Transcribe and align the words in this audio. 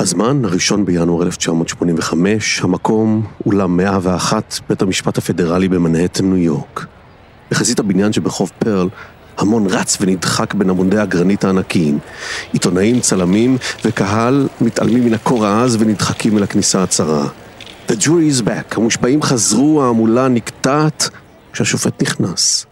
הזמן, 0.00 0.44
הראשון 0.44 0.84
בינואר 0.84 1.22
1985, 1.22 2.60
המקום, 2.60 3.26
אולם 3.46 3.76
101, 3.76 4.60
בית 4.68 4.82
המשפט 4.82 5.18
הפדרלי 5.18 5.68
במנהטן, 5.68 6.24
ניו 6.24 6.36
יורק. 6.36 6.86
בחזית 7.50 7.78
הבניין 7.78 8.12
שבחוף 8.12 8.50
פרל, 8.58 8.88
המון 9.38 9.66
רץ 9.66 9.98
ונדחק 10.00 10.54
בין 10.54 10.70
עמודי 10.70 10.98
הגרנית 10.98 11.44
הענקיים. 11.44 11.98
עיתונאים, 12.52 13.00
צלמים 13.00 13.56
וקהל 13.84 14.48
מתעלמים 14.60 15.04
מן 15.04 15.14
הקור 15.14 15.46
העז 15.46 15.76
ונדחקים 15.80 16.38
אל 16.38 16.42
הכניסה 16.42 16.82
הצרה. 16.82 17.28
The 17.88 17.92
jury 17.92 18.38
is 18.38 18.42
back, 18.44 18.76
המושבעים 18.76 19.22
חזרו, 19.22 19.82
ההמולה 19.82 20.28
נקטעת 20.28 21.10
כשהשופט 21.52 22.02
נכנס. 22.02 22.66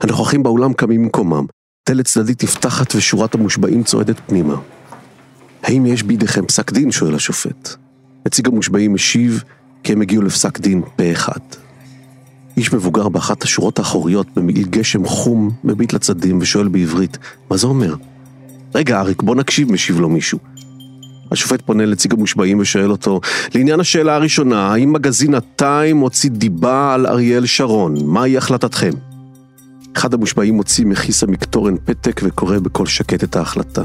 הנוכחים 0.00 0.42
באולם 0.42 0.72
קמים 0.72 1.02
ממקומם, 1.02 1.46
דלת 1.88 2.04
צדדית 2.04 2.44
נפתחת 2.44 2.94
ושורת 2.94 3.34
המושבעים 3.34 3.82
צועדת 3.82 4.16
פנימה. 4.26 4.56
האם 5.62 5.86
יש 5.86 6.02
בידיכם 6.02 6.46
פסק 6.46 6.72
דין? 6.72 6.90
שואל 6.90 7.14
השופט. 7.14 7.76
נציג 8.26 8.48
המושבעים 8.48 8.94
משיב 8.94 9.42
כי 9.82 9.92
הם 9.92 10.00
הגיעו 10.00 10.22
לפסק 10.22 10.60
דין 10.60 10.82
פה 10.96 11.12
אחד. 11.12 11.40
איש 12.56 12.72
מבוגר 12.72 13.08
באחת 13.08 13.42
השורות 13.42 13.78
האחוריות 13.78 14.26
במעיל 14.36 14.66
גשם 14.66 15.04
חום 15.04 15.50
מביט 15.64 15.92
לצדדים 15.92 16.38
ושואל 16.40 16.68
בעברית, 16.68 17.18
מה 17.50 17.56
זה 17.56 17.66
אומר? 17.66 17.94
רגע, 18.74 19.00
אריק, 19.00 19.22
בוא 19.22 19.36
נקשיב, 19.36 19.72
משיב 19.72 20.00
לו 20.00 20.08
מישהו. 20.08 20.38
השופט 21.32 21.62
פונה 21.62 21.86
לנציג 21.86 22.12
המושבעים 22.12 22.58
ושואל 22.60 22.90
אותו, 22.90 23.20
לעניין 23.54 23.80
השאלה 23.80 24.14
הראשונה, 24.14 24.72
האם 24.72 24.92
מגזין 24.92 25.34
הטיים 25.34 25.98
הוציא 25.98 26.30
דיבה 26.30 26.94
על 26.94 27.06
אריאל 27.06 27.46
שרון? 27.46 27.94
מהי 28.04 28.36
החלטתכם? 28.36 28.90
אחד 29.96 30.14
המושבעים 30.14 30.54
מוציא 30.54 30.86
מכיס 30.86 31.22
המקטורן 31.22 31.74
פתק 31.84 32.20
וקורא 32.24 32.58
בקול 32.58 32.86
שקט 32.86 33.24
את 33.24 33.36
ההחלטה. 33.36 33.82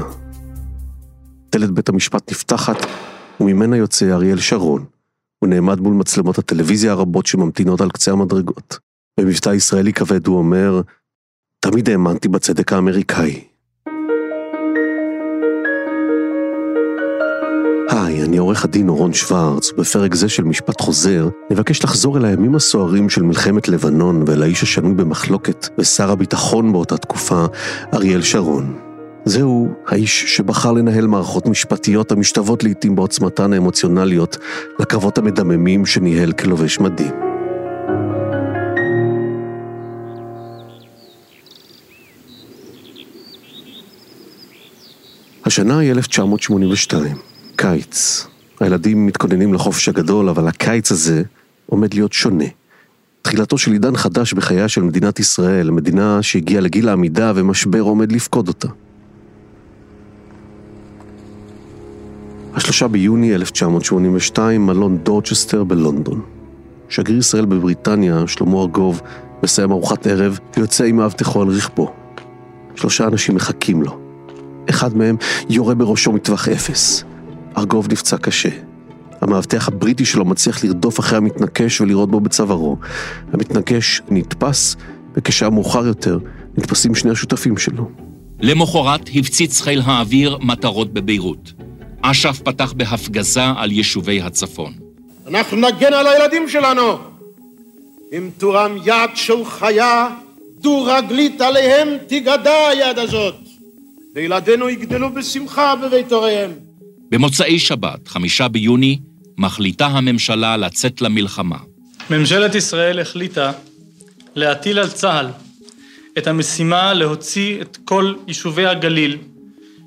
דלת 1.58 1.70
בית 1.70 1.88
המשפט 1.88 2.30
נפתחת, 2.30 2.86
וממנה 3.40 3.76
יוצא 3.76 4.12
אריאל 4.12 4.38
שרון. 4.38 4.84
הוא 5.38 5.48
נעמד 5.48 5.80
מול 5.80 5.94
מצלמות 5.94 6.38
הטלוויזיה 6.38 6.92
הרבות 6.92 7.26
שממתינות 7.26 7.80
על 7.80 7.90
קצה 7.90 8.12
המדרגות. 8.12 8.78
במבטא 9.20 9.50
ישראלי 9.50 9.92
כבד 9.92 10.26
הוא 10.26 10.38
אומר, 10.38 10.80
תמיד 11.60 11.88
האמנתי 11.90 12.28
בצדק 12.28 12.72
האמריקאי. 12.72 13.44
היי, 17.90 18.22
אני 18.24 18.36
עורך 18.36 18.64
הדין 18.64 18.88
אורון 18.88 19.12
שוורץ, 19.12 19.72
ובפרק 19.72 20.14
זה 20.14 20.28
של 20.28 20.44
משפט 20.44 20.80
חוזר, 20.80 21.28
נבקש 21.50 21.84
לחזור 21.84 22.18
אל 22.18 22.24
הימים 22.24 22.54
הסוערים 22.54 23.08
של 23.08 23.22
מלחמת 23.22 23.68
לבנון 23.68 24.24
ואל 24.26 24.42
האיש 24.42 24.62
השנוי 24.62 24.94
במחלוקת 24.94 25.68
ושר 25.78 26.10
הביטחון 26.10 26.72
באותה 26.72 26.96
תקופה, 26.96 27.44
אריאל 27.94 28.22
שרון. 28.22 28.85
זהו 29.28 29.68
האיש 29.86 30.36
שבחר 30.36 30.72
לנהל 30.72 31.06
מערכות 31.06 31.46
משפטיות 31.46 32.12
המשתוות 32.12 32.64
לעיתים 32.64 32.96
בעוצמתן 32.96 33.52
האמוציונליות 33.52 34.36
לקרבות 34.80 35.18
המדממים 35.18 35.86
שניהל 35.86 36.32
כלובש 36.32 36.80
מדים. 36.80 37.12
השנה 45.44 45.78
היא 45.78 45.90
1982, 45.90 47.16
קיץ. 47.56 48.26
הילדים 48.60 49.06
מתכוננים 49.06 49.54
לחופש 49.54 49.88
הגדול, 49.88 50.28
אבל 50.28 50.48
הקיץ 50.48 50.92
הזה 50.92 51.22
עומד 51.66 51.94
להיות 51.94 52.12
שונה. 52.12 52.44
תחילתו 53.22 53.58
של 53.58 53.72
עידן 53.72 53.96
חדש 53.96 54.32
בחייה 54.32 54.68
של 54.68 54.82
מדינת 54.82 55.20
ישראל, 55.20 55.70
מדינה 55.70 56.22
שהגיעה 56.22 56.60
לגיל 56.60 56.88
העמידה 56.88 57.32
ומשבר 57.34 57.80
עומד 57.80 58.12
לפקוד 58.12 58.48
אותה. 58.48 58.68
השלושה 62.56 62.88
ביוני 62.88 63.34
1982, 63.34 64.66
מלון 64.66 64.98
דורצ'סטר 64.98 65.64
בלונדון. 65.64 66.20
שגריר 66.88 67.18
ישראל 67.18 67.44
בבריטניה, 67.44 68.24
שלמה 68.26 68.60
ארגוב, 68.60 69.00
מסיים 69.42 69.72
ארוחת 69.72 70.06
ערב 70.06 70.38
ויוצא 70.56 70.84
עם 70.84 70.96
מאבטחו 70.96 71.42
על 71.42 71.48
רכבו. 71.48 71.92
שלושה 72.74 73.06
אנשים 73.06 73.34
מחכים 73.34 73.82
לו. 73.82 73.98
אחד 74.70 74.96
מהם 74.96 75.16
יורה 75.48 75.74
בראשו 75.74 76.12
מטווח 76.12 76.48
אפס. 76.48 77.04
ארגוב 77.58 77.88
נפצע 77.92 78.16
קשה. 78.16 78.48
המאבטח 79.20 79.68
הבריטי 79.68 80.04
שלו 80.04 80.24
מצליח 80.24 80.64
לרדוף 80.64 81.00
אחרי 81.00 81.18
המתנקש 81.18 81.80
ולירות 81.80 82.10
בו 82.10 82.20
בצווארו. 82.20 82.76
המתנקש 83.32 84.02
נתפס, 84.10 84.76
וכשעה 85.14 85.50
מאוחר 85.50 85.86
יותר 85.86 86.18
נתפסים 86.58 86.94
שני 86.94 87.10
השותפים 87.10 87.56
שלו. 87.56 87.90
למחרת 88.40 89.10
הפציץ 89.14 89.60
חיל 89.60 89.80
האוויר 89.84 90.38
מטרות 90.42 90.92
בביירות. 90.92 91.55
אש"ף 92.02 92.40
פתח 92.44 92.72
בהפגזה 92.72 93.44
על 93.56 93.72
יישובי 93.72 94.20
הצפון. 94.20 94.72
אנחנו 95.26 95.56
נגן 95.56 95.92
על 95.92 96.06
הילדים 96.06 96.48
שלנו. 96.48 96.98
אם 98.12 98.30
תורם 98.38 98.76
יד 98.84 99.10
של 99.14 99.44
חיה, 99.44 100.08
דו-רגלית 100.60 101.40
עליהם 101.40 101.88
תיגדע 102.06 102.68
היד 102.68 102.98
הזאת. 102.98 103.34
וילדינו 104.14 104.68
יגדלו 104.68 105.14
בשמחה 105.14 105.74
בבית 105.76 106.12
הוריהם. 106.12 106.50
במוצאי 107.10 107.58
שבת, 107.58 108.08
חמישה 108.08 108.48
ביוני, 108.48 108.98
מחליטה 109.38 109.86
הממשלה 109.86 110.56
לצאת 110.56 111.02
למלחמה. 111.02 111.58
ממשלת 112.10 112.54
ישראל 112.54 113.00
החליטה 113.00 113.52
להטיל 114.34 114.78
על 114.78 114.88
צה"ל 114.88 115.26
את 116.18 116.26
המשימה 116.26 116.94
להוציא 116.94 117.60
את 117.60 117.78
כל 117.84 118.14
יישובי 118.26 118.66
הגליל 118.66 119.18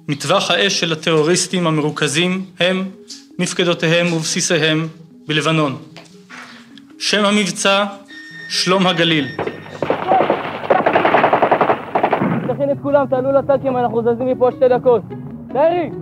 מטווח 0.09 0.51
האש 0.51 0.79
של 0.79 0.91
הטרוריסטים 0.91 1.67
המרוכזים 1.67 2.45
הם 2.59 2.83
מפקדותיהם 3.39 4.13
ובסיסיהם 4.13 4.87
בלבנון. 5.27 5.75
שם 6.99 7.25
המבצע 7.25 7.85
שלום 8.49 8.87
הגליל. 8.87 9.27
תכין 12.47 12.71
את 12.71 12.77
כולם, 12.81 13.05
תעלו 13.09 13.31
לטנקים, 13.31 13.77
אנחנו 13.77 14.01
זזים 14.01 14.27
מפה 14.27 14.49
שתי 14.55 14.65
דקות. 14.69 15.01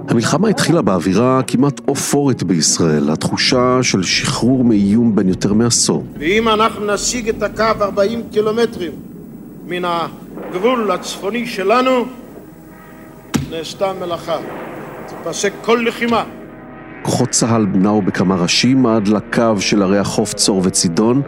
המלחמה 0.09 0.47
התחילה 0.47 0.81
באווירה 0.81 1.41
כמעט 1.47 1.81
אופורית 1.87 2.43
בישראל, 2.43 3.09
התחושה 3.09 3.79
של 3.81 4.03
שחרור 4.03 4.63
מאיום 4.63 5.15
בין 5.15 5.29
יותר 5.29 5.53
מעשור. 5.53 6.05
ואם 6.19 6.49
אנחנו 6.49 6.93
נשיג 6.93 7.29
את 7.29 7.43
הקו 7.43 7.63
40 7.81 8.21
קילומטרים 8.31 8.91
מן 9.67 9.81
הגבול 9.85 10.91
הצפוני 10.91 11.45
שלנו, 11.47 12.05
נעשתה 13.51 13.93
מלאכה. 13.99 14.37
תיפסק 15.07 15.53
כל 15.61 15.83
לחימה. 15.87 16.23
כוחות 17.01 17.29
צה"ל 17.29 17.65
נעו 17.73 18.01
בכמה 18.01 18.35
ראשים 18.35 18.85
עד 18.85 19.07
לקו 19.07 19.59
של 19.59 19.83
ערי 19.83 19.97
החוף 19.97 20.33
צור 20.33 20.61
וצידון, 20.65 21.21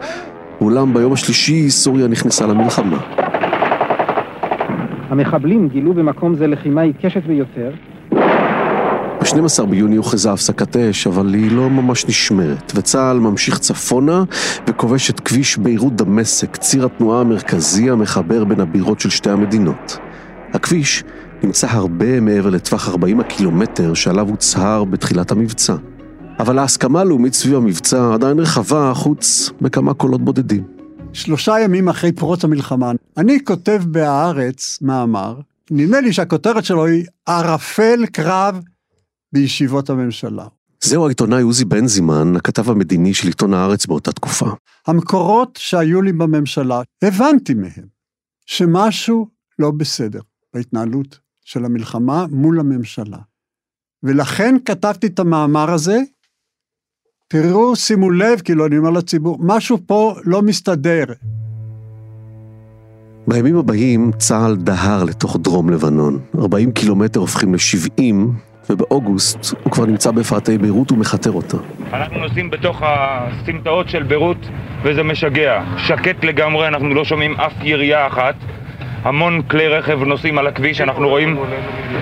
אולם 0.60 0.94
ביום 0.94 1.12
השלישי 1.12 1.70
סוריה 1.70 2.08
נכנסה 2.08 2.46
למלחמה. 2.46 2.98
המחבלים 5.08 5.68
גילו 5.68 5.94
במקום 5.94 6.34
זה 6.34 6.46
לחימה 6.46 6.80
עיקשת 6.82 7.22
ביותר. 7.26 7.70
ב-12 9.20 9.66
ביוני 9.66 9.96
הוכרזה 9.96 10.32
הפסקת 10.32 10.76
אש, 10.76 11.06
אבל 11.06 11.34
היא 11.34 11.52
לא 11.52 11.70
ממש 11.70 12.06
נשמרת, 12.08 12.72
וצה"ל 12.74 13.18
ממשיך 13.18 13.58
צפונה 13.58 14.24
וכובש 14.66 15.10
את 15.10 15.20
כביש 15.20 15.56
ביירות 15.56 15.96
דמשק, 15.96 16.56
ציר 16.56 16.84
התנועה 16.84 17.20
המרכזי 17.20 17.90
המחבר 17.90 18.44
בין 18.44 18.60
הבירות 18.60 19.00
של 19.00 19.10
שתי 19.10 19.30
המדינות. 19.30 19.98
הכביש 20.54 21.04
נמצא 21.44 21.66
הרבה 21.70 22.20
מעבר 22.20 22.50
לטווח 22.50 22.88
40 22.88 23.20
הקילומטר 23.20 23.94
שעליו 23.94 24.28
הוצהר 24.28 24.84
בתחילת 24.84 25.30
המבצע. 25.30 25.76
אבל 26.38 26.58
ההסכמה 26.58 27.00
הלאומית 27.00 27.34
סביב 27.34 27.54
המבצע 27.56 28.14
עדיין 28.14 28.38
רחבה, 28.38 28.92
חוץ 28.94 29.50
מכמה 29.60 29.94
קולות 29.94 30.24
בודדים. 30.24 30.64
שלושה 31.12 31.60
ימים 31.60 31.88
אחרי 31.88 32.12
פרוץ 32.12 32.44
המלחמה, 32.44 32.92
אני 33.16 33.44
כותב 33.44 33.82
בהארץ 33.86 34.78
מאמר, 34.82 35.40
נדמה 35.70 36.00
לי 36.00 36.12
שהכותרת 36.12 36.64
שלו 36.64 36.86
היא 36.86 37.04
ערפל 37.26 38.06
קרב 38.12 38.60
בישיבות 39.32 39.90
הממשלה. 39.90 40.46
זהו 40.84 41.06
העיתונאי 41.06 41.42
עוזי 41.42 41.64
בנזימן, 41.64 42.36
הכתב 42.36 42.70
המדיני 42.70 43.14
של 43.14 43.28
עיתון 43.28 43.54
הארץ 43.54 43.86
באותה 43.86 44.12
תקופה. 44.12 44.50
המקורות 44.86 45.58
שהיו 45.62 46.02
לי 46.02 46.12
בממשלה, 46.12 46.82
הבנתי 47.02 47.54
מהם 47.54 47.86
שמשהו 48.46 49.26
לא 49.58 49.70
בסדר 49.70 50.20
בהתנהלות 50.54 51.18
של 51.50 51.64
המלחמה 51.64 52.26
מול 52.30 52.60
הממשלה. 52.60 53.18
ולכן 54.02 54.54
כתבתי 54.64 55.06
את 55.06 55.18
המאמר 55.18 55.70
הזה. 55.70 55.98
תראו, 57.28 57.76
שימו 57.76 58.10
לב, 58.10 58.40
כאילו 58.44 58.66
אני 58.66 58.78
אומר 58.78 58.90
לציבור, 58.90 59.38
משהו 59.40 59.78
פה 59.86 60.14
לא 60.24 60.42
מסתדר. 60.42 61.04
בימים 63.26 63.56
הבאים 63.56 64.10
צה"ל 64.18 64.56
דהר 64.56 65.04
לתוך 65.04 65.36
דרום 65.40 65.70
לבנון. 65.70 66.18
40 66.38 66.72
קילומטר 66.72 67.20
הופכים 67.20 67.54
ל-70, 67.54 68.02
ובאוגוסט 68.70 69.38
הוא 69.64 69.72
כבר 69.72 69.86
נמצא 69.86 70.10
בפאתי 70.10 70.58
ביירות 70.58 70.92
ומכתר 70.92 71.30
אותה. 71.30 71.56
אנחנו 71.92 72.18
נוסעים 72.18 72.50
בתוך 72.50 72.82
הסמטאות 72.82 73.88
של 73.88 74.02
ביירות 74.02 74.38
וזה 74.84 75.02
משגע. 75.02 75.64
שקט 75.76 76.24
לגמרי, 76.24 76.68
אנחנו 76.68 76.94
לא 76.94 77.04
שומעים 77.04 77.34
אף 77.34 77.52
ירייה 77.62 78.06
אחת. 78.06 78.34
המון 79.02 79.42
כלי 79.42 79.68
רכב 79.68 80.02
נוסעים 80.02 80.38
על 80.38 80.46
הכביש, 80.46 80.80
אנחנו 80.80 81.08
רואים, 81.08 81.36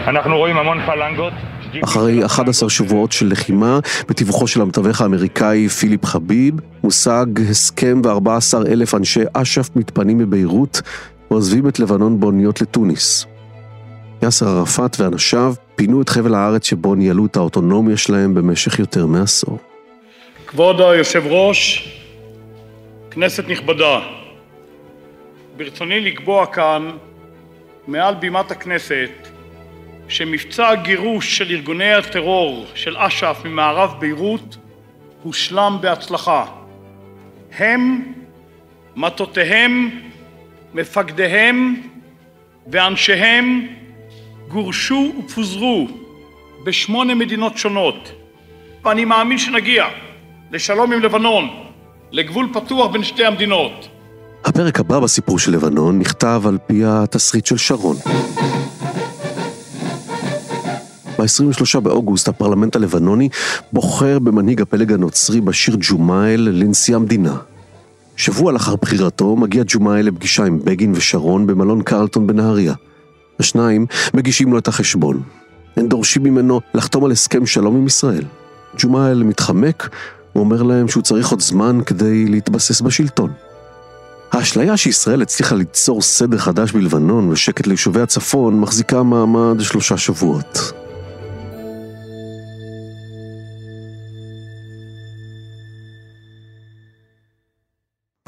אנחנו 0.06 0.36
רואים 0.36 0.56
המון 0.56 0.78
פלנגות. 0.86 1.32
אחרי 1.84 2.24
11 2.26 2.70
שבועות 2.70 3.12
של 3.12 3.28
לחימה, 3.28 3.78
בתיווכו 4.08 4.46
של 4.46 4.60
המתווך 4.60 5.00
האמריקאי 5.00 5.68
פיליפ 5.68 6.04
חביב, 6.06 6.54
מושג 6.84 7.26
הסכם 7.50 8.00
ו-14 8.04 8.66
אלף 8.68 8.94
אנשי 8.94 9.20
אש"ף 9.32 9.68
מתפנים 9.76 10.18
מביירות 10.18 10.82
ועוזבים 11.30 11.68
את 11.68 11.80
לבנון 11.80 12.20
באוניות 12.20 12.60
לתוניס. 12.60 13.26
יאסר 14.22 14.48
ערפאת 14.48 15.00
ואנשיו 15.00 15.54
פינו 15.76 16.02
את 16.02 16.08
חבל 16.08 16.34
הארץ 16.34 16.66
שבו 16.66 16.94
ניהלו 16.94 17.26
את 17.26 17.36
האוטונומיה 17.36 17.96
שלהם 17.96 18.34
במשך 18.34 18.78
יותר 18.78 19.06
מעשור. 19.06 19.58
כבוד 20.46 20.80
היושב 20.80 21.22
ראש, 21.26 21.88
כנסת 23.10 23.48
נכבדה, 23.48 24.00
ברצוני 25.58 26.00
לקבוע 26.00 26.46
כאן, 26.46 26.90
מעל 27.86 28.14
בימת 28.14 28.50
הכנסת, 28.50 29.28
שמבצע 30.08 30.68
הגירוש 30.68 31.38
של 31.38 31.50
ארגוני 31.50 31.92
הטרור 31.92 32.66
של 32.74 32.96
אש"ף 32.96 33.40
ממערב 33.44 33.94
ביירות 33.98 34.56
הושלם 35.22 35.78
בהצלחה. 35.80 36.44
הם, 37.58 38.12
מטותיהם, 38.96 40.00
מפקדיהם 40.74 41.82
ואנשיהם 42.66 43.68
גורשו 44.48 45.12
ופוזרו 45.18 45.88
בשמונה 46.64 47.14
מדינות 47.14 47.58
שונות, 47.58 48.12
ואני 48.84 49.04
מאמין 49.04 49.38
שנגיע 49.38 49.86
לשלום 50.50 50.92
עם 50.92 51.00
לבנון, 51.00 51.64
לגבול 52.12 52.48
פתוח 52.52 52.90
בין 52.90 53.04
שתי 53.04 53.24
המדינות. 53.24 53.88
הפרק 54.44 54.80
הבא 54.80 55.00
בסיפור 55.00 55.38
של 55.38 55.52
לבנון 55.52 55.98
נכתב 55.98 56.42
על 56.46 56.58
פי 56.66 56.82
התסריט 56.84 57.46
של 57.46 57.56
שרון. 57.56 57.96
ב-23 61.18 61.80
באוגוסט 61.80 62.28
הפרלמנט 62.28 62.76
הלבנוני 62.76 63.28
בוחר 63.72 64.18
במנהיג 64.18 64.60
הפלג 64.60 64.92
הנוצרי 64.92 65.40
בשיר 65.40 65.76
ג'ומאייל 65.80 66.48
לנשיא 66.52 66.96
המדינה. 66.96 67.36
שבוע 68.16 68.52
לאחר 68.52 68.76
בחירתו 68.76 69.36
מגיע 69.36 69.62
ג'ומאייל 69.66 70.06
לפגישה 70.06 70.44
עם 70.44 70.58
בגין 70.64 70.92
ושרון 70.96 71.46
במלון 71.46 71.82
קרלטון 71.82 72.26
בנהריה. 72.26 72.74
השניים 73.40 73.86
מגישים 74.14 74.52
לו 74.52 74.58
את 74.58 74.68
החשבון. 74.68 75.22
הם 75.76 75.88
דורשים 75.88 76.22
ממנו 76.22 76.60
לחתום 76.74 77.04
על 77.04 77.10
הסכם 77.10 77.46
שלום 77.46 77.76
עם 77.76 77.86
ישראל. 77.86 78.24
ג'ומאייל 78.78 79.22
מתחמק, 79.22 79.88
הוא 80.32 80.40
אומר 80.40 80.62
להם 80.62 80.88
שהוא 80.88 81.02
צריך 81.02 81.28
עוד 81.28 81.40
זמן 81.40 81.78
כדי 81.86 82.26
להתבסס 82.28 82.80
בשלטון. 82.80 83.30
האשליה 84.32 84.76
שישראל 84.76 85.22
הצליחה 85.22 85.54
ליצור 85.54 86.02
סדר 86.02 86.38
חדש 86.38 86.72
בלבנון 86.72 87.30
ושקט 87.30 87.66
ליישובי 87.66 88.00
הצפון 88.00 88.60
מחזיקה 88.60 89.02
מעמד 89.02 89.60
שלושה 89.60 89.96
שבועות. 89.96 90.72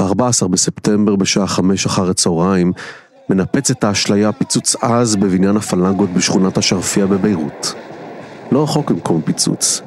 ב-14 0.01 0.49
בספטמבר 0.49 1.17
בשעה 1.17 1.47
חמש 1.47 1.87
אחר 1.87 2.11
הצהריים 2.11 2.73
מנפצת 3.29 3.85
האשליה 3.85 4.33
פיצוץ 4.33 4.77
עז 4.77 5.17
בבניין 5.17 5.57
הפלנגות 5.57 6.11
בשכונת 6.11 6.59
השרפייה 6.59 7.07
בביירות. 7.07 7.75
לא 8.53 8.63
רחוק 8.63 8.91
ממקום 8.91 9.23
פיצוץ, 9.23 9.83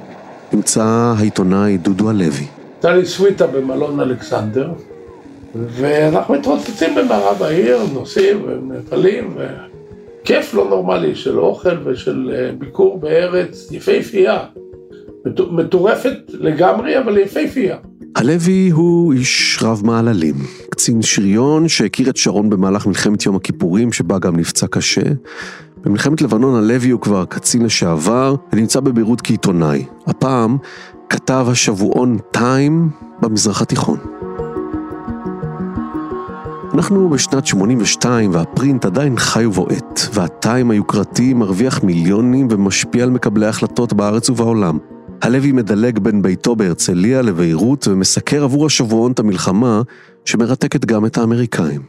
נמצא 0.53 1.13
העיתונאי 1.17 1.77
דודו 1.77 2.09
הלוי. 2.09 2.47
הייתה 2.73 2.91
לי 2.91 3.05
סוויטה 3.05 3.47
במלון 3.47 3.99
אלכסנדר, 3.99 4.73
ואנחנו 5.55 6.33
מתרוצצים 6.33 6.95
במערב 6.95 7.43
העיר, 7.43 7.79
נוסעים 7.93 8.41
ומבלים, 8.47 9.37
וכיף 9.37 10.53
לא 10.53 10.69
נורמלי 10.69 11.15
של 11.15 11.39
אוכל 11.39 11.77
ושל 11.85 12.31
אה, 12.33 12.51
ביקור 12.57 12.99
בארץ 12.99 13.71
יפהפייה. 13.71 14.39
מטורפת 15.51 16.17
לגמרי, 16.29 16.99
אבל 16.99 17.17
יפהפייה. 17.17 17.77
הלוי 18.15 18.69
הוא 18.69 19.13
איש 19.13 19.59
רב 19.63 19.81
מעללים, 19.85 20.35
קצין 20.69 21.01
שריון 21.01 21.67
שהכיר 21.67 22.09
את 22.09 22.17
שרון 22.17 22.49
במהלך 22.49 22.87
מלחמת 22.87 23.25
יום 23.25 23.35
הכיפורים 23.35 23.91
שבה 23.91 24.19
גם 24.19 24.35
נפצע 24.37 24.67
קשה. 24.67 25.01
במלחמת 25.83 26.21
לבנון 26.21 26.55
הלוי 26.55 26.89
הוא 26.89 27.01
כבר 27.01 27.25
קצין 27.25 27.65
לשעבר 27.65 28.35
ונמצא 28.53 28.79
בביירות 28.79 29.21
כעיתונאי. 29.21 29.85
הפעם 30.07 30.57
כתב 31.09 31.45
השבועון 31.51 32.17
טיים 32.31 32.89
במזרח 33.21 33.61
התיכון. 33.61 34.12
אנחנו 36.73 37.09
בשנת 37.09 37.45
82 37.45 38.33
והפרינט 38.33 38.85
עדיין 38.85 39.17
חי 39.17 39.45
ובועט, 39.45 39.99
והטיים 40.13 40.71
היוקרתי 40.71 41.33
מרוויח 41.33 41.83
מיליונים 41.83 42.47
ומשפיע 42.51 43.03
על 43.03 43.09
מקבלי 43.09 43.45
ההחלטות 43.45 43.93
בארץ 43.93 44.29
ובעולם. 44.29 44.77
הלוי 45.21 45.51
מדלג 45.51 45.99
בין 45.99 46.21
ביתו 46.21 46.55
בהרצליה 46.55 47.21
לביירות 47.21 47.87
ומסקר 47.87 48.43
עבור 48.43 48.65
השבועון 48.65 49.11
את 49.11 49.19
המלחמה 49.19 49.81
שמרתקת 50.25 50.85
גם 50.85 51.05
את 51.05 51.17
האמריקאים. 51.17 51.81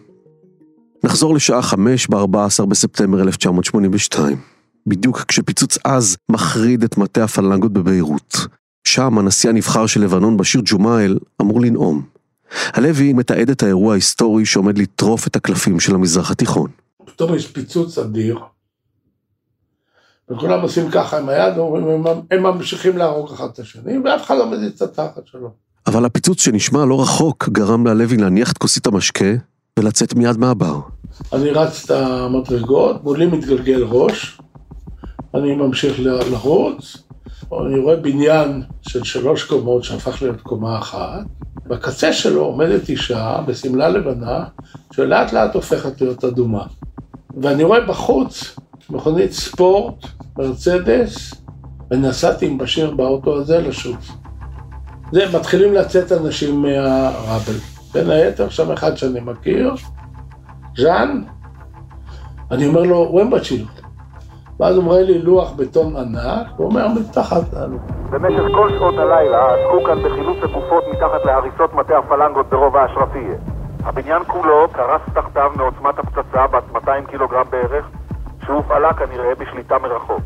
נחזור 1.04 1.34
לשעה 1.34 1.62
חמש 1.62 2.06
ב-14 2.06 2.66
בספטמבר 2.68 3.22
1982, 3.22 4.36
בדיוק 4.86 5.24
כשפיצוץ 5.28 5.78
עז 5.84 6.16
מחריד 6.28 6.84
את 6.84 6.98
מטה 6.98 7.24
הפלנגות 7.24 7.72
בביירות. 7.72 8.46
שם 8.86 9.18
הנשיא 9.18 9.50
הנבחר 9.50 9.86
של 9.86 10.00
לבנון, 10.00 10.36
בשיר 10.36 10.62
ג'ומאייל, 10.64 11.18
אמור 11.40 11.60
לנאום. 11.60 12.13
הלוי 12.74 13.12
מתעד 13.12 13.50
את 13.50 13.62
האירוע 13.62 13.92
ההיסטורי 13.92 14.46
שעומד 14.46 14.78
לטרוף 14.78 15.26
את 15.26 15.36
הקלפים 15.36 15.80
של 15.80 15.94
המזרח 15.94 16.30
התיכון. 16.30 16.70
פתאום 17.04 17.34
יש 17.34 17.46
פיצוץ 17.46 17.98
אדיר, 17.98 18.38
וכולם 20.30 20.60
עושים 20.60 20.90
ככה 20.90 21.18
עם 21.18 21.28
היד, 21.28 21.58
ואומרים, 21.58 22.04
הם 22.30 22.42
ממשיכים 22.42 22.98
להרוג 22.98 23.32
אחד 23.32 23.46
את 23.52 23.58
השני, 23.58 23.98
ואף 23.98 24.22
אחד 24.26 24.34
לא 24.38 24.50
מזיז 24.50 24.72
את 24.72 24.82
התחת 24.82 25.26
שלו. 25.26 25.50
אבל 25.86 26.04
הפיצוץ 26.04 26.40
שנשמע 26.40 26.84
לא 26.84 27.02
רחוק 27.02 27.48
גרם 27.48 27.86
ללוי 27.86 28.16
להניח 28.16 28.52
את 28.52 28.58
כוסית 28.58 28.86
המשקה 28.86 29.24
ולצאת 29.78 30.14
מיד 30.14 30.36
מהבר. 30.36 30.80
אני 31.32 31.50
רץ 31.50 31.84
את 31.84 31.90
המדרגות, 31.90 33.04
מולי 33.04 33.26
מתגלגל 33.26 33.82
ראש, 33.82 34.40
אני 35.34 35.54
ממשיך 35.54 36.00
לרוץ, 36.00 36.96
אני 37.52 37.78
רואה 37.78 37.96
בניין 37.96 38.62
של 38.82 39.04
שלוש 39.04 39.44
קומות 39.44 39.84
שהפך 39.84 40.22
להיות 40.22 40.40
קומה 40.40 40.78
אחת, 40.78 41.24
בקצה 41.66 42.12
שלו 42.12 42.44
עומדת 42.44 42.88
אישה 42.88 43.38
בשמלה 43.46 43.88
לבנה, 43.88 44.44
שלאט 44.92 45.32
לאט 45.32 45.54
הופכת 45.54 46.00
להיות 46.00 46.24
אדומה. 46.24 46.66
ואני 47.42 47.64
רואה 47.64 47.80
בחוץ 47.80 48.56
מכונית 48.90 49.32
ספורט, 49.32 50.06
מרצדס, 50.38 51.34
ונסעתי 51.90 52.46
עם 52.46 52.58
בשיר 52.58 52.90
באוטו 52.90 53.36
הזה 53.36 53.60
לשוק. 53.60 54.00
זה, 55.12 55.24
מתחילים 55.38 55.74
לצאת 55.74 56.12
אנשים 56.12 56.62
מהראבל. 56.62 57.58
בין 57.92 58.10
היתר, 58.10 58.48
שם 58.48 58.72
אחד 58.72 58.96
שאני 58.96 59.20
מכיר, 59.20 59.74
ז'אן, 60.76 61.22
אני 62.50 62.66
אומר 62.66 62.82
לו, 62.82 62.96
ומבצ'יל. 63.14 63.64
ואז 64.60 64.76
הוא 64.76 64.84
מראה 64.84 65.02
לי 65.02 65.18
לוח 65.18 65.52
בטון 65.52 65.96
ענק, 65.96 66.46
הוא 66.56 66.66
אומר, 66.66 66.88
מתחת 66.88 67.52
לנו. 67.52 67.78
במשך 68.10 68.42
כל 68.54 68.70
שעות 68.78 68.94
הלילה 68.98 69.38
עסקו 69.54 69.84
כאן 69.86 69.98
בחילוץ 69.98 70.36
הגופות 70.42 70.84
מתחת 70.92 71.24
להריסות 71.24 71.74
מטה 71.74 71.98
הפלנגות 71.98 72.46
ברובע 72.50 72.80
האשרפיה. 72.82 73.34
הבניין 73.84 74.22
כולו 74.26 74.68
קרס 74.72 75.00
תחתיו 75.14 75.50
מעוצמת 75.56 75.98
הפצצה 75.98 76.46
בת 76.46 76.72
200 76.72 77.06
קילוגרם 77.06 77.44
בערך, 77.50 77.84
שהופעלה 78.46 78.92
כנראה 78.92 79.34
בשליטה 79.40 79.74
מרחוק. 79.78 80.22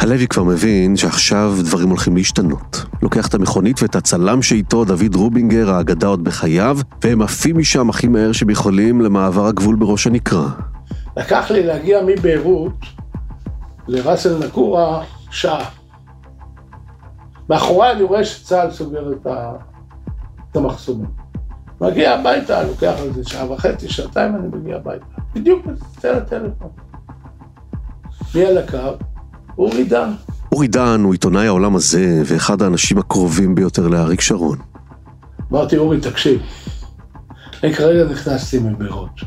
הלוי 0.00 0.26
כבר 0.26 0.42
מבין 0.44 0.96
שעכשיו 0.96 1.52
דברים 1.64 1.88
הולכים 1.88 2.16
להשתנות. 2.16 2.84
לוקח 3.02 3.26
את 3.28 3.34
המכונית 3.34 3.82
ואת 3.82 3.96
הצלם 3.96 4.42
שאיתו, 4.42 4.84
דוד 4.84 5.14
רובינגר, 5.14 5.70
האגדה 5.70 6.06
עוד 6.06 6.24
בחייו, 6.24 6.78
והם 7.04 7.22
עפים 7.22 7.58
משם 7.58 7.90
הכי 7.90 8.08
מהר 8.08 8.32
שהם 8.32 8.50
יכולים 8.50 9.00
למעבר 9.00 9.46
הגבול 9.46 9.76
בראש 9.76 10.06
הנקרה. 10.06 10.46
לקח 11.16 11.50
לי 11.50 11.62
להגיע 11.62 12.00
מביירות 12.06 12.97
לראסל 13.88 14.46
נקורה 14.46 15.04
שעה. 15.30 15.70
מאחורי 17.50 17.92
אני 17.92 18.02
רואה 18.02 18.24
שצה"ל 18.24 18.70
סוגר 18.70 19.12
את, 19.12 19.26
המחסומים. 20.56 21.10
מגיע 21.80 22.14
הביתה, 22.14 22.62
לוקח 22.62 22.94
איזה 22.98 23.24
שעה 23.24 23.52
וחצי, 23.52 23.88
שעתיים, 23.88 24.34
אני 24.34 24.48
מגיע 24.52 24.76
הביתה. 24.76 25.04
בדיוק 25.34 25.66
מצלצל 25.66 26.14
הטלפון. 26.14 26.68
מי 28.34 28.46
על 28.46 28.58
הקו? 28.58 29.04
אורי 29.58 29.84
דן. 29.84 30.10
אורי 30.52 30.68
דן 30.68 31.00
הוא 31.04 31.12
עיתונאי 31.12 31.46
העולם 31.46 31.76
הזה, 31.76 32.22
ואחד 32.24 32.62
האנשים 32.62 32.98
הקרובים 32.98 33.54
ביותר 33.54 33.88
לאריק 33.88 34.20
שרון. 34.20 34.58
אמרתי, 35.52 35.76
אורי, 35.76 36.00
תקשיב, 36.00 36.42
אני 37.62 37.74
כרגע 37.74 38.04
נכנסתי 38.04 38.58
מביירות. 38.58 39.20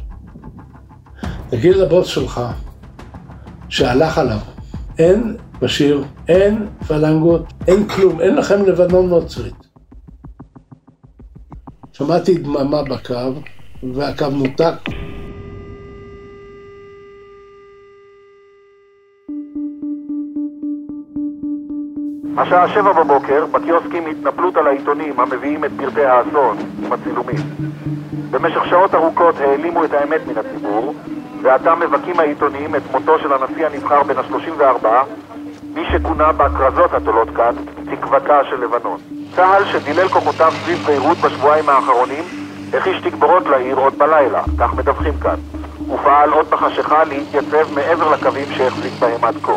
תגיד 1.49 1.75
לבוס 1.75 2.07
שלך 2.07 2.41
שהלך 3.71 4.17
עליו, 4.17 4.37
אין 4.99 5.37
בשיר, 5.61 6.03
אין 6.27 6.67
פלנגות, 6.87 7.53
אין 7.67 7.87
כלום, 7.87 8.21
אין 8.21 8.35
לכם 8.35 8.65
לבנון 8.65 9.09
נוצרית. 9.09 9.53
שמעתי 11.93 12.37
דממה 12.37 12.83
בקו, 12.83 13.13
והקו 13.93 14.29
נותק. 14.29 14.73
השעה 22.37 22.69
שבע 22.73 23.03
בבוקר, 23.03 23.45
בקיוסקים 23.51 24.03
התנפלות 24.07 24.57
על 24.57 24.67
העיתונים 24.67 25.19
המביאים 25.19 25.65
את 25.65 25.71
פרטי 25.77 26.05
האסון 26.05 26.57
עם 26.83 26.93
הצילומים. 26.93 27.41
במשך 28.31 28.65
שעות 28.69 28.95
ארוכות 28.95 29.35
העלימו 29.39 29.85
את 29.85 29.93
האמת 29.93 30.21
מן 30.27 30.37
הציבור, 30.37 30.93
ועתה 31.43 31.75
מבכים 31.75 32.19
העיתונים 32.19 32.75
את 32.75 32.81
מותו 32.91 33.19
של 33.19 33.33
הנשיא 33.33 33.65
הנבחר 33.65 34.03
בן 34.03 34.17
ה-34, 34.17 34.85
מי 35.73 35.81
שכונה 35.91 36.31
בכרזות 36.31 36.93
התולות 36.93 37.29
כאן, 37.35 37.55
תקוותה 37.91 38.39
של 38.49 38.55
לבנון. 38.63 38.97
צה"ל 39.35 39.65
שדילל 39.65 40.07
כוחותיו 40.07 40.51
סביב 40.63 40.79
ביירות 40.85 41.17
בשבועיים 41.17 41.69
האחרונים, 41.69 42.23
הכיש 42.73 43.01
תגבורות 43.01 43.45
לעיר 43.47 43.75
עוד 43.75 43.97
בלילה, 43.97 44.43
כך 44.59 44.73
מדווחים 44.73 45.13
כאן. 45.19 45.35
ופעל 45.93 46.29
עוד 46.31 46.45
בחשיכה 46.49 47.03
להתייצב 47.03 47.73
מעבר 47.75 48.11
לקווים 48.11 48.45
שהחזיק 48.57 48.93
בהם 48.99 49.23
עד 49.23 49.35
כה. 49.41 49.53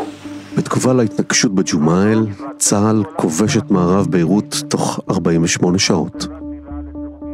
בתגובה 0.57 0.93
להתנגשות 0.93 1.55
בג'ומאייל, 1.55 2.27
צה"ל 2.59 3.03
כובש 3.17 3.57
את 3.57 3.71
מערב 3.71 4.07
ביירות 4.11 4.63
תוך 4.69 5.01
48 5.11 5.79
שעות. 5.79 6.27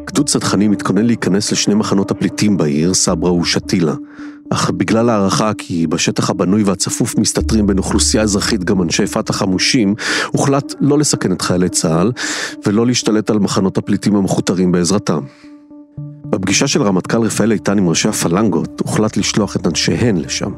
גדוד 0.06 0.28
צדחנים 0.28 0.70
מתכונן 0.70 1.06
להיכנס 1.06 1.52
לשני 1.52 1.74
מחנות 1.74 2.10
הפליטים 2.10 2.56
בעיר, 2.56 2.94
סברה 2.94 3.32
ושתילה. 3.32 3.92
אך 4.50 4.70
בגלל 4.70 5.08
הערכה 5.10 5.52
כי 5.58 5.86
בשטח 5.86 6.30
הבנוי 6.30 6.62
והצפוף 6.62 7.18
מסתתרים 7.18 7.66
בין 7.66 7.78
אוכלוסייה 7.78 8.22
אזרחית 8.22 8.64
גם 8.64 8.82
אנשי 8.82 9.06
פת"ח 9.06 9.36
חמושים, 9.36 9.94
הוחלט 10.32 10.74
לא 10.80 10.98
לסכן 10.98 11.32
את 11.32 11.42
חיילי 11.42 11.68
צה"ל 11.68 12.12
ולא 12.66 12.86
להשתלט 12.86 13.30
על 13.30 13.38
מחנות 13.38 13.78
הפליטים 13.78 14.16
המכותרים 14.16 14.72
בעזרתם. 14.72 15.20
בפגישה 16.24 16.66
של 16.66 16.82
רמטכ"ל 16.82 17.18
רפאל 17.18 17.52
איתן 17.52 17.78
עם 17.78 17.88
ראשי 17.88 18.08
הפלנגות, 18.08 18.80
הוחלט 18.80 19.16
לשלוח 19.16 19.56
את 19.56 19.66
אנשיהן 19.66 20.16
לשם. 20.16 20.50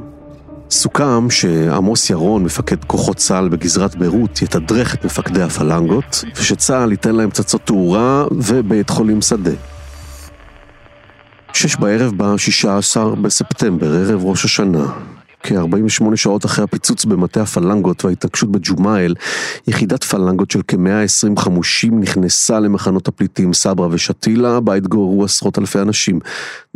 סוכם 0.71 1.31
שעמוס 1.31 2.11
ירון, 2.11 2.45
מפקד 2.45 2.85
כוחות 2.85 3.17
צה"ל 3.17 3.49
בגזרת 3.49 3.97
ביירות, 3.97 4.43
יתדרך 4.43 4.95
את 4.95 5.05
מפקדי 5.05 5.43
הפלנגות, 5.43 6.25
ושצה"ל 6.37 6.91
ייתן 6.91 7.15
להם 7.15 7.31
פצצות 7.31 7.61
תאורה 7.65 8.25
ובית 8.31 8.91
חולים 8.91 9.23
שדה. 9.23 9.72
שש 11.55 11.77
בערב 11.77 12.13
ב-16 12.17 13.15
בספטמבר, 13.23 13.95
ערב 13.95 14.25
ראש 14.25 14.45
השנה. 14.45 14.93
כ-48 15.43 16.17
שעות 16.17 16.45
אחרי 16.45 16.65
הפיצוץ 16.65 17.05
במטה 17.05 17.43
הפלנגות 17.43 18.05
וההתנגשות 18.05 18.53
בג'ומאייל, 18.53 19.15
יחידת 19.67 20.05
פלנגות 20.05 20.51
של 20.51 20.61
כ-120 20.69 21.41
חמושים 21.41 22.01
נכנסה 22.01 22.61
למחנות 22.61 23.09
הפליטים 23.09 23.53
סברה 23.53 23.89
ושתילה, 23.91 24.61
בה 24.61 24.75
התגוררו 24.75 25.25
עשרות 25.25 25.59
אלפי 25.59 25.79
אנשים. 25.79 26.21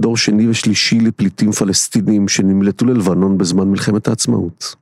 דור 0.00 0.16
שני 0.16 0.48
ושלישי 0.48 1.00
לפליטים 1.00 1.52
פלסטינים 1.52 2.28
שנמלטו 2.28 2.86
ללבנון 2.86 3.38
בזמן 3.38 3.68
מלחמת 3.68 4.08
העצמאות. 4.08 4.74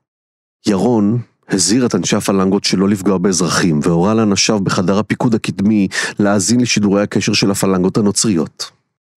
ירון 0.67 1.19
הזהיר 1.49 1.87
את 1.87 1.95
אנשי 1.95 2.17
הפלנגות 2.17 2.65
שלא 2.65 2.89
לפגוע 2.89 3.19
באזרחים, 3.19 3.81
והורה 3.83 4.15
לאנשיו 4.15 4.61
בחדר 4.61 4.99
הפיקוד 4.99 5.35
הקדמי 5.35 5.89
להאזין 6.19 6.61
לשידורי 6.61 7.03
הקשר 7.03 7.33
של 7.33 7.51
הפלנגות 7.51 7.97
הנוצריות. 7.97 8.71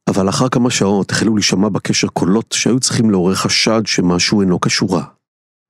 אבל 0.08 0.26
לאחר 0.26 0.50
כמה 0.50 0.70
שעות 0.70 1.12
החלו 1.12 1.36
להישמע 1.36 1.70
בקשר 1.70 2.08
קולות 2.08 2.52
שהיו 2.58 2.80
צריכים 2.80 3.12
לעורר 3.12 3.36
חשד 3.36 3.82
שמשהו 3.86 4.42
אינו 4.42 4.62
כשורה. 4.62 5.04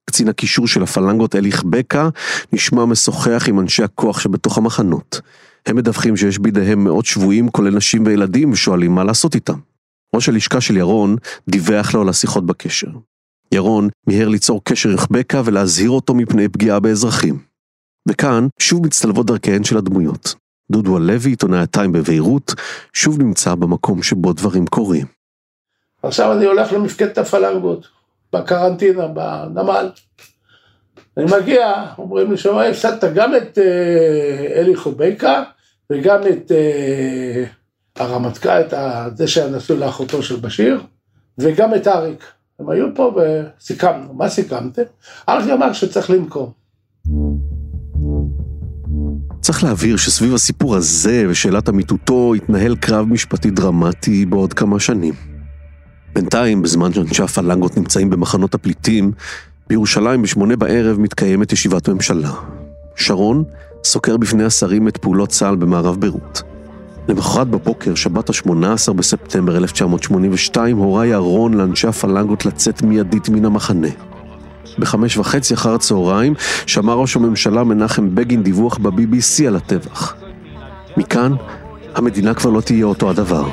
קצין 0.09 0.27
הקישור 0.29 0.67
של 0.67 0.83
הפלנגות 0.83 1.35
אליך 1.35 1.63
בקה 1.63 2.09
נשמע 2.53 2.85
משוחח 2.85 3.45
עם 3.47 3.59
אנשי 3.59 3.83
הכוח 3.83 4.19
שבתוך 4.19 4.57
המחנות. 4.57 5.21
הם 5.65 5.75
מדווחים 5.75 6.17
שיש 6.17 6.39
בידיהם 6.39 6.83
מאות 6.83 7.05
שבויים 7.05 7.49
כולל 7.49 7.75
נשים 7.75 8.05
וילדים 8.05 8.51
ושואלים 8.51 8.95
מה 8.95 9.03
לעשות 9.03 9.35
איתם. 9.35 9.59
ראש 10.15 10.29
הלשכה 10.29 10.61
של 10.61 10.77
ירון 10.77 11.15
דיווח 11.49 11.93
לו 11.93 12.01
על 12.01 12.09
השיחות 12.09 12.45
בקשר. 12.45 12.91
ירון 13.53 13.89
מיהר 14.07 14.27
ליצור 14.27 14.61
קשר 14.63 14.89
עם 14.89 14.97
בקה 15.11 15.41
ולהזהיר 15.45 15.89
אותו 15.89 16.13
מפני 16.15 16.47
פגיעה 16.47 16.79
באזרחים. 16.79 17.39
וכאן 18.09 18.47
שוב 18.59 18.85
מצטלבות 18.85 19.25
דרכיהן 19.25 19.63
של 19.63 19.77
הדמויות. 19.77 20.35
דודו 20.71 20.95
הלוי, 20.95 21.29
עיתונאי 21.29 21.59
הטיים 21.59 21.91
בביירות, 21.91 22.53
שוב 22.93 23.21
נמצא 23.21 23.55
במקום 23.55 24.03
שבו 24.03 24.33
דברים 24.33 24.67
קורים. 24.67 25.05
עכשיו 26.03 26.33
אני 26.33 26.45
הולך 26.45 26.73
למפקדת 26.73 27.17
הפלנגות, 27.17 27.87
בקרנטינה, 28.33 29.07
בנמל. 29.07 29.89
אני 31.17 31.25
מגיע, 31.41 31.85
אומרים 31.97 32.31
לי 32.31 32.37
שם, 32.37 32.57
הפסדת 32.57 33.13
גם 33.13 33.35
את 33.35 33.57
אה, 33.57 34.59
אלי 34.59 34.75
חובייקה 34.75 35.43
וגם 35.89 36.21
את 36.27 36.51
אה, 36.51 37.43
הרמטכ"ל, 37.95 38.49
את 38.49 39.17
זה 39.17 39.27
שנשאו 39.27 39.75
לאחותו 39.75 40.23
של 40.23 40.35
בשיר, 40.35 40.81
וגם 41.37 41.75
את 41.75 41.87
אריק. 41.87 42.31
הם 42.59 42.69
היו 42.69 42.87
פה 42.95 43.15
וסיכמנו. 43.15 44.13
מה 44.13 44.29
סיכמתם? 44.29 44.81
אריק 45.29 45.49
אמר 45.49 45.73
שצריך 45.73 46.09
לנקום. 46.09 46.66
צריך 49.57 49.69
להבהיר 49.69 49.97
שסביב 49.97 50.33
הסיפור 50.33 50.75
הזה 50.75 51.25
ושאלת 51.29 51.69
אמיתותו 51.69 52.33
התנהל 52.33 52.75
קרב 52.75 53.05
משפטי 53.07 53.51
דרמטי 53.51 54.25
בעוד 54.25 54.53
כמה 54.53 54.79
שנים. 54.79 55.13
בינתיים, 56.13 56.61
בזמן 56.61 56.93
שאנשי 56.93 57.23
הפלנגות 57.23 57.77
נמצאים 57.77 58.09
במחנות 58.09 58.53
הפליטים, 58.53 59.11
בירושלים 59.69 60.21
בשמונה 60.21 60.55
בערב 60.55 60.99
מתקיימת 60.99 61.53
ישיבת 61.53 61.89
ממשלה. 61.89 62.31
שרון 62.95 63.43
סוקר 63.83 64.17
בפני 64.17 64.43
השרים 64.43 64.87
את 64.87 64.97
פעולות 64.97 65.29
צה"ל 65.29 65.55
במערב 65.55 66.01
ביירות. 66.01 66.41
למחרת 67.07 67.47
בבוקר, 67.47 67.95
שבת 67.95 68.29
ה-18 68.29 68.93
בספטמבר 68.93 69.57
1982, 69.57 70.77
הורה 70.77 71.05
ירון 71.05 71.53
לאנשי 71.53 71.87
הפלנגות 71.87 72.45
לצאת 72.45 72.81
מיידית 72.81 73.29
מן 73.29 73.45
המחנה. 73.45 73.89
בחמש 74.79 75.17
וחצי 75.17 75.53
אחר 75.53 75.73
הצהריים 75.73 76.33
שמע 76.65 76.93
ראש 76.93 77.15
הממשלה 77.15 77.63
מנחם 77.63 78.15
בגין 78.15 78.43
דיווח 78.43 78.77
ב-BBC 78.77 79.47
על 79.47 79.55
הטבח. 79.55 80.15
מכאן, 80.97 81.33
המדינה 81.95 82.33
כבר 82.33 82.49
לא 82.49 82.61
תהיה 82.61 82.85
אותו 82.85 83.09
הדבר. 83.09 83.49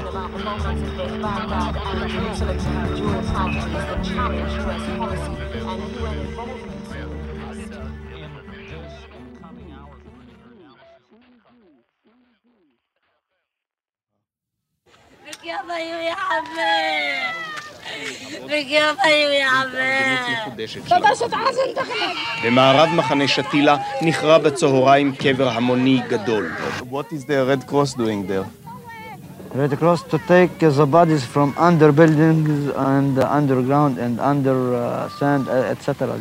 במערב 22.44 22.88
מחנה 22.94 23.28
שתילה 23.28 23.76
נחרב 24.02 24.42
בצהריים 24.42 25.14
קבר 25.14 25.48
המוני 25.48 26.00
גדול. 26.08 26.52
What 26.90 27.12
is 27.12 27.24
the 27.24 27.44
Red 27.50 27.66
Cross 27.66 27.94
doing 27.94 28.26
there? 28.26 28.46
Red 29.54 29.78
Cross 29.78 30.02
to 30.12 30.18
take 30.26 30.58
the 30.58 30.86
bodies 30.86 31.24
from 31.24 31.54
under 31.56 31.92
buildings 31.92 32.72
and 32.74 33.18
underground 33.18 33.98
and 33.98 34.18
under 34.18 34.74
uh, 34.74 35.08
sand, 35.18 35.48
etc. 35.48 36.18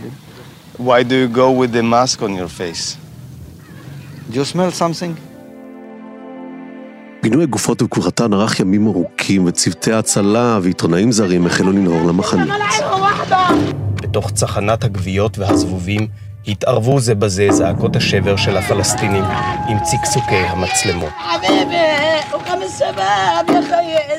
Why 0.78 1.02
do 1.04 1.16
you 1.16 1.28
go 1.28 1.52
with 1.52 1.72
the 1.72 1.84
mask 1.84 2.22
on 2.22 2.36
your 2.36 2.48
face? 2.48 2.98
Do 4.30 4.40
you 4.40 4.46
smell 4.46 4.72
something? 4.72 5.18
פינוי 7.24 7.44
הגופות 7.44 7.82
וקבורתן 7.82 8.34
ארך 8.34 8.60
ימים 8.60 8.88
ארוכים, 8.88 9.46
וצוותי 9.46 9.92
ההצלה 9.94 10.60
ועיתונאים 10.62 11.12
זרים 11.12 11.46
החלו 11.46 11.72
לנהור 11.72 12.08
למחנה. 12.08 12.56
בתוך 13.96 14.32
צחנת 14.32 14.84
הגוויות 14.84 15.38
והזבובים 15.38 16.08
התערבו 16.48 17.00
זה 17.00 17.16
בזה 17.16 17.48
זעקות 17.52 17.96
השבר 17.96 18.36
של 18.36 18.58
הפלסטינים 18.58 19.24
עם 19.70 19.78
צקצוקי 19.80 20.36
המצלמות. 20.36 21.10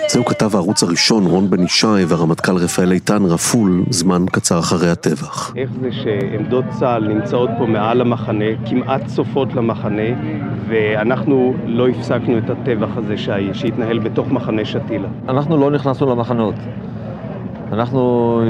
זהו 0.09 0.25
כתב 0.25 0.55
הערוץ 0.55 0.83
הראשון, 0.83 1.27
רון 1.27 1.51
בן 1.51 1.63
ישי 1.63 1.87
והרמטכ"ל 2.09 2.57
רפאל 2.57 2.93
איתן 2.93 3.25
רפול, 3.25 3.85
זמן 3.91 4.25
קצר 4.33 4.59
אחרי 4.59 4.91
הטבח. 4.91 5.53
איך 5.57 5.71
זה 5.81 5.89
שעמדות 5.93 6.65
צה"ל 6.71 7.09
נמצאות 7.09 7.51
פה 7.59 7.67
מעל 7.67 8.01
המחנה, 8.01 8.45
כמעט 8.67 9.07
צופות 9.07 9.55
למחנה, 9.55 10.03
ואנחנו 10.69 11.55
לא 11.67 11.89
הפסקנו 11.89 12.39
את 12.39 12.51
הטבח 12.51 12.89
הזה 12.97 13.15
שהתנהל 13.53 13.99
בתוך 13.99 14.29
מחנה 14.29 14.65
שתילה? 14.65 15.09
אנחנו 15.29 15.57
לא 15.57 15.71
נכנסנו 15.71 16.11
למחנות. 16.11 16.55
אנחנו 17.73 18.41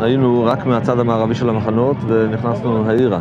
היינו 0.00 0.44
רק 0.44 0.66
מהצד 0.66 0.98
המערבי 0.98 1.34
של 1.34 1.48
המחנות 1.48 1.96
ונכנסנו 2.06 2.90
העירה. 2.90 3.20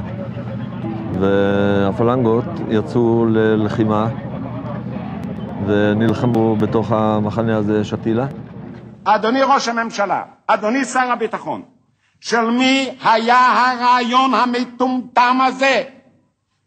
והפלנגות 1.20 2.46
יצאו 2.70 3.25
ללחימה 3.30 4.08
ונלחמו 5.68 6.56
בתוך 6.56 6.92
המחנה 6.92 7.58
הזה 7.58 7.84
שתילה. 7.84 8.28
אדוני 9.04 9.42
ראש 9.42 9.68
הממשלה, 9.68 10.22
אדוני 10.48 10.86
שר 10.86 11.12
הביטחון, 11.12 11.62
של 12.20 12.50
מי 12.50 12.90
היה 13.04 13.38
הרעיון 13.38 14.34
המטומטם 14.34 15.38
הזה 15.48 15.84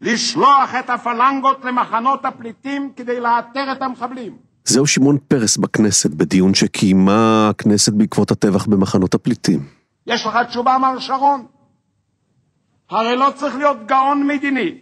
לשלוח 0.01 0.75
את 0.79 0.89
הפלנגות 0.89 1.65
למחנות 1.65 2.25
הפליטים 2.25 2.91
כדי 2.95 3.19
לאתר 3.19 3.71
את 3.71 3.81
המחבלים? 3.81 4.31
זהו 4.65 4.87
שמעון 4.87 5.17
פרס 5.27 5.57
בכנסת, 5.57 6.09
בדיון 6.13 6.53
שקיימה 6.53 7.49
הכנסת 7.49 7.93
בעקבות 7.93 8.31
הטבח 8.31 8.65
במחנות 8.65 9.13
הפליטים. 9.13 9.74
יש 10.07 10.25
לך 10.25 10.37
תשובה, 10.47 10.77
מר 10.77 10.99
שרון? 10.99 11.45
הרי 12.89 13.15
לא 13.15 13.31
צריך 13.35 13.55
להיות 13.55 13.85
גאון 13.85 14.27
מדיני 14.27 14.81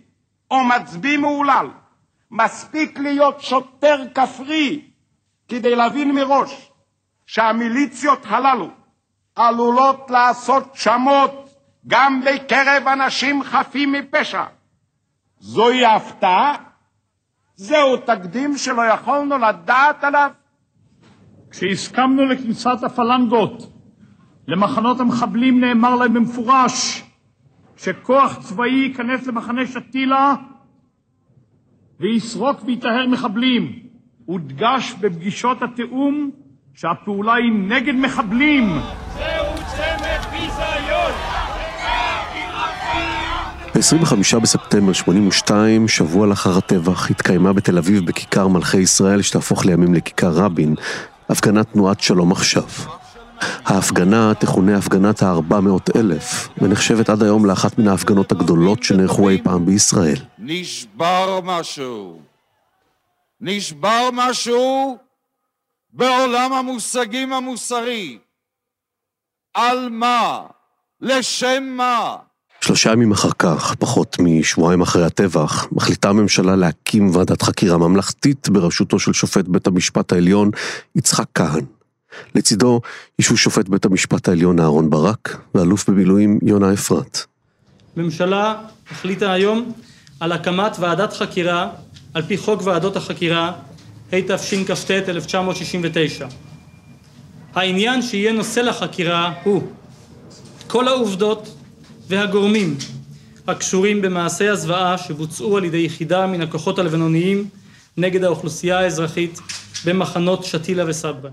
או 0.51 0.63
מצביא 0.63 1.17
מהולל. 1.17 1.67
מספיק 2.31 2.99
להיות 2.99 3.41
שוטר 3.41 4.03
כפרי 4.15 4.81
כדי 5.47 5.75
להבין 5.75 6.15
מראש 6.15 6.71
שהמיליציות 7.25 8.19
הללו 8.25 8.69
עלולות 9.35 10.11
לעשות 10.11 10.75
שמות 10.75 11.49
גם 11.87 12.21
בקרב 12.21 12.87
אנשים 12.87 13.43
חפים 13.43 13.91
מפשע. 13.91 14.43
זוהי 15.39 15.85
הפתעה? 15.85 16.55
זהו 17.55 17.97
תקדים 17.97 18.57
שלא 18.57 18.81
יכולנו 18.81 19.37
לדעת 19.37 20.03
עליו? 20.03 20.31
כשהסכמנו 21.51 22.25
לכניסת 22.25 22.83
הפלנגות 22.83 23.72
למחנות 24.47 24.99
המחבלים 24.99 25.61
נאמר 25.61 25.95
להם 25.95 26.13
במפורש 26.13 27.03
שכוח 27.77 28.39
צבאי 28.39 28.69
ייכנס 28.69 29.27
למחנה 29.27 29.65
שתילה 29.65 30.35
ויסרוק 31.99 32.63
ויטהר 32.65 33.07
מחבלים. 33.07 33.79
הודגש 34.25 34.93
בפגישות 34.99 35.61
התיאום 35.61 36.31
שהפעולה 36.73 37.33
היא 37.33 37.51
נגד 37.53 37.95
מחבלים. 37.95 38.79
זהו 39.17 39.55
צמד 39.55 40.31
ביזיון! 40.31 41.33
ב-25 43.75 44.39
בספטמבר 44.39 44.93
82, 44.93 45.87
שבוע 45.87 46.27
לאחר 46.27 46.57
הטבח, 46.57 47.11
התקיימה 47.11 47.53
בתל 47.53 47.77
אביב 47.77 48.05
בכיכר 48.05 48.47
מלכי 48.47 48.77
ישראל, 48.77 49.21
שתהפוך 49.21 49.65
לימים 49.65 49.93
לכיכר 49.93 50.31
רבין, 50.31 50.75
הפגנת 51.29 51.71
תנועת 51.71 51.99
שלום 51.99 52.31
עכשיו. 52.31 52.63
ההפגנה 53.65 54.33
תכונה 54.33 54.77
הפגנת 54.77 55.23
ה-400 55.23 55.99
אלף, 55.99 56.49
ונחשבת 56.57 57.09
עד 57.09 57.23
היום 57.23 57.45
לאחת 57.45 57.77
מן 57.77 57.87
ההפגנות 57.87 58.31
הגדולות 58.31 58.83
שנערכו 58.83 59.29
אי 59.29 59.41
פעם 59.43 59.65
בישראל. 59.65 60.17
נשבר 60.39 61.39
משהו. 61.43 62.19
נשבר 63.41 64.09
משהו 64.13 64.97
בעולם 65.93 66.53
המושגים 66.53 67.33
המוסרי. 67.33 68.17
על 69.53 69.89
מה? 69.89 70.41
לשם 71.01 71.63
מה? 71.77 72.15
שלושה 72.61 72.91
ימים 72.91 73.11
אחר 73.11 73.29
כך, 73.39 73.75
פחות 73.75 74.17
משבועיים 74.19 74.81
אחרי 74.81 75.05
הטבח, 75.05 75.67
מחליטה 75.71 76.09
הממשלה 76.09 76.55
להקים 76.55 77.15
ועדת 77.15 77.41
חקירה 77.41 77.77
ממלכתית 77.77 78.49
בראשותו 78.49 78.99
של 78.99 79.13
שופט 79.13 79.45
בית 79.47 79.67
המשפט 79.67 80.11
העליון 80.11 80.51
יצחק 80.95 81.25
כהן. 81.33 81.65
לצידו 82.35 82.81
ישבו 83.19 83.37
שופט 83.37 83.69
בית 83.69 83.85
המשפט 83.85 84.27
העליון 84.27 84.59
אהרן 84.59 84.89
ברק 84.89 85.37
ואלוף 85.55 85.89
במילואים 85.89 86.39
יונה 86.43 86.73
אפרת. 86.73 87.25
ממשלה 87.97 88.55
החליטה 88.91 89.31
היום 89.31 89.71
על 90.19 90.31
הקמת 90.31 90.75
ועדת 90.79 91.13
חקירה 91.13 91.69
על 92.13 92.21
פי 92.21 92.37
חוק 92.37 92.61
ועדות 92.63 92.95
החקירה 92.95 93.51
התשכ"ט 94.13 95.09
1969. 95.09 96.27
העניין 97.55 98.01
שיהיה 98.01 98.31
נושא 98.31 98.59
לחקירה 98.59 99.33
הוא 99.43 99.63
כל 100.67 100.87
העובדות 100.87 101.55
והגורמים 102.07 102.77
הקשורים 103.47 104.01
במעשי 104.01 104.47
הזוועה 104.47 104.97
שבוצעו 104.97 105.57
על 105.57 105.63
ידי 105.63 105.77
יחידה 105.77 106.27
מן 106.27 106.41
הכוחות 106.41 106.79
הלבנוניים 106.79 107.49
נגד 107.97 108.23
האוכלוסייה 108.23 108.79
האזרחית 108.79 109.39
במחנות 109.85 110.43
שתילה 110.43 110.83
וסברה. 110.87 111.29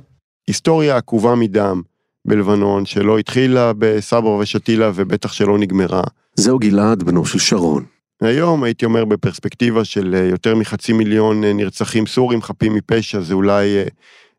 היסטוריה 0.51 0.97
עקובה 0.97 1.35
מדם 1.35 1.83
בלבנון, 2.25 2.87
שלא 2.87 3.19
התחילה 3.19 3.73
בסברה 3.79 4.37
ושתילה 4.37 4.91
ובטח 4.95 5.33
שלא 5.33 5.59
נגמרה. 5.59 6.03
זהו 6.35 6.59
גלעד, 6.59 7.03
בנו 7.03 7.27
של 7.27 7.39
שרון. 7.39 7.85
היום 8.23 8.65
הייתי 8.65 8.85
אומר 8.85 9.05
בפרספקטיבה 9.05 9.85
של 9.85 10.15
אה, 10.15 10.25
יותר 10.25 10.55
מחצי 10.57 10.93
מיליון 10.93 11.45
אה, 11.45 11.53
נרצחים 11.53 12.07
סורים 12.07 12.43
חפים 12.43 12.75
מפשע, 12.75 13.21
זה 13.21 13.35
אולי 13.35 13.79
אה, 13.79 13.85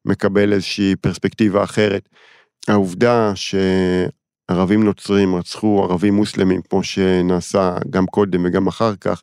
מקבל 0.05 0.53
איזושהי 0.53 0.95
פרספקטיבה 0.95 1.63
אחרת. 1.63 2.09
העובדה 2.67 3.33
שערבים 3.35 4.83
נוצרים 4.83 5.35
רצחו 5.35 5.83
ערבים 5.83 6.13
מוסלמים, 6.13 6.61
כמו 6.61 6.83
שנעשה 6.83 7.77
גם 7.89 8.05
קודם 8.05 8.45
וגם 8.45 8.67
אחר 8.67 8.95
כך, 8.95 9.21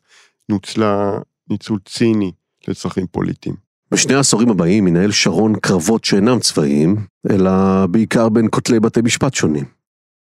נוצלה 0.49 1.19
ניצול 1.49 1.79
ציני 1.85 2.31
לצרכים 2.67 3.07
פוליטיים. 3.11 3.68
בשני 3.91 4.13
העשורים 4.13 4.49
הבאים 4.49 4.87
ינהל 4.87 5.11
שרון 5.11 5.55
קרבות 5.55 6.05
שאינם 6.05 6.39
צבאיים, 6.39 6.95
אלא 7.29 7.85
בעיקר 7.85 8.29
בין 8.29 8.47
כותלי 8.51 8.79
בתי 8.79 9.01
משפט 9.01 9.33
שונים. 9.33 9.65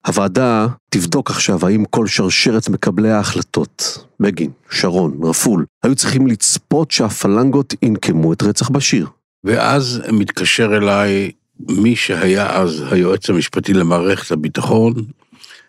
הוועדה 0.06 0.66
תבדוק 0.88 1.30
עכשיו 1.30 1.66
האם 1.66 1.84
כל 1.84 2.06
שרשרת 2.06 2.68
מקבלי 2.68 3.10
ההחלטות, 3.10 4.04
בגין, 4.20 4.50
שרון, 4.70 5.20
רפול, 5.22 5.66
היו 5.82 5.94
צריכים 5.94 6.26
לצפות 6.26 6.90
שהפלנגות 6.90 7.74
ינקמו 7.82 8.32
את 8.32 8.42
רצח 8.42 8.68
בשיר. 8.68 9.06
ואז 9.44 10.02
מתקשר 10.12 10.76
אליי 10.76 11.30
מי 11.68 11.96
שהיה 11.96 12.56
אז 12.56 12.84
היועץ 12.90 13.30
המשפטי 13.30 13.74
למערכת 13.74 14.32
הביטחון, 14.32 14.94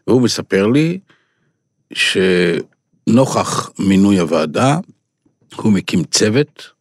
והוא 0.08 0.22
מספר 0.22 0.68
לי 0.68 1.00
שנוכח 1.94 3.70
מינוי 3.80 4.20
הוועדה, 4.20 4.78
הוא 5.56 5.74
מקים 5.74 6.04
צוות 6.04 6.81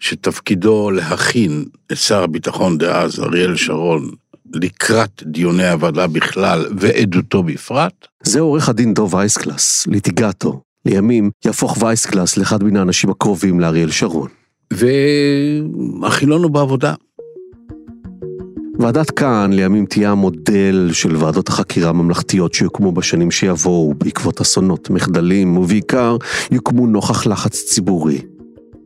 שתפקידו 0.00 0.90
להכין 0.90 1.64
את 1.92 1.96
שר 1.96 2.22
הביטחון 2.22 2.78
דאז, 2.78 3.20
אריאל 3.20 3.56
שרון, 3.56 4.10
לקראת 4.54 5.22
דיוני 5.26 5.68
הוועדה 5.68 6.06
בכלל 6.06 6.66
ועדותו 6.78 7.42
בפרט. 7.42 8.06
זה 8.22 8.40
עורך 8.40 8.68
הדין 8.68 8.94
דוב 8.94 9.14
וייסקלס, 9.14 9.86
ליטיגטור. 9.86 10.60
לימים 10.86 11.30
יהפוך 11.44 11.82
וייסקלס 11.82 12.36
לאחד 12.36 12.62
מן 12.62 12.76
האנשים 12.76 13.10
הקרובים 13.10 13.60
לאריאל 13.60 13.90
שרון. 13.90 14.28
והחילונו 14.72 16.48
בעבודה. 16.48 16.94
ועדת 18.78 19.10
כהן 19.10 19.52
לימים 19.52 19.86
תהיה 19.86 20.10
המודל 20.10 20.90
של 20.92 21.16
ועדות 21.16 21.48
החקירה 21.48 21.88
הממלכתיות 21.88 22.54
שיוקמו 22.54 22.92
בשנים 22.92 23.30
שיבואו 23.30 23.94
בעקבות 23.94 24.40
אסונות, 24.40 24.90
מחדלים, 24.90 25.56
ובעיקר 25.56 26.16
יוקמו 26.50 26.86
נוכח 26.86 27.26
לחץ 27.26 27.62
ציבורי. 27.64 28.35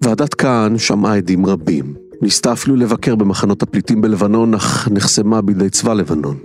ועדת 0.04 0.34
כהן 0.34 0.78
שמעה 0.78 1.16
עדים 1.16 1.46
רבים. 1.46 1.94
ניסתה 2.22 2.52
אפילו 2.52 2.76
לבקר 2.76 3.14
במחנות 3.14 3.62
הפליטים 3.62 4.00
בלבנון, 4.00 4.54
אך 4.54 4.88
נחסמה 4.92 5.40
בידי 5.40 5.70
צבא 5.70 5.94
לבנון. 5.94 6.36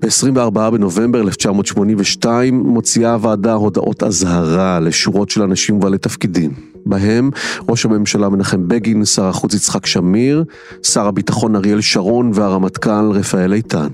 ב-24 0.00 0.70
בנובמבר 0.70 1.20
1982 1.20 2.54
מוציאה 2.54 3.12
הוועדה 3.12 3.52
הודעות 3.52 4.02
אזהרה 4.02 4.80
לשורות 4.80 5.30
של 5.30 5.42
אנשים 5.42 5.76
ובעלי 5.76 5.98
תפקידים. 5.98 6.50
בהם 6.86 7.30
ראש 7.68 7.84
הממשלה 7.84 8.28
מנחם 8.28 8.68
בגין, 8.68 9.04
שר 9.04 9.24
החוץ 9.24 9.54
יצחק 9.54 9.86
שמיר, 9.86 10.44
שר 10.82 11.06
הביטחון 11.06 11.56
אריאל 11.56 11.80
שרון 11.80 12.30
והרמטכ"ל 12.34 13.10
רפאל 13.10 13.52
איתן. 13.52 13.88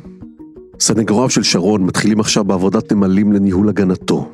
סנגוריו 0.81 1.31
של 1.31 1.43
שרון 1.43 1.83
מתחילים 1.83 2.21
עכשיו 2.21 2.45
בעבודת 2.45 2.93
נמלים 2.93 3.33
לניהול 3.33 3.69
הגנתו. 3.69 4.31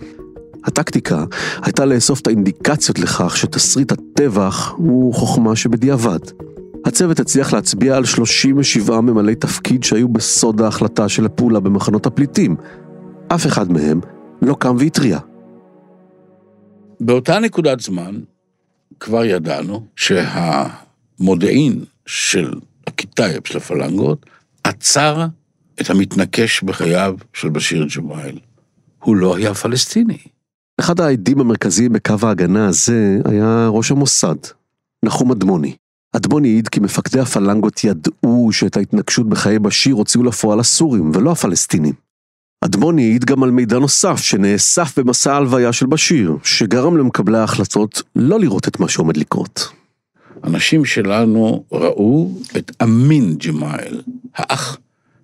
הטקטיקה 0.64 1.24
הייתה 1.62 1.84
לאסוף 1.84 2.20
את 2.20 2.26
האינדיקציות 2.26 2.98
לכך 2.98 3.36
שתסריט 3.36 3.92
הטבח 3.92 4.72
הוא 4.76 5.14
חוכמה 5.14 5.56
שבדיעבד. 5.56 6.18
הצוות 6.84 7.20
הצליח 7.20 7.52
להצביע 7.52 7.96
על 7.96 8.04
37 8.04 9.00
ממלאי 9.00 9.34
תפקיד 9.34 9.84
שהיו 9.84 10.08
בסוד 10.08 10.60
ההחלטה 10.60 11.08
של 11.08 11.26
הפעולה 11.26 11.60
במחנות 11.60 12.06
הפליטים. 12.06 12.56
אף 13.28 13.46
אחד 13.46 13.72
מהם 13.72 14.00
לא 14.42 14.54
קם 14.54 14.76
והתריע. 14.78 15.18
באותה 17.00 17.38
נקודת 17.38 17.80
זמן 17.80 18.20
כבר 19.00 19.24
ידענו 19.24 19.86
שהמודיעין 19.96 21.84
של 22.06 22.52
הכיתאי 22.86 23.32
של 23.44 23.58
הפלנגות 23.58 24.26
עצר 24.64 25.26
את 25.80 25.90
המתנקש 25.90 26.62
בחייו 26.62 27.14
של 27.32 27.48
בשיר 27.48 27.86
ג'מאל. 27.96 28.38
הוא 28.98 29.16
לא 29.16 29.36
היה 29.36 29.54
פלסטיני. 29.54 30.18
אחד 30.82 31.00
העדים 31.00 31.40
המרכזיים 31.40 31.92
בקו 31.92 32.14
ההגנה 32.22 32.68
הזה 32.68 33.18
היה 33.24 33.68
ראש 33.68 33.90
המוסד, 33.90 34.36
נחום 35.04 35.32
אדמוני. 35.32 35.76
אדמוני 36.12 36.48
העיד 36.48 36.68
כי 36.68 36.80
מפקדי 36.80 37.20
הפלנגות 37.20 37.84
ידעו 37.84 38.48
שאת 38.52 38.76
ההתנגשות 38.76 39.28
בחיי 39.28 39.58
בשיר 39.58 39.94
הוציאו 39.94 40.24
לפועל 40.24 40.60
הסורים 40.60 41.10
ולא 41.14 41.32
הפלסטינים. 41.32 41.92
אדמוני 42.60 43.02
העיד 43.02 43.24
גם 43.24 43.42
על 43.42 43.50
מידע 43.50 43.78
נוסף 43.78 44.16
שנאסף 44.16 44.98
במסע 44.98 45.32
ההלוויה 45.32 45.72
של 45.72 45.86
בשיר, 45.86 46.36
שגרם 46.44 46.96
למקבלי 46.96 47.38
ההחלטות 47.38 48.02
לא 48.16 48.40
לראות 48.40 48.68
את 48.68 48.80
מה 48.80 48.88
שעומד 48.88 49.16
לקרות. 49.16 49.68
אנשים 50.44 50.84
שלנו 50.84 51.64
ראו 51.72 52.30
את 52.56 52.72
אמין 52.82 53.36
ג'מאל, 53.46 54.02
האח, 54.34 54.78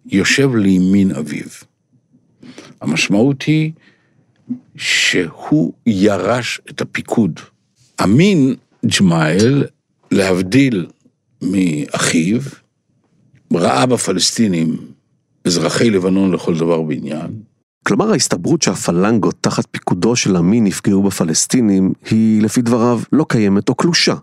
יושב 0.06 0.54
לימין 0.54 1.10
אביו. 1.10 1.48
המשמעות 2.80 3.42
היא 3.42 3.72
שהוא 4.76 5.72
ירש 5.86 6.60
את 6.70 6.80
הפיקוד. 6.80 7.40
אמין 8.02 8.54
ג'מאל, 8.98 9.64
להבדיל 10.10 10.86
מאחיו, 11.42 12.40
ראה 13.52 13.86
בפלסטינים 13.86 14.76
אזרחי 15.44 15.90
לבנון 15.90 16.32
לכל 16.32 16.58
דבר 16.58 16.82
בעניין. 16.82 17.42
כלומר 17.82 18.12
ההסתברות 18.12 18.62
שהפלנגות 18.62 19.34
תחת 19.40 19.64
פיקודו 19.70 20.16
של 20.16 20.36
המין 20.36 20.66
יפגעו 20.66 21.02
בפלסטינים, 21.02 21.92
היא 22.10 22.42
לפי 22.42 22.62
דבריו 22.62 23.00
לא 23.12 23.26
קיימת 23.28 23.68
או 23.68 23.74
קלושה. 23.74 24.14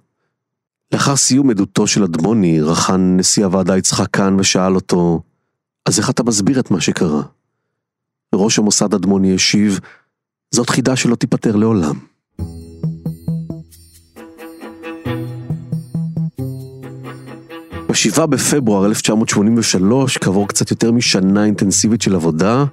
לאחר 0.93 1.15
סיום 1.15 1.49
עדותו 1.49 1.87
של 1.87 2.03
אדמוני, 2.03 2.61
רחן 2.61 3.17
נשיא 3.17 3.45
הוועדה 3.45 3.77
יצחק 3.77 4.07
כהן 4.13 4.39
ושאל 4.39 4.75
אותו, 4.75 5.21
אז 5.85 5.99
איך 5.99 6.09
אתה 6.09 6.23
מסביר 6.23 6.59
את 6.59 6.71
מה 6.71 6.81
שקרה? 6.81 7.21
וראש 8.35 8.59
המוסד 8.59 8.93
אדמוני 8.93 9.35
השיב, 9.35 9.79
זאת 10.55 10.69
חידה 10.69 10.95
שלא 10.95 11.15
תיפתר 11.15 11.55
לעולם. 11.55 11.95
ב-7 17.87 18.25
בפברואר 18.25 18.85
1983, 18.85 20.17
כעבור 20.17 20.47
קצת 20.47 20.71
יותר 20.71 20.91
משנה 20.91 21.45
אינטנסיבית 21.45 22.01
של 22.01 22.15
עבודה, 22.15 22.65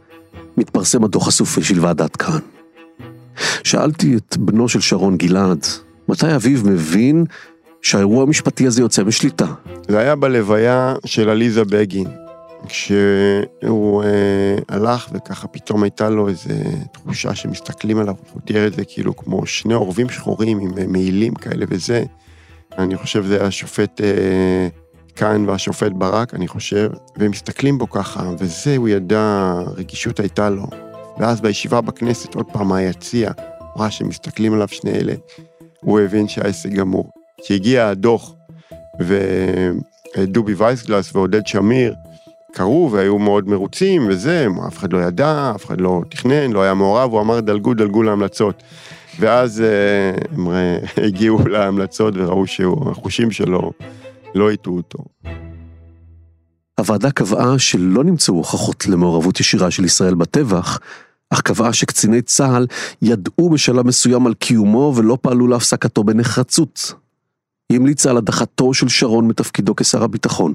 מתפרסם 0.57 1.05
הדוח 1.05 1.29
הסופי 1.29 1.63
של 1.63 1.81
ועדת 1.81 2.17
כהן. 2.17 2.41
שאלתי 3.65 4.17
את 4.17 4.37
בנו 4.37 4.69
של 4.69 4.81
שרון 4.81 5.17
גלעד, 5.17 5.67
מתי 6.09 6.35
אביו 6.35 6.61
מבין 6.65 7.25
שהאירוע 7.83 8.23
המשפטי 8.23 8.67
הזה 8.67 8.83
יוצא 8.83 9.05
משליטה? 9.05 9.47
זה 9.89 9.99
היה 9.99 10.17
בלוויה 10.17 10.95
של 11.07 11.29
עליזה 11.29 11.65
בגין, 11.65 12.07
כשהוא 12.69 14.03
אה, 14.03 14.57
הלך 14.69 15.09
וככה 15.13 15.49
פתאום 15.49 15.83
הייתה 15.83 16.11
לו 16.11 16.29
איזו 16.29 16.55
תחושה 16.93 17.35
שמסתכלים 17.35 17.99
עליו, 17.99 18.15
הוא 18.33 18.43
תיאר 18.45 18.67
את 18.67 18.75
זה 18.75 18.85
כאילו 18.85 19.17
כמו 19.17 19.47
שני 19.47 19.75
עורבים 19.75 20.09
שחורים 20.09 20.61
עם 20.61 20.79
אה, 20.79 20.87
מעילים 20.87 21.35
כאלה 21.35 21.65
וזה. 21.69 22.05
אני 22.79 22.97
חושב 22.97 23.25
זה 23.25 23.47
השופט 23.47 24.01
אה, 24.01 24.69
כהן 25.17 25.49
והשופט 25.49 25.93
ברק, 25.93 26.35
אני 26.35 26.49
חושב, 26.49 26.91
והם 27.17 27.31
מסתכלים 27.31 27.79
בו 27.79 27.91
ככה, 27.91 28.31
וזה 28.39 28.77
הוא 28.77 28.89
ידע, 28.89 29.55
רגישות 29.77 30.21
הייתה 30.21 30.51
לו. 30.51 30.67
ואז 31.19 31.41
בישיבה 31.41 31.81
בכנסת, 31.81 32.35
עוד 32.35 32.47
פעם 32.53 32.69
מהיציע, 32.69 33.31
הוא 33.59 33.83
ראה 33.83 33.91
שמסתכלים 33.91 34.55
עליו 34.55 34.69
שני 34.69 34.91
אלה, 34.91 35.15
הוא 35.81 36.01
הבין 36.01 36.29
שהעסק 36.29 36.71
גמור. 36.71 37.11
כשהגיע 37.43 37.89
הדוח, 37.89 38.35
ודובי 40.17 40.55
וייסגלס 40.55 41.15
ועודד 41.15 41.47
שמיר 41.47 41.95
קראו 42.53 42.89
והיו 42.93 43.19
מאוד 43.19 43.49
מרוצים 43.49 44.09
וזה, 44.09 44.47
אף 44.69 44.79
אחד 44.79 44.93
לא 44.93 44.99
ידע, 44.99 45.53
אף 45.55 45.67
אחד 45.67 45.81
לא 45.81 46.01
תכנן, 46.09 46.53
לא 46.53 46.63
היה 46.63 46.75
מעורב, 46.75 47.13
הוא 47.13 47.21
אמר 47.21 47.41
דלגו, 47.41 47.75
דלגו 47.75 48.03
להמלצות. 48.03 48.63
ואז 49.21 49.61
אה, 49.61 50.13
הם 50.33 50.49
הגיעו 51.07 51.49
להמלצות 51.49 52.15
וראו 52.17 52.47
שהחושים 52.47 53.31
שלו 53.31 53.73
לא 54.35 54.51
הטעו 54.51 54.77
אותו. 54.77 54.99
הוועדה 56.79 57.11
קבעה 57.11 57.59
שלא 57.59 58.05
נמצאו 58.05 58.35
הוכחות 58.35 58.87
למעורבות 58.87 59.41
ישירה 59.41 59.71
של 59.71 59.85
ישראל 59.85 60.15
בטבח, 60.15 60.79
אך 61.31 61.41
קבעה 61.41 61.73
שקציני 61.73 62.23
צה"ל 62.23 62.67
ידעו 63.03 63.51
בשלב 63.51 63.87
מסוים 63.87 64.27
על 64.27 64.35
קיומו 64.35 64.93
ולא 64.97 65.19
פעלו 65.21 65.49
להפסקתו 65.49 66.05
בנחרצות. 66.05 66.93
היא 67.71 67.79
המליצה 67.79 68.11
על 68.11 68.17
הדחתו 68.17 68.75
של 68.75 68.89
שרון 68.89 69.29
מתפקידו 69.29 69.77
כשר 69.77 70.03
הביטחון. 70.03 70.55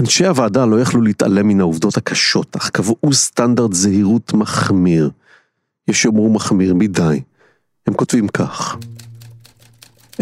אנשי 0.00 0.26
הוועדה 0.26 0.64
לא 0.64 0.80
יכלו 0.80 1.02
להתעלם 1.02 1.48
מן 1.48 1.60
העובדות 1.60 1.96
הקשות, 1.96 2.56
אך 2.56 2.70
קבעו 2.70 3.12
סטנדרט 3.12 3.72
זהירות 3.72 4.32
מחמיר. 4.34 5.10
יש 5.88 6.02
שיאמרו 6.02 6.32
מחמיר 6.32 6.74
מדי. 6.74 7.20
הם 7.86 7.94
כותבים 7.94 8.28
כך: 8.28 8.76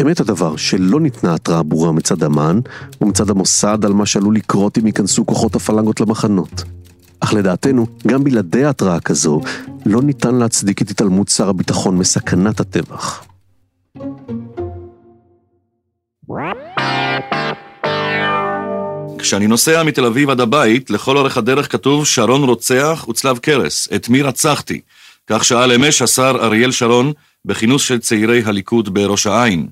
אמת 0.01 0.19
הדבר 0.19 0.55
שלא 0.55 0.99
ניתנה 0.99 1.33
התראה 1.33 1.63
ברורה 1.63 1.91
מצד 1.91 2.23
אמ"ן 2.23 2.59
ומצד 3.01 3.29
המוסד 3.29 3.85
על 3.85 3.93
מה 3.93 4.05
שעלול 4.05 4.35
לקרות 4.35 4.77
אם 4.77 4.87
ייכנסו 4.87 5.25
כוחות 5.25 5.55
הפלנגות 5.55 6.01
למחנות. 6.01 6.63
אך 7.19 7.33
לדעתנו, 7.33 7.85
גם 8.07 8.23
בלעדי 8.23 8.65
התראה 8.65 8.99
כזו, 8.99 9.41
לא 9.85 10.01
ניתן 10.01 10.35
להצדיק 10.35 10.81
את 10.81 10.89
התעלמות 10.89 11.27
שר 11.27 11.49
הביטחון 11.49 11.97
מסכנת 11.97 12.59
הטבח. 12.59 13.23
כשאני 19.19 19.47
נוסע 19.47 19.83
מתל 19.83 20.05
אביב 20.05 20.29
עד 20.29 20.39
הבית, 20.39 20.89
לכל 20.89 21.17
אורך 21.17 21.37
הדרך 21.37 21.71
כתוב 21.71 22.05
שרון 22.05 22.43
רוצח 22.43 23.05
וצלב 23.09 23.37
קרס, 23.37 23.87
את 23.95 24.09
מי 24.09 24.21
רצחתי? 24.21 24.81
כך 25.27 25.45
שאל 25.45 25.71
אמש 25.71 26.01
השר 26.01 26.37
אריאל 26.41 26.71
שרון 26.71 27.11
בכינוס 27.45 27.83
של 27.83 27.99
צעירי 27.99 28.41
הליכוד 28.45 28.93
בראש 28.93 29.27
העין. 29.27 29.67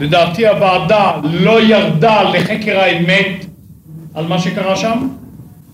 לדעתי 0.00 0.48
הוועדה 0.48 1.12
לא 1.32 1.62
ירדה 1.62 2.22
לחקר 2.22 2.78
האמת 2.78 3.46
על 4.14 4.26
מה 4.26 4.38
שקרה 4.38 4.76
שם. 4.76 5.08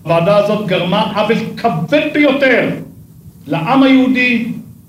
הוועדה 0.03 0.37
הזאת 0.37 0.67
גרמה 0.67 1.01
עוול 1.01 1.37
כבד 1.57 2.07
ביותר 2.13 2.69
לעם 3.47 3.83
היהודי, 3.83 4.45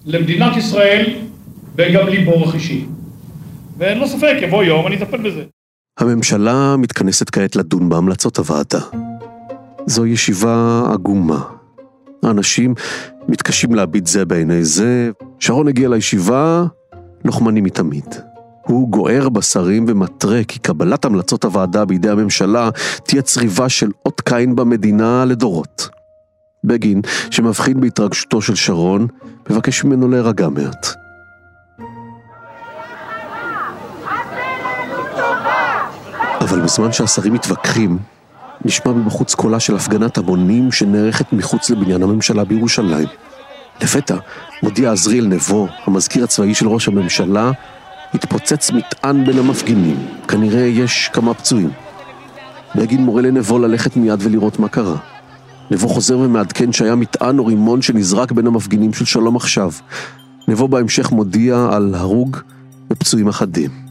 למדינת 0.06 0.56
ישראל 0.56 1.14
וגם 1.76 2.08
לי 2.08 2.24
באורח 2.24 2.54
אישי. 2.54 2.84
ואין 3.78 3.98
לו 3.98 4.08
ספק, 4.08 4.36
יבוא 4.42 4.64
יום, 4.64 4.86
אני 4.86 4.96
אטפל 4.96 5.16
בזה. 5.16 5.42
הממשלה 5.98 6.76
מתכנסת 6.76 7.30
כעת 7.30 7.56
לדון 7.56 7.88
בהמלצות 7.88 8.38
הוועדה. 8.38 8.80
זו 9.86 10.06
ישיבה 10.06 10.82
עגומה. 10.92 11.42
האנשים 12.22 12.74
מתקשים 13.28 13.74
להביט 13.74 14.06
זה 14.06 14.24
בעיני 14.24 14.64
זה. 14.64 15.10
שרון 15.38 15.68
הגיע 15.68 15.88
לישיבה, 15.88 16.64
לוחמני 17.24 17.60
מתמיד. 17.60 18.14
הוא 18.66 18.88
גוער 18.88 19.28
בשרים 19.28 19.84
ומתרה 19.88 20.44
כי 20.48 20.58
קבלת 20.58 21.04
המלצות 21.04 21.44
הוועדה 21.44 21.84
בידי 21.84 22.08
הממשלה 22.08 22.70
תהיה 23.04 23.22
צריבה 23.22 23.68
של 23.68 23.90
אות 24.06 24.20
קין 24.20 24.56
במדינה 24.56 25.24
לדורות. 25.24 25.88
בגין, 26.64 27.00
שמבחין 27.30 27.80
בהתרגשותו 27.80 28.42
של 28.42 28.54
שרון, 28.54 29.06
מבקש 29.50 29.84
ממנו 29.84 30.08
להירגע 30.08 30.48
מעט. 30.48 31.07
אבל 36.48 36.60
בזמן 36.60 36.92
שהשרים 36.92 37.32
מתווכחים, 37.32 37.98
נשמע 38.64 38.92
מבחוץ 38.92 39.34
קולה 39.34 39.60
של 39.60 39.76
הפגנת 39.76 40.18
המונים 40.18 40.72
שנערכת 40.72 41.32
מחוץ 41.32 41.70
לבניין 41.70 42.02
הממשלה 42.02 42.44
בירושלים. 42.44 43.08
לפתע 43.82 44.16
מודיע 44.62 44.92
עזריאל 44.92 45.26
נבו, 45.26 45.68
המזכיר 45.84 46.24
הצבאי 46.24 46.54
של 46.54 46.68
ראש 46.68 46.88
הממשלה, 46.88 47.50
התפוצץ 48.14 48.70
מטען 48.70 49.24
בין 49.24 49.38
המפגינים. 49.38 50.06
כנראה 50.28 50.60
יש 50.60 51.10
כמה 51.12 51.34
פצועים. 51.34 51.70
בגין 52.74 53.04
מורה 53.04 53.22
לנבו 53.22 53.58
ללכת 53.58 53.96
מיד 53.96 54.18
ולראות 54.22 54.58
מה 54.58 54.68
קרה. 54.68 54.96
נבו 55.70 55.88
חוזר 55.88 56.18
ומעדכן 56.18 56.72
שהיה 56.72 56.94
מטען 56.94 57.38
או 57.38 57.46
רימון 57.46 57.82
שנזרק 57.82 58.32
בין 58.32 58.46
המפגינים 58.46 58.92
של 58.92 59.04
שלום 59.04 59.36
עכשיו. 59.36 59.72
נבו 60.48 60.68
בהמשך 60.68 61.12
מודיע 61.12 61.68
על 61.72 61.94
הרוג 61.94 62.36
ופצועים 62.90 63.28
אחדים. 63.28 63.87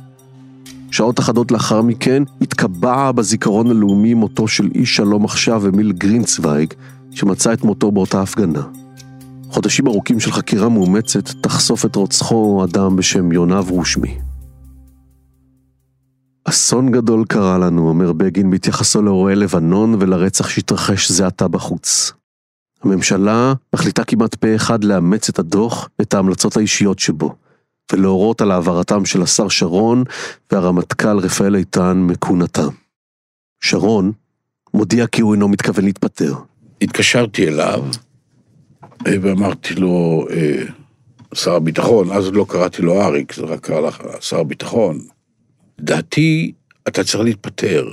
שעות 0.98 1.20
אחדות 1.20 1.52
לאחר 1.52 1.82
מכן 1.82 2.24
התקבע 2.42 3.12
בזיכרון 3.12 3.70
הלאומי 3.70 4.14
מותו 4.14 4.48
של 4.48 4.70
איש 4.76 4.96
שלום 4.96 5.26
עכשיו 5.26 5.68
אמיל 5.68 5.92
גרינצוויג, 5.92 6.74
שמצא 7.12 7.54
את 7.54 7.64
מותו 7.64 7.92
באותה 7.92 8.22
הפגנה. 8.22 8.64
חודשים 9.50 9.88
ארוכים 9.88 10.20
של 10.20 10.32
חקירה 10.32 10.70
מאומצת 10.70 11.30
תחשוף 11.42 11.86
את 11.86 11.96
רוצחו 11.96 12.64
אדם 12.64 12.96
בשם 12.96 13.32
יונב 13.32 13.70
רושמי. 13.70 14.18
אסון 16.44 16.92
גדול 16.92 17.26
קרה 17.26 17.58
לנו, 17.58 17.90
אומר 17.90 18.14
בגין 18.14 18.52
בהתייחסו 18.52 19.02
לאירועי 19.02 19.36
לבנון 19.36 19.96
ולרצח 20.00 20.50
שהתרחש 20.50 21.12
זה 21.12 21.28
עתה 21.28 21.48
בחוץ. 21.48 22.14
הממשלה 22.84 23.54
מחליטה 23.74 24.04
כמעט 24.04 24.36
פה 24.36 24.56
אחד 24.56 24.84
לאמץ 24.84 25.30
את 25.30 25.40
הדוח 25.40 25.90
ואת 26.00 26.14
ההמלצות 26.14 26.58
האישיות 26.58 27.00
שבו, 27.00 27.36
ולהורות 27.94 28.42
על 28.42 28.52
העברתם 28.52 29.06
של 29.06 29.22
השר 29.22 29.50
שרון 29.50 30.04
והרמטכ"ל 30.52 31.18
רפאל 31.18 31.56
איתן 31.56 31.98
מכהונתם. 31.98 32.70
שרון 33.62 34.12
מודיע 34.74 35.08
כי 35.08 35.22
הוא 35.22 35.34
אינו 35.34 35.48
מתכוון 35.48 35.86
להתפטר. 35.86 36.34
התקשרתי 36.82 37.48
אליו 37.48 37.84
ואמרתי 39.06 39.76
לו, 39.76 40.28
אה, 40.32 40.64
שר 41.34 41.56
הביטחון, 41.56 42.12
אז 42.12 42.28
לא 42.34 42.46
קראתי 42.50 42.82
לו 42.82 43.02
אריק, 43.02 43.34
זה 43.34 43.42
רק 43.42 43.60
קרא 43.60 43.80
לך 43.80 44.02
שר 44.20 44.40
הביטחון. 44.40 45.00
לדעתי, 45.80 46.52
אתה 46.88 47.04
צריך 47.04 47.24
להתפטר. 47.24 47.90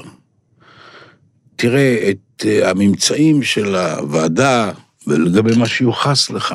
תראה 1.56 2.10
את 2.10 2.44
אה, 2.46 2.70
הממצאים 2.70 3.42
של 3.42 3.76
הוועדה 3.76 4.70
ולגבי 5.06 5.56
מה 5.56 5.66
שיוחס 5.66 6.30
לך. 6.30 6.54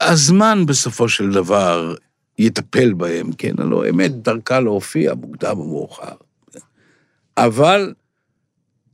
הזמן 0.00 0.66
בסופו 0.66 1.08
של 1.08 1.30
דבר 1.30 1.94
יטפל 2.38 2.92
בהם, 2.92 3.32
כן? 3.32 3.54
הלוא 3.58 3.86
אמת 3.88 4.22
דרכה 4.22 4.60
להופיע 4.60 5.14
מוקדם 5.14 5.58
או 5.58 5.66
מאוחר. 5.68 6.14
אבל 7.36 7.94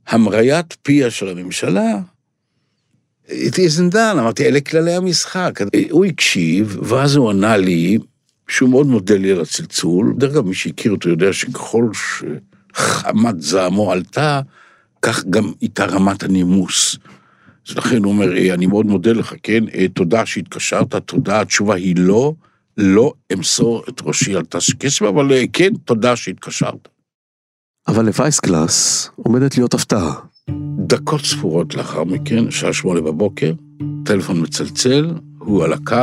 המריית 0.07 0.77
פיה 0.81 1.11
של 1.11 1.27
הממשלה 1.27 1.99
it 3.27 3.55
isn't 3.55 3.93
done, 3.93 4.19
אמרתי, 4.19 4.45
אלה 4.45 4.61
כללי 4.61 4.95
המשחק. 4.95 5.59
הוא 5.89 6.05
הקשיב, 6.05 6.77
ואז 6.83 7.15
הוא 7.15 7.29
ענה 7.29 7.57
לי, 7.57 7.97
שהוא 8.47 8.69
מאוד 8.69 8.87
מודה 8.87 9.17
לי 9.17 9.31
על 9.31 9.41
הצלצול, 9.41 10.13
דרך 10.17 10.31
אגב, 10.31 10.45
מי 10.45 10.53
שהכיר 10.53 10.91
אותו 10.91 11.09
יודע 11.09 11.33
שככל 11.33 11.89
שחמת 12.73 13.41
זעמו 13.41 13.91
עלתה, 13.91 14.41
כך 15.01 15.25
גם 15.25 15.51
הייתה 15.61 15.85
רמת 15.85 16.23
הנימוס. 16.23 16.97
אז 17.69 17.77
לכן 17.77 18.03
הוא 18.03 18.11
אומר, 18.11 18.37
"אה, 18.37 18.53
אני 18.53 18.65
מאוד 18.65 18.85
מודה 18.85 19.13
לך, 19.13 19.33
כן? 19.43 19.63
אה, 19.73 19.85
תודה 19.87 20.25
שהתקשרת, 20.25 20.95
תודה, 20.95 21.41
התשובה 21.41 21.75
היא 21.75 21.95
לא, 21.97 22.33
לא 22.77 23.13
אמסור 23.33 23.83
את 23.89 24.01
ראשי 24.05 24.35
על 24.35 24.45
טס 24.45 24.73
כסף, 24.73 25.01
אבל 25.01 25.33
אה, 25.33 25.43
כן, 25.53 25.73
תודה 25.85 26.15
שהתקשרת. 26.15 26.87
אבל 27.87 28.05
לווייסגלס 28.05 29.09
עומדת 29.15 29.57
להיות 29.57 29.73
הפתעה. 29.73 30.15
דקות 30.87 31.21
ספורות 31.21 31.75
לאחר 31.75 32.03
מכן, 32.03 32.51
שעה 32.51 32.73
שמונה 32.73 33.01
בבוקר, 33.01 33.53
טלפון 34.05 34.41
מצלצל, 34.41 35.13
הוא 35.37 35.63
על 35.63 35.73
הקו, 35.73 35.95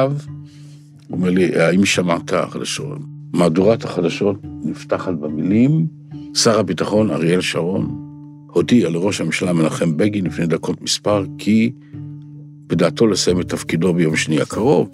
הוא 1.09 1.19
אומר 1.19 1.31
לי, 1.31 1.61
האם 1.61 1.85
שמעת 1.85 2.33
חדשות? 2.51 2.99
מהדורת 3.33 3.85
החדשות 3.85 4.37
נפתחת 4.65 5.13
במילים, 5.15 5.87
שר 6.35 6.59
הביטחון 6.59 7.11
אריאל 7.11 7.41
שרון 7.41 8.11
הודיע 8.53 8.91
לראש 8.91 9.21
הממשלה 9.21 9.53
מנחם 9.53 9.97
בגין 9.97 10.27
לפני 10.27 10.47
דקות 10.47 10.83
מספר 10.83 11.25
כי 11.39 11.73
בדעתו 12.67 13.07
לסיים 13.07 13.41
את 13.41 13.49
תפקידו 13.49 13.95
ביום 13.95 14.17
שני 14.17 14.41
הקרוב. 14.41 14.91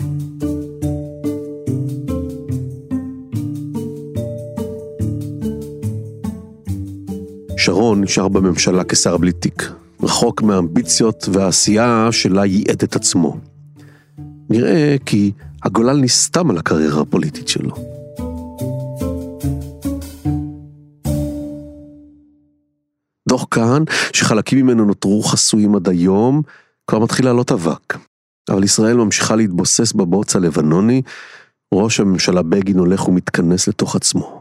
שרון 7.67 8.01
נשאר 8.01 8.29
בממשלה 8.29 8.85
כשר 8.85 9.17
בלי 9.17 9.33
תיק, 9.33 9.73
רחוק 10.03 10.43
מהאמביציות 10.43 11.29
והעשייה 11.33 12.09
שלה 12.11 12.45
ייעד 12.45 12.83
את 12.83 12.97
עצמו. 12.97 13.37
נראה 14.51 14.97
כי 15.07 15.33
הגולל 15.63 15.97
נסתם 15.97 16.51
על 16.51 16.59
הקריירה 16.59 17.03
הפוליטית 17.03 17.49
שלו. 17.49 17.75
דוח 23.29 23.47
כהן, 23.51 23.85
שחלקים 24.13 24.59
ממנו 24.59 24.85
נותרו 24.85 25.23
חסויים 25.23 25.77
עד 25.77 25.89
היום, 25.89 26.43
כבר 26.87 26.99
מתחיל 26.99 27.25
לעלות 27.25 27.53
אבק. 27.53 27.99
אבל 28.51 28.65
ישראל 28.65 28.97
ממשיכה 28.97 29.37
להתבוסס 29.37 29.93
בבוץ 29.93 30.37
הלבנוני, 30.37 31.03
ראש 31.75 32.01
הממשלה 32.01 32.43
בגין 32.43 32.79
הולך 32.79 33.09
ומתכנס 33.09 33.69
לתוך 33.69 33.97
עצמו. 33.97 34.36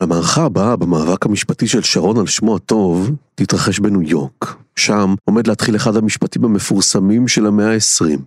המערכה 0.00 0.44
הבאה 0.44 0.76
במאבק 0.76 1.26
המשפטי 1.26 1.66
של 1.66 1.82
שרון 1.82 2.18
על 2.18 2.26
שמו 2.26 2.56
הטוב 2.56 3.10
תתרחש 3.34 3.78
בניו 3.78 4.02
יורק. 4.02 4.56
שם 4.76 5.14
עומד 5.24 5.46
להתחיל 5.46 5.76
אחד 5.76 5.96
המשפטים 5.96 6.44
המפורסמים 6.44 7.28
של 7.28 7.46
המאה 7.46 7.72
ה-20, 7.74 8.18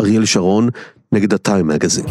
אריאל 0.00 0.24
שרון 0.24 0.68
נגד 1.12 1.34
הטיים 1.34 1.68
מגזין. 1.68 2.04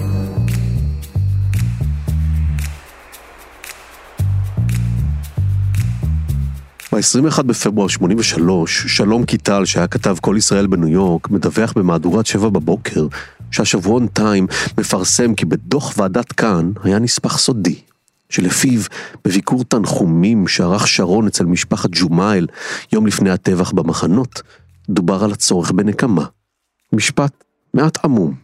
ב-21 6.91 7.43
בפברואר 7.43 7.87
83, 7.87 8.85
שלום 8.87 9.25
קיטל, 9.25 9.65
שהיה 9.65 9.87
כתב 9.87 10.15
כל 10.21 10.35
ישראל 10.37 10.67
בניו 10.67 10.87
יורק, 10.87 11.29
מדווח 11.29 11.73
במהדורת 11.73 12.25
שבע 12.25 12.49
בבוקר, 12.49 13.07
שהשבועון 13.51 14.07
טיים 14.07 14.47
מפרסם 14.77 15.35
כי 15.35 15.45
בדוח 15.45 15.93
ועדת 15.97 16.31
כאן 16.31 16.71
היה 16.83 16.99
נספח 16.99 17.37
סודי, 17.37 17.88
שלפיו 18.29 18.81
בביקור 19.25 19.63
תנחומים 19.63 20.47
שערך 20.47 20.87
שרון 20.87 21.27
אצל 21.27 21.45
משפחת 21.45 21.89
ג'ומאייל 21.93 22.47
יום 22.93 23.07
לפני 23.07 23.29
הטבח 23.29 23.71
במחנות, 23.71 24.41
דובר 24.89 25.23
על 25.23 25.31
הצורך 25.31 25.71
בנקמה. 25.71 26.25
משפט 26.93 27.43
מעט 27.73 28.05
עמום. 28.05 28.35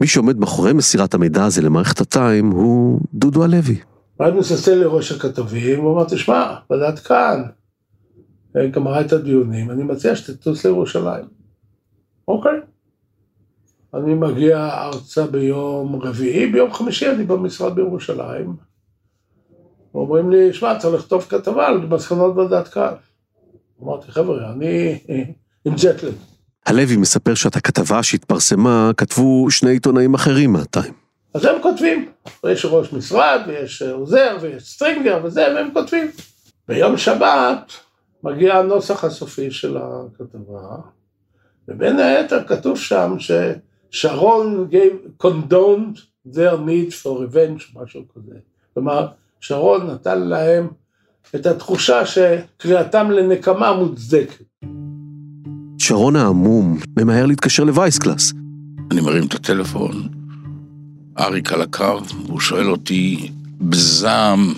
מי 0.00 0.06
שעומד 0.06 0.38
מאחורי 0.38 0.72
מסירת 0.72 1.14
המידע 1.14 1.44
הזה 1.44 1.62
למערכת 1.62 2.00
הטיים 2.00 2.50
הוא 2.50 3.00
דודו 3.14 3.44
הלוי. 3.44 3.80
ואז 4.20 4.34
מצלצל 4.34 4.74
לראש 4.74 5.12
הכתבים, 5.12 5.80
הוא 5.80 5.94
אמר, 5.94 6.04
תשמע, 6.04 6.54
ועדת 6.70 6.98
כאן, 6.98 7.42
אה, 8.56 8.66
גמרה 8.66 9.00
את 9.00 9.12
הדיונים, 9.12 9.70
אני 9.70 9.82
מציע 9.82 10.16
שתטוס 10.16 10.64
לירושלים. 10.64 11.24
אוקיי. 12.28 12.60
אני 13.96 14.14
מגיע 14.14 14.68
ארצה 14.72 15.26
ביום 15.26 16.02
רביעי, 16.02 16.46
ביום 16.46 16.72
חמישי 16.72 17.10
אני 17.10 17.24
במשרד 17.24 17.74
בירושלים. 17.74 18.56
אומרים 19.94 20.30
לי, 20.30 20.52
שמע, 20.52 20.78
צריך 20.78 20.94
לכתוב 20.94 21.26
כתבה 21.28 21.66
על 21.66 21.78
מסקנות 21.78 22.36
ועדת 22.36 22.68
כהן. 22.68 22.92
אמרתי, 23.82 24.12
חבר'ה, 24.12 24.52
אני 24.52 24.98
עם 25.64 25.74
jet 25.74 25.91
lag. 25.91 26.14
הלוי 26.66 26.96
מספר 26.96 27.34
שאת 27.34 27.56
הכתבה 27.56 28.02
שהתפרסמה 28.02 28.90
כתבו 28.96 29.50
שני 29.50 29.70
עיתונאים 29.70 30.14
אחרים 30.14 30.52
מה 30.52 30.63
Time. 30.63 30.92
אז 31.34 31.44
הם 31.44 31.62
כותבים, 31.62 32.08
יש 32.46 32.64
ראש 32.64 32.92
משרד, 32.92 33.40
ויש 33.46 33.82
עוזר, 33.82 34.36
ויש 34.40 34.62
סטרינגר 34.62 35.20
וזה, 35.24 35.46
והם 35.54 35.68
כותבים. 35.72 36.10
ביום 36.68 36.98
שבת 36.98 37.72
מגיע 38.22 38.58
הנוסח 38.58 39.04
הסופי 39.04 39.50
של 39.50 39.76
הכתבה, 39.76 40.76
ובין 41.68 41.98
היתר 41.98 42.44
כתוב 42.46 42.78
שם 42.78 43.16
ששרון 43.90 44.68
gave, 44.70 45.26
condoned 45.26 45.98
their 46.26 46.56
need 46.56 46.92
for 47.02 47.18
revenge, 47.18 47.82
משהו 47.82 48.02
כזה. 48.14 48.34
כלומר, 48.74 49.06
שרון 49.40 49.86
נתן 49.86 50.22
להם 50.22 50.68
את 51.34 51.46
התחושה 51.46 52.06
שקריאתם 52.06 53.10
לנקמה 53.10 53.72
מוצדקת. 53.72 54.44
שרון 55.78 56.16
העמום 56.16 56.78
ממהר 56.98 57.26
להתקשר 57.26 57.64
לווייסקלאס. 57.64 58.32
אני 58.90 59.00
מרים 59.00 59.26
את 59.26 59.34
הטלפון, 59.34 60.08
אריק 61.18 61.52
על 61.52 61.62
הקו, 61.62 61.98
והוא 62.26 62.40
שואל 62.40 62.70
אותי 62.70 63.30
בזעם 63.60 64.54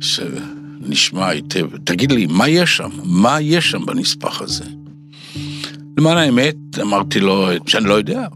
שנשמע 0.00 1.28
היטב, 1.28 1.76
תגיד 1.84 2.12
לי, 2.12 2.26
מה 2.26 2.48
יש 2.48 2.76
שם? 2.76 2.90
מה 3.04 3.40
יש 3.40 3.70
שם 3.70 3.86
בנספח 3.86 4.42
הזה? 4.42 4.64
למען 5.98 6.16
האמת, 6.16 6.56
אמרתי 6.82 7.20
לו 7.20 7.48
שאני 7.66 7.84
לא 7.84 7.94
יודע. 7.94 8.26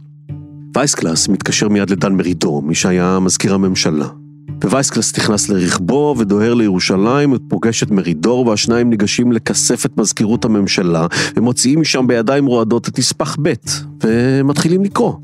וייסגלס 0.76 1.28
מתקשר 1.28 1.68
מיד 1.68 1.90
לדן 1.90 2.12
מרידור, 2.12 2.62
מי 2.62 2.74
שהיה 2.74 3.18
מזכיר 3.20 3.54
הממשלה. 3.54 4.08
וייסגלס 4.64 5.18
נכנס 5.18 5.48
לרכבו 5.48 6.14
ודוהר 6.18 6.54
לירושלים, 6.54 7.32
ופוגש 7.32 7.82
את 7.82 7.90
מרידור, 7.90 8.46
והשניים 8.46 8.90
ניגשים 8.90 9.32
לכספת 9.32 9.98
מזכירות 9.98 10.44
הממשלה, 10.44 11.06
ומוציאים 11.36 11.80
משם 11.80 12.06
בידיים 12.06 12.46
רועדות 12.46 12.88
את 12.88 12.98
נספח 12.98 13.36
ב', 13.42 13.52
ומתחילים 14.04 14.84
לקרוא. 14.84 15.14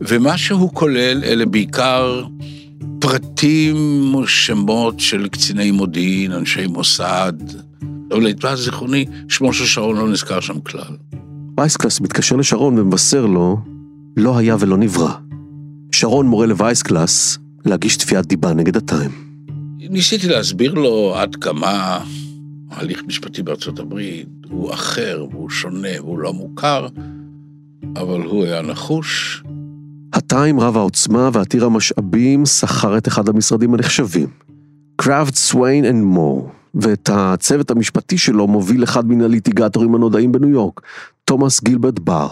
ומה 0.00 0.38
שהוא 0.38 0.70
כולל 0.74 1.24
אלה 1.24 1.46
בעיקר 1.46 2.24
פרטים 2.98 3.76
או 4.14 4.26
שמות 4.26 5.00
של 5.00 5.28
קציני 5.28 5.70
מודיעין, 5.70 6.32
אנשי 6.32 6.66
מוסד. 6.66 7.32
אבל 8.12 8.26
לטבע 8.26 8.56
זיכרוני, 8.56 9.04
שמו 9.28 9.52
של 9.52 9.64
שרון 9.64 9.96
לא 9.96 10.08
נזכר 10.08 10.40
שם 10.40 10.60
כלל. 10.60 10.96
וייסקלס 11.60 12.00
מתקשר 12.00 12.36
לשרון 12.36 12.78
ומבשר 12.78 13.26
לו, 13.26 13.58
לא 14.16 14.38
היה 14.38 14.56
ולא 14.60 14.76
נברא. 14.76 15.12
שרון 15.92 16.26
מורה 16.26 16.46
לווייסקלס 16.46 17.38
להגיש 17.64 17.96
תביעת 17.96 18.26
דיבה 18.26 18.54
נגד 18.54 18.76
הטיים. 18.76 19.10
ניסיתי 19.78 20.28
להסביר 20.28 20.74
לו 20.74 21.14
עד 21.16 21.36
כמה 21.36 22.00
ההליך 22.70 23.02
משפטי 23.06 23.42
בארצות 23.42 23.78
הברית 23.78 24.28
הוא 24.50 24.74
אחר 24.74 25.26
והוא 25.30 25.50
שונה 25.50 25.88
והוא 25.98 26.18
לא 26.18 26.32
מוכר, 26.32 26.86
אבל 27.96 28.20
הוא 28.22 28.44
היה 28.44 28.62
נחוש. 28.62 29.42
הטיים 30.12 30.60
רב 30.60 30.76
העוצמה 30.76 31.30
ועתיר 31.32 31.64
המשאבים 31.64 32.46
שכר 32.46 32.98
את 32.98 33.08
אחד 33.08 33.28
המשרדים 33.28 33.74
הנחשבים, 33.74 34.28
Cravath, 34.96 35.34
Swaine 35.34 35.84
and 35.84 36.04
Moore, 36.04 36.50
ואת 36.74 37.10
הצוות 37.12 37.70
המשפטי 37.70 38.18
שלו 38.18 38.46
מוביל 38.46 38.84
אחד 38.84 39.06
מן 39.06 39.20
הליטיגטורים 39.20 39.94
הנודעים 39.94 40.32
בניו 40.32 40.48
יורק, 40.48 40.80
תומאס 41.24 41.62
גילברט 41.62 41.98
בר. 41.98 42.28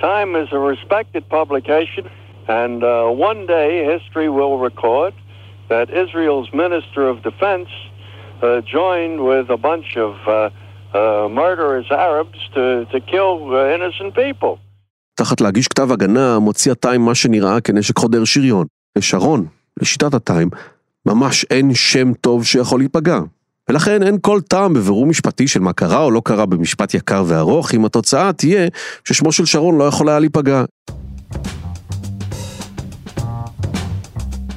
Time 0.00 0.34
is 0.42 0.52
a 0.52 0.58
respected 0.72 1.24
publication, 1.30 2.04
and 2.48 2.78
uh, 2.84 3.28
one 3.30 3.46
day 3.46 3.70
history 3.92 4.28
will 4.28 4.56
record 4.68 5.14
that 5.72 5.86
Israel's 6.02 6.50
Minister 6.52 7.02
of 7.12 7.16
Defense 7.30 7.70
uh, 8.42 8.60
joined 8.76 9.18
with 9.30 9.46
a 9.58 9.60
bunch 9.68 9.88
of 10.06 10.12
uh, 10.26 10.34
uh, 10.34 11.28
murderous 11.40 11.88
Arabs 11.90 12.38
to, 12.54 12.64
to 12.92 12.98
kill 13.12 13.32
uh, 13.54 13.74
innocent 13.76 14.14
people. 14.14 14.58
תחת 15.14 15.40
להגיש 15.40 15.68
כתב 15.68 15.92
הגנה 15.92 16.38
מוציא 16.38 16.72
ה 16.72 16.78
Time 16.78 17.00
מה 17.00 17.14
שנראה 17.14 17.60
כנשק 17.60 17.98
חודר 17.98 18.24
שריון. 18.24 18.66
לשרון, 18.98 19.46
לשיטת 19.80 20.14
הטיים, 20.14 20.48
ממש 21.06 21.44
אין 21.50 21.74
שם 21.74 22.12
טוב 22.12 22.44
שיכול 22.44 22.80
להיפגע. 22.80 23.18
ולכן 23.68 24.02
אין 24.02 24.16
כל 24.20 24.40
טעם 24.48 24.74
בבירור 24.74 25.06
משפטי 25.06 25.48
של 25.48 25.60
מה 25.60 25.72
קרה 25.72 26.02
או 26.02 26.10
לא 26.10 26.22
קרה 26.24 26.46
במשפט 26.46 26.94
יקר 26.94 27.24
וארוך, 27.26 27.74
אם 27.74 27.84
התוצאה 27.84 28.32
תהיה 28.32 28.68
ששמו 29.04 29.32
של 29.32 29.46
שרון 29.46 29.78
לא 29.78 29.84
יכול 29.84 30.08
היה 30.08 30.18
להיפגע. 30.18 30.64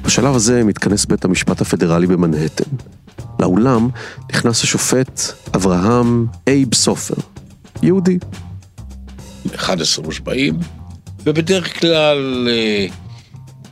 בשלב 0.04 0.34
הזה 0.34 0.64
מתכנס 0.64 1.04
בית 1.04 1.24
המשפט 1.24 1.60
הפדרלי 1.60 2.06
במנהטן. 2.06 2.76
לאולם 3.40 3.88
נכנס 4.32 4.64
השופט 4.64 5.20
אברהם 5.56 6.26
אייב 6.46 6.74
סופר, 6.74 7.14
יהודי. 7.82 8.18
11 9.54 10.04
מושבעים, 10.04 10.58
ובדרך 11.24 11.80
כלל 11.80 12.48
אה, 12.50 12.86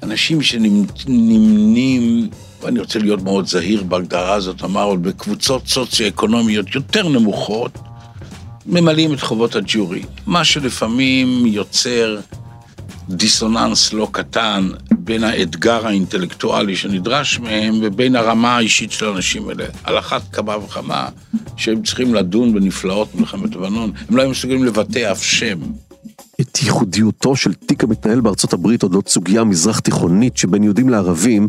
אנשים 0.02 0.42
שנמנים, 0.42 2.28
ואני 2.62 2.80
רוצה 2.80 2.98
להיות 2.98 3.22
מאוד 3.22 3.46
זהיר 3.46 3.82
בהגדרה 3.82 4.34
הזאת, 4.34 4.64
אמר 4.64 4.84
עוד 4.84 5.02
בקבוצות 5.02 5.66
סוציו-אקונומיות 5.66 6.74
יותר 6.74 7.08
נמוכות, 7.08 7.78
ממלאים 8.66 9.14
את 9.14 9.20
חובות 9.20 9.56
הג'ורי, 9.56 10.02
מה 10.26 10.44
שלפעמים 10.44 11.46
יוצר 11.46 12.20
דיסוננס 13.08 13.92
לא 13.92 14.08
קטן 14.12 14.68
בין 14.98 15.24
האתגר 15.24 15.86
האינטלקטואלי 15.86 16.76
שנדרש 16.76 17.38
מהם 17.38 17.74
ובין 17.82 18.16
הרמה 18.16 18.56
האישית 18.56 18.92
של 18.92 19.06
האנשים 19.06 19.48
האלה. 19.48 19.64
על 19.84 19.98
אחת 19.98 20.22
כמה 20.32 20.56
וכמה 20.56 21.08
שהם 21.56 21.82
צריכים 21.82 22.14
לדון 22.14 22.54
בנפלאות 22.54 23.14
מלחמת 23.14 23.54
לבנון, 23.54 23.92
הם 24.08 24.16
לא 24.16 24.22
היו 24.22 24.30
מסוגלים 24.30 24.64
לבטא 24.64 25.12
אף 25.12 25.24
שם. 25.24 25.58
את 26.40 26.62
ייחודיותו 26.62 27.36
של 27.36 27.54
תיק 27.54 27.84
המתנהל 27.84 28.20
בארצות 28.20 28.52
הברית 28.52 28.82
אודות 28.82 29.08
סוגיה 29.08 29.44
מזרח 29.44 29.78
תיכונית 29.78 30.36
שבין 30.36 30.64
יהודים 30.64 30.88
לערבים, 30.88 31.48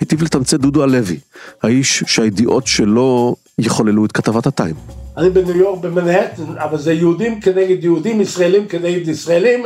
היטיב 0.00 0.22
לתמצת 0.22 0.60
דודו 0.60 0.82
הלוי, 0.82 1.20
האיש 1.62 2.04
שהידיעות 2.06 2.66
שלו 2.66 3.36
יחוללו 3.58 4.04
את 4.04 4.12
כתבת 4.12 4.46
הטיים. 4.46 4.74
אני 5.16 5.30
בניו 5.30 5.56
יורק 5.56 5.80
במנהטן, 5.80 6.58
אבל 6.58 6.78
זה 6.78 6.92
יהודים 6.92 7.40
כנגד 7.40 7.84
יהודים, 7.84 8.20
ישראלים 8.20 8.68
כנגד 8.68 9.08
ישראלים, 9.08 9.64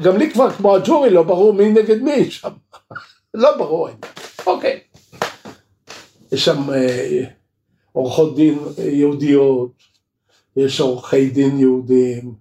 גם 0.00 0.16
לי 0.16 0.30
כבר 0.30 0.50
כמו 0.50 0.74
הג'ורי 0.74 1.10
לא 1.10 1.22
ברור 1.22 1.52
מי 1.52 1.70
נגד 1.70 2.02
מי 2.02 2.30
שם, 2.30 2.48
לא 3.34 3.56
ברור, 3.56 3.88
אוקיי. 4.46 4.80
יש 6.32 6.44
שם 6.44 6.70
אה, 6.72 7.24
עורכות 7.92 8.36
דין 8.36 8.58
יהודיות, 8.78 9.72
יש 10.56 10.80
עורכי 10.80 11.30
דין 11.30 11.58
יהודים, 11.58 12.34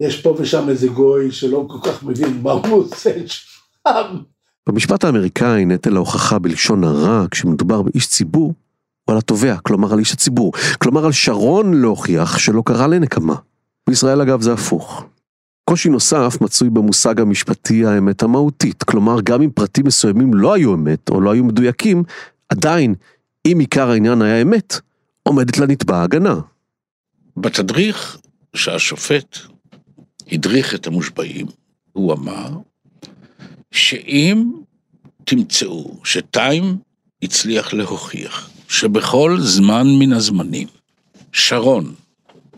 יש 0.00 0.22
פה 0.22 0.34
ושם 0.38 0.68
איזה 0.68 0.88
גוי 0.88 1.32
שלא 1.32 1.64
כל 1.68 1.90
כך 1.90 2.02
מבין 2.02 2.40
מה 2.42 2.52
הוא 2.52 2.84
עושה 2.84 3.10
שם. 3.26 4.16
במשפט 4.70 5.04
האמריקאי 5.04 5.64
נטל 5.64 5.96
ההוכחה 5.96 6.38
בלשון 6.38 6.84
הרע 6.84 7.26
כשמדובר 7.30 7.82
באיש 7.82 8.08
ציבור 8.08 8.54
הוא 9.04 9.12
על 9.12 9.18
התובע, 9.18 9.56
כלומר 9.56 9.92
על 9.92 9.98
איש 9.98 10.12
הציבור, 10.12 10.52
כלומר 10.78 11.06
על 11.06 11.12
שרון 11.12 11.80
להוכיח 11.80 12.38
שלא 12.38 12.62
קרה 12.66 12.86
לנקמה. 12.86 13.34
בישראל 13.88 14.20
אגב 14.20 14.40
זה 14.40 14.52
הפוך. 14.52 15.04
קושי 15.64 15.88
נוסף 15.88 16.38
מצוי 16.40 16.70
במושג 16.70 17.20
המשפטי 17.20 17.86
האמת 17.86 18.22
המהותית, 18.22 18.82
כלומר 18.82 19.20
גם 19.20 19.42
אם 19.42 19.50
פרטים 19.50 19.86
מסוימים 19.86 20.34
לא 20.34 20.54
היו 20.54 20.74
אמת 20.74 21.08
או 21.08 21.20
לא 21.20 21.30
היו 21.30 21.44
מדויקים, 21.44 22.02
עדיין, 22.48 22.94
אם 23.46 23.56
עיקר 23.60 23.90
העניין 23.90 24.22
היה 24.22 24.42
אמת, 24.42 24.80
עומדת 25.22 25.58
לנתבע 25.58 26.02
הגנה. 26.02 26.40
בתדריך 27.36 28.18
שהשופט 28.54 29.38
הדריך 30.32 30.74
את 30.74 30.86
המושבעים, 30.86 31.46
הוא 31.92 32.12
אמר 32.12 32.50
שאם 33.70 34.50
תמצאו 35.24 36.00
שטיים 36.04 36.76
הצליח 37.22 37.72
להוכיח 37.72 38.50
שבכל 38.68 39.36
זמן 39.40 39.86
מן 39.98 40.12
הזמנים 40.12 40.68
שרון 41.32 41.94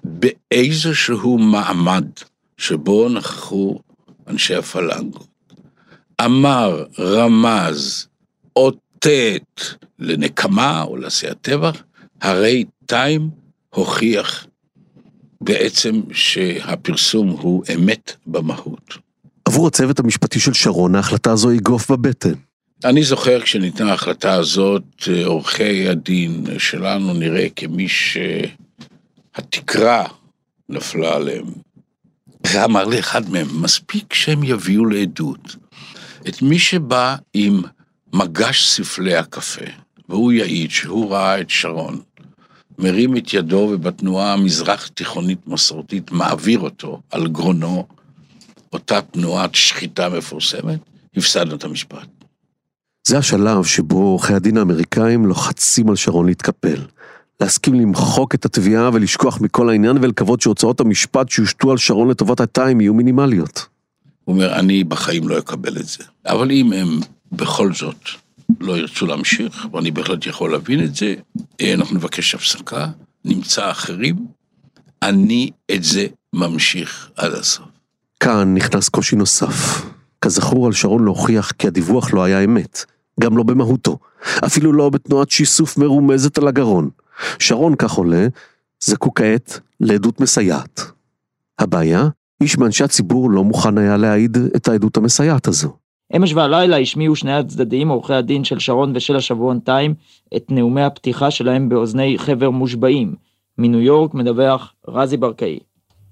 באיזשהו 0.05 1.39
מעמד 1.39 2.07
שבו 2.57 3.09
נכחו 3.09 3.79
אנשי 4.27 4.55
הפלנגות, 4.55 5.27
אמר, 6.25 6.85
רמז, 6.99 8.07
אותת 8.57 9.61
לנקמה 9.99 10.83
או 10.83 10.97
לעשיית 10.97 11.39
טבח, 11.41 11.83
הרי 12.21 12.65
טיים 12.87 13.31
הוכיח 13.75 14.47
בעצם 15.41 16.01
שהפרסום 16.13 17.29
הוא 17.29 17.65
אמת 17.75 18.17
במהות. 18.27 18.99
עבור 19.53 19.67
הצוות 19.67 19.99
המשפטי 19.99 20.41
של 20.41 20.53
שרון, 20.53 20.95
ההחלטה 20.95 21.33
הזו 21.33 21.51
היא 21.51 21.61
גוף 21.61 21.91
בבטן. 21.91 22.33
אני 22.85 23.03
זוכר 23.03 23.41
כשניתנה 23.41 23.91
ההחלטה 23.91 24.35
הזאת, 24.35 24.83
עורכי 25.25 25.89
הדין 25.89 26.45
שלנו 26.59 27.15
נראה 27.15 27.47
כמי 27.57 27.87
שהתקרה 29.39 30.05
נפלה 30.69 31.17
עליהם. 31.17 31.45
ואמר 32.47 32.85
לאחד 32.85 33.31
מהם, 33.31 33.63
מספיק 33.63 34.15
שהם 34.15 34.45
יביאו 34.45 34.85
לעדות 34.87 35.57
את 36.29 36.43
מי 36.43 36.59
שבא 36.59 37.17
עם 37.35 37.63
מגש 38.13 38.67
ספלי 38.67 39.17
הקפה, 39.17 39.65
והוא 40.09 40.33
יעיד 40.33 40.71
שהוא 40.71 41.11
ראה 41.11 41.41
את 41.41 41.51
שרון, 41.51 42.01
מרים 42.79 43.17
את 43.17 43.35
ידו 43.35 43.71
ובתנועה 43.73 44.33
המזרח 44.33 44.87
תיכונית 44.87 45.47
מסורתית 45.47 46.13
מעביר 46.13 46.61
אותו 46.61 47.01
על 47.11 47.29
גרונו, 47.29 47.87
אותה 48.73 49.01
תנועת 49.01 49.55
שחיטה 49.55 50.09
מפורסמת, 50.09 50.79
הפסדנו 51.17 51.55
את 51.55 51.65
המשפט. 51.65 52.09
זה 53.07 53.19
השלב 53.19 53.65
שבו 53.65 53.99
עורכי 53.99 54.35
הדין 54.35 54.57
האמריקאים 54.57 55.27
לוחצים 55.27 55.91
על 55.91 55.97
שרון 55.97 56.27
להתקפל. 56.27 56.81
להסכים 57.41 57.75
למחוק 57.75 58.35
את 58.35 58.45
התביעה 58.45 58.91
ולשכוח 58.93 59.41
מכל 59.41 59.69
העניין 59.69 59.97
ולקוות 60.01 60.41
שהוצאות 60.41 60.81
המשפט 60.81 61.29
שיושתו 61.29 61.71
על 61.71 61.77
שרון 61.77 62.11
לטובת 62.11 62.41
הטיים 62.41 62.81
יהיו 62.81 62.95
מינימליות. 62.95 63.67
הוא 64.25 64.35
אומר, 64.35 64.59
אני 64.59 64.85
בחיים 64.85 65.29
לא 65.29 65.39
אקבל 65.39 65.77
את 65.77 65.87
זה. 65.87 66.05
אבל 66.27 66.51
אם 66.51 66.73
הם 66.73 67.01
בכל 67.33 67.73
זאת 67.73 68.09
לא 68.61 68.79
ירצו 68.79 69.07
להמשיך, 69.07 69.67
ואני 69.73 69.91
בהחלט 69.91 70.27
יכול 70.27 70.53
להבין 70.53 70.85
את 70.85 70.95
זה, 70.95 71.15
אה, 71.61 71.75
אנחנו 71.75 71.97
נבקש 71.97 72.35
הפסקה, 72.35 72.89
נמצא 73.25 73.71
אחרים, 73.71 74.27
אני 75.03 75.51
את 75.75 75.85
זה 75.85 76.07
ממשיך 76.33 77.11
עד 77.17 77.33
הסוף. 77.33 77.72
כאן 78.25 78.55
נכנס 78.55 78.89
קושי 78.89 79.17
נוסף. 79.17 79.87
כזכור 80.21 80.67
על 80.67 80.73
שרון 80.73 81.05
להוכיח 81.05 81.51
כי 81.51 81.67
הדיווח 81.67 82.15
לא 82.15 82.23
היה 82.23 82.45
אמת, 82.45 82.85
גם 83.21 83.37
לא 83.37 83.43
במהותו, 83.43 83.99
אפילו 84.47 84.73
לא 84.73 84.91
בתנועת 84.91 85.31
שיסוף 85.31 85.79
מרומזת 85.79 86.39
על 86.39 86.49
הגרון. 86.49 86.91
שרון, 87.39 87.75
כך 87.79 87.93
עולה, 87.93 88.27
זקוק 88.85 89.19
כעת 89.19 89.61
לעדות 89.81 90.21
מסייעת. 90.21 90.81
הבעיה, 91.59 92.09
איש 92.41 92.59
מאנשי 92.59 92.85
הציבור 92.85 93.31
לא 93.31 93.45
מוכן 93.45 93.79
היה 93.79 93.97
להעיד 93.97 94.39
את 94.57 94.69
העדות 94.69 94.97
המסייעת 94.97 95.49
הזו. 95.49 95.77
אמש 96.17 96.33
והלילה 96.33 96.79
השמיעו 96.79 97.17
שני 97.17 97.33
הצדדים, 97.33 97.89
עורכי 97.89 98.15
הדין 98.15 98.45
של 98.45 98.59
שרון 98.59 98.93
ושל 98.97 99.17
השבועון 99.17 99.61
טיים, 99.61 99.95
את 100.37 100.45
נאומי 100.51 100.83
הפתיחה 100.83 101.31
שלהם 101.31 101.69
באוזני 101.69 102.19
חבר 102.19 102.51
מושבעים. 102.51 103.15
מניו 103.59 103.81
יורק 103.81 104.15
מדווח 104.15 104.75
רזי 104.89 105.17
ברקאי. 105.17 105.59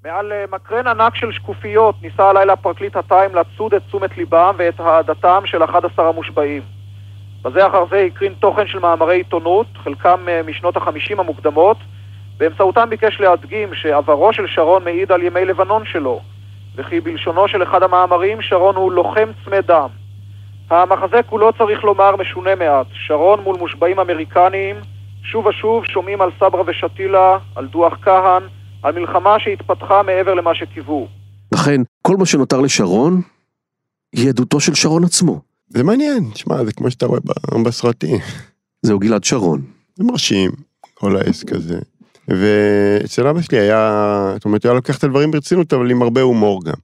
מעל 0.05 0.33
אה, 0.33 0.45
מקרן 0.53 0.87
ענק 0.87 1.15
של 1.15 1.33
שקופיות 1.33 1.95
ניסה 2.03 2.31
הלילה 2.31 2.57
פרקליט 2.57 2.97
הטיים 2.97 3.35
לצוד 3.35 3.75
את 3.75 3.83
תשומת 3.87 4.17
ליבם 4.17 4.55
ואת 4.59 4.81
אהדתם 4.81 5.43
של 5.45 5.65
11 5.65 6.09
המושבעים. 6.09 6.63
בזה 7.43 7.67
אחר 7.67 7.85
זה 7.91 8.01
הקרין 8.01 8.35
תוכן 8.35 8.67
של 8.67 8.79
מאמרי 8.79 9.17
עיתונות, 9.17 9.67
חלקם 9.77 10.29
אה, 10.29 10.41
משנות 10.43 10.77
החמישים 10.77 11.21
המוקדמות, 11.21 11.77
באמצעותם 12.37 12.91
ביקש 12.91 13.21
להדגים 13.21 13.75
שעברו 13.75 14.33
של 14.33 14.47
שרון 14.47 14.85
מעיד 14.85 15.13
על 15.13 15.23
ימי 15.23 15.45
לבנון 15.45 15.87
שלו, 15.87 16.21
וכי 16.77 17.01
בלשונו 17.01 17.49
של 17.49 17.63
אחד 17.63 17.83
המאמרים 17.83 18.43
שרון 18.43 18.77
הוא 18.77 18.93
לוחם 18.93 19.29
צמא 19.45 19.61
דם. 19.61 19.89
המחזה 20.71 21.23
כולו 21.23 21.53
צריך 21.53 21.85
לומר 21.85 22.17
משונה 22.17 22.55
מעט, 22.55 22.87
שרון 22.93 23.41
מול 23.41 23.57
מושבעים 23.57 24.01
אמריקניים, 24.01 24.77
שוב 25.23 25.47
ושוב 25.47 25.85
שומעים 25.85 26.21
על 26.21 26.31
סברה 26.39 26.63
ושתילה, 26.67 27.39
על 27.57 27.67
דוח 27.67 27.99
כהן, 28.03 28.43
על 28.83 28.95
מלחמה 28.95 29.37
שהתפתחה 29.39 30.03
מעבר 30.03 30.35
למה 30.35 30.55
שקיוו. 30.55 31.09
לכן, 31.55 31.81
כל 32.03 32.17
מה 32.17 32.27
שנותר 32.27 32.61
לשרון, 32.61 33.21
היא 34.13 34.29
עדותו 34.29 34.61
של 34.61 34.75
שרון 34.75 35.05
עצמו. 35.05 35.41
זה 35.69 35.85
מעניין, 35.85 36.31
תשמע, 36.33 36.65
זה 36.65 36.73
כמו 36.73 36.91
שאתה 36.91 37.07
רואה 37.07 37.21
בסרטים. 37.65 38.19
זהו 38.83 38.99
גלעד 38.99 39.25
שרון. 39.25 39.63
זה 39.97 40.05
מרשים, 40.05 40.51
כל 40.95 41.17
העסק 41.17 41.53
הזה. 41.53 41.79
ואצל 42.29 43.27
אבא 43.27 43.43
שלי 43.43 43.59
היה, 43.59 44.31
זאת 44.35 44.45
אומרת, 44.45 44.65
הוא 44.65 44.71
היה 44.71 44.77
לוקח 44.77 44.99
את 44.99 45.05
הדברים 45.05 45.31
ברצינות, 45.31 45.73
אבל 45.73 45.91
עם 45.91 46.03
הרבה 46.03 46.21
הומור 46.21 46.65
גם. 46.65 46.75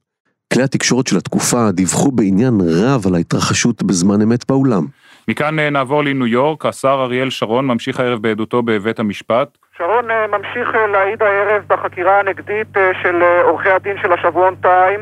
כלי 0.53 0.63
התקשורת 0.63 1.07
של 1.07 1.17
התקופה 1.17 1.71
דיווחו 1.73 2.11
בעניין 2.11 2.61
רב 2.67 3.07
על 3.07 3.15
ההתרחשות 3.15 3.83
בזמן 3.83 4.23
אמת 4.23 4.49
באולם. 4.49 4.87
מכאן 5.29 5.59
אה, 5.59 5.70
נעבור 5.70 6.05
לניו 6.05 6.27
יורק, 6.27 6.66
השר 6.66 7.01
אריאל 7.05 7.31
שרון 7.31 7.66
ממשיך 7.66 8.01
הערב 8.01 8.23
בעדותו 8.23 8.62
בבית 8.62 8.99
המשפט. 8.99 9.59
שרון 9.79 10.11
אה, 10.11 10.27
ממשיך 10.27 10.74
אה, 10.74 10.87
להעיד 10.87 11.22
הערב 11.22 11.62
בחקירה 11.66 12.20
הנגדית 12.20 12.77
של 13.03 13.22
עורכי 13.45 13.70
הדין 13.70 13.97
של 14.03 14.12
השבועון 14.12 14.55
טיים. 14.55 15.01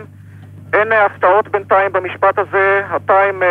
אין 0.73 0.93
הפתעות 0.93 1.49
בינתיים 1.49 1.93
במשפט 1.93 2.39
הזה, 2.39 2.83
הטיים 2.91 3.43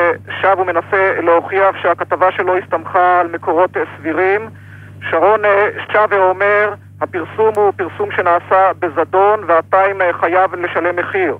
שב 0.41 0.55
ומנסה 0.59 1.21
להוכיח 1.23 1.75
שהכתבה 1.81 2.27
שלו 2.37 2.57
הסתמכה 2.57 3.19
על 3.19 3.27
מקורות 3.27 3.71
סבירים. 3.97 4.49
שרון 5.11 5.41
שב 5.93 6.07
ואומר, 6.09 6.73
הפרסום 7.01 7.53
הוא 7.55 7.71
פרסום 7.77 8.09
שנעשה 8.15 8.71
בזדון 8.79 9.43
והטיים 9.47 9.97
חייב 10.19 10.55
לשלם 10.55 10.95
מחיר. 10.95 11.37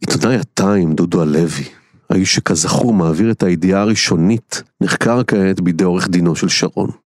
עיתונאי 0.00 0.36
הטיים, 0.36 0.92
דודו 0.92 1.22
הלוי, 1.22 1.64
האיש 2.10 2.34
שכזכור 2.34 2.94
מעביר 2.94 3.30
את 3.30 3.42
הידיעה 3.42 3.80
הראשונית, 3.80 4.62
נחקר 4.80 5.24
כעת 5.26 5.60
בידי 5.60 5.84
עורך 5.84 6.08
דינו 6.08 6.36
של 6.36 6.48
שרון. 6.48 7.05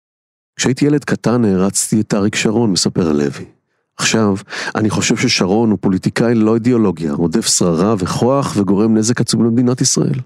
כשהייתי 0.59 0.85
ילד 0.85 1.03
קטן 1.03 1.45
הערצתי 1.45 2.01
את 2.01 2.13
אריק 2.13 2.35
שרון, 2.35 2.71
מספר 2.71 3.09
הלוי. 3.09 3.45
עכשיו, 3.97 4.35
אני 4.75 4.89
חושב 4.89 5.17
ששרון 5.17 5.71
הוא 5.71 5.77
פוליטיקאי 5.81 6.35
ללא 6.35 6.55
אידיאולוגיה, 6.55 7.13
רודף 7.13 7.47
שררה 7.47 7.95
וכוח 7.99 8.53
וגורם 8.57 8.97
נזק 8.97 9.21
עצום 9.21 9.45
למדינת 9.45 9.81
ישראל. 9.81 10.19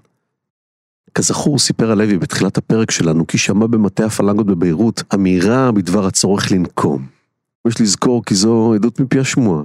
כזכור, 1.14 1.58
סיפר 1.58 1.90
הלוי 1.90 2.18
בתחילת 2.18 2.58
הפרק 2.58 2.90
שלנו 2.90 3.26
כי 3.26 3.38
שמע 3.38 3.66
במטה 3.66 4.06
הפלנגות 4.06 4.46
בביירות 4.46 5.02
אמירה 5.14 5.72
בדבר 5.72 6.06
הצורך 6.06 6.52
לנקום. 6.52 7.06
יש 7.68 7.80
לזכור 7.80 8.24
כי 8.24 8.34
זו 8.34 8.74
עדות 8.74 9.00
מפי 9.00 9.18
השמועה. 9.18 9.62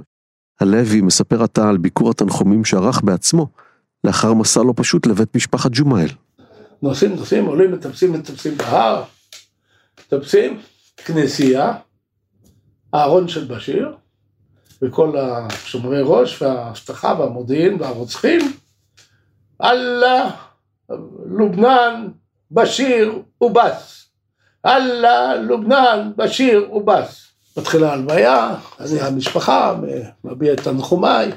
הלוי 0.60 1.00
מספר 1.00 1.42
עתה 1.42 1.68
על 1.68 1.76
ביקור 1.76 2.10
התנחומים 2.10 2.64
שערך 2.64 3.02
בעצמו, 3.04 3.46
לאחר 4.04 4.34
מסע 4.34 4.62
לא 4.62 4.72
פשוט 4.76 5.06
לבית 5.06 5.36
משפחת 5.36 5.70
ג'ומאל. 5.74 6.08
נוסעים, 6.82 7.16
נוסעים, 7.16 7.46
עולים, 7.46 7.72
מטפסים, 7.72 8.12
מטפסים 8.12 8.56
בהר, 8.56 9.02
מטפסים, 10.14 10.60
כנסייה, 10.96 11.72
הארון 12.92 13.28
של 13.28 13.44
בשיר, 13.44 13.96
וכל 14.82 15.18
השומרי 15.18 16.00
ראש 16.04 16.42
והאבטחה 16.42 17.14
והמודיעין 17.18 17.76
והרוצחים, 17.80 18.40
אללה, 19.62 20.30
לובנן, 21.26 22.08
בשיר 22.50 23.22
ובס. 23.40 24.08
אללה, 24.66 25.36
לובנן, 25.36 26.12
בשיר 26.16 26.74
ובס. 26.74 27.26
מתחילה 27.56 27.92
הלוויה, 27.92 28.56
אני 28.80 29.00
המשפחה, 29.00 29.74
מביע 30.24 30.52
את 30.52 30.60
תנחומיי. 30.60 31.32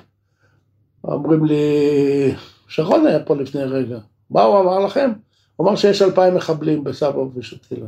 אומרים 1.04 1.46
לי, 1.46 2.36
שרון 2.68 3.08
היה 3.08 3.24
פה 3.26 3.36
לפני 3.36 3.64
רגע, 3.64 3.98
מה 4.30 4.42
הוא 4.42 4.60
אמר 4.60 4.80
לכם? 4.80 5.12
הוא 5.56 5.68
אמר 5.68 5.76
שיש 5.76 6.02
אלפיים 6.02 6.36
מחבלים 6.36 6.84
בסבא 6.84 7.18
ובשתילה. 7.18 7.88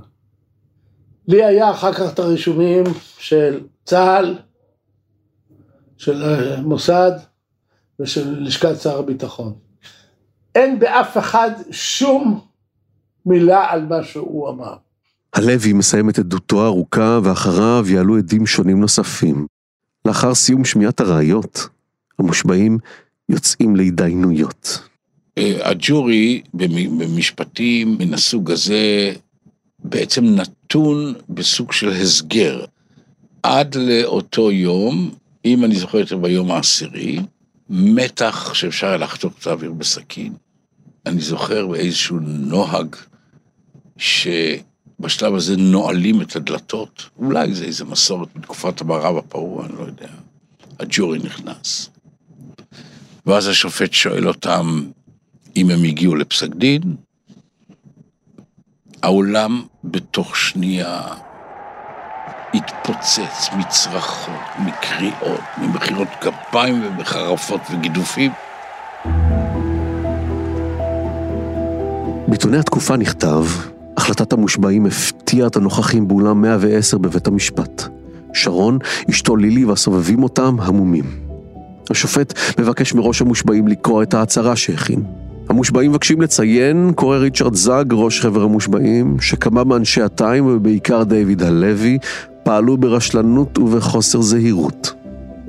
לי 1.27 1.45
היה 1.45 1.71
אחר 1.71 1.93
כך 1.93 2.13
את 2.13 2.19
הרישומים 2.19 2.83
של 3.17 3.59
צה"ל, 3.85 4.37
של 5.97 6.23
מוסד 6.61 7.11
ושל 7.99 8.39
לשכת 8.39 8.81
שר 8.81 8.99
הביטחון. 8.99 9.53
אין 10.55 10.79
באף 10.79 11.17
אחד 11.17 11.51
שום 11.71 12.39
מילה 13.25 13.71
על 13.71 13.85
מה 13.85 14.03
שהוא 14.03 14.49
אמר. 14.49 14.75
הלוי 15.33 15.73
מסיים 15.73 16.09
את 16.09 16.19
עדותו 16.19 16.63
הארוכה 16.63 17.19
ואחריו 17.23 17.85
יעלו 17.87 18.17
עדים 18.17 18.45
שונים 18.45 18.79
נוספים. 18.79 19.47
לאחר 20.05 20.35
סיום 20.35 20.65
שמיעת 20.65 20.99
הראיות, 20.99 21.67
המושבעים 22.19 22.77
יוצאים 23.29 23.75
להתדיינויות. 23.75 24.79
הג'ורי 25.39 26.41
במשפטים 26.53 27.97
מן 27.99 28.13
הסוג 28.13 28.51
הזה 28.51 29.13
בעצם 29.89 30.25
נתון 30.25 31.13
בסוג 31.29 31.71
של 31.71 31.89
הסגר. 31.89 32.65
עד 33.43 33.75
לאותו 33.75 34.51
יום, 34.51 35.11
אם 35.45 35.65
אני 35.65 35.75
זוכר 35.75 35.97
יותר 35.97 36.17
ביום 36.17 36.51
העשירי, 36.51 37.19
מתח 37.69 38.53
שאפשר 38.53 38.87
היה 38.87 38.97
לחתוך 38.97 39.33
את 39.39 39.47
האוויר 39.47 39.71
בסכין. 39.71 40.33
אני 41.05 41.21
זוכר 41.21 41.67
באיזשהו 41.67 42.19
נוהג 42.21 42.95
שבשלב 43.97 45.35
הזה 45.35 45.57
נועלים 45.57 46.21
את 46.21 46.35
הדלתות, 46.35 47.09
אולי 47.17 47.53
זה 47.53 47.65
איזה 47.65 47.85
מסורת 47.85 48.27
בתקופת 48.35 48.81
המערב 48.81 49.17
הפרוע, 49.17 49.65
אני 49.65 49.73
לא 49.77 49.83
יודע. 49.83 50.07
הג'ורי 50.79 51.19
נכנס. 51.19 51.89
ואז 53.25 53.47
השופט 53.47 53.93
שואל 53.93 54.27
אותם 54.27 54.83
אם 55.55 55.69
הם 55.69 55.83
הגיעו 55.83 56.15
לפסק 56.15 56.49
דין. 56.55 56.95
העולם 59.05 59.61
בתוך 59.83 60.35
שנייה 60.35 61.01
התפוצץ 62.53 63.49
מצרחות, 63.57 64.33
מקריאות, 64.59 65.41
ממחיאות 65.57 66.07
כפיים 66.21 66.83
ומחרפות 66.85 67.61
וגידופים. 67.71 68.31
בעיתוני 72.27 72.57
התקופה 72.57 72.97
נכתב, 72.97 73.45
החלטת 73.97 74.33
המושבעים 74.33 74.85
הפתיעה 74.85 75.47
את 75.47 75.55
הנוכחים 75.55 76.07
באולם 76.07 76.41
110 76.41 76.97
בבית 76.97 77.27
המשפט. 77.27 77.83
שרון, 78.33 78.77
אשתו 79.09 79.35
לילי 79.35 79.65
והסובבים 79.65 80.23
אותם 80.23 80.55
המומים. 80.59 81.05
השופט 81.89 82.33
מבקש 82.59 82.93
מראש 82.93 83.21
המושבעים 83.21 83.67
לקרוא 83.67 84.03
את 84.03 84.13
ההצהרה 84.13 84.55
שהכין. 84.55 85.24
המושבעים 85.49 85.91
מבקשים 85.91 86.21
לציין, 86.21 86.91
קורא 86.95 87.17
ריצ'רד 87.17 87.53
זאג, 87.53 87.93
ראש 87.93 88.21
חבר 88.21 88.41
המושבעים, 88.41 89.17
שכמה 89.21 89.63
מאנשי 89.63 90.01
הטיים 90.01 90.45
ובעיקר 90.45 91.03
דיוויד 91.03 91.43
הלוי 91.43 91.97
פעלו 92.43 92.77
ברשלנות 92.77 93.57
ובחוסר 93.57 94.21
זהירות. 94.21 94.93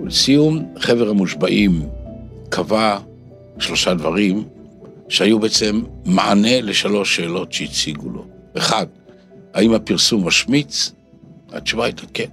לסיום, 0.04 0.66
חבר 0.78 1.08
המושבעים 1.08 1.82
קבע 2.48 2.98
שלושה 3.58 3.94
דברים 3.94 4.44
שהיו 5.08 5.38
בעצם 5.38 5.82
מענה 6.04 6.60
לשלוש 6.60 7.16
שאלות 7.16 7.52
שהציגו 7.52 8.10
לו. 8.10 8.24
אחד, 8.56 8.86
האם 9.54 9.74
הפרסום 9.74 10.26
משמיץ? 10.26 10.92
התשובה 11.52 11.84
הייתה 11.84 12.02
כן. 12.14 12.28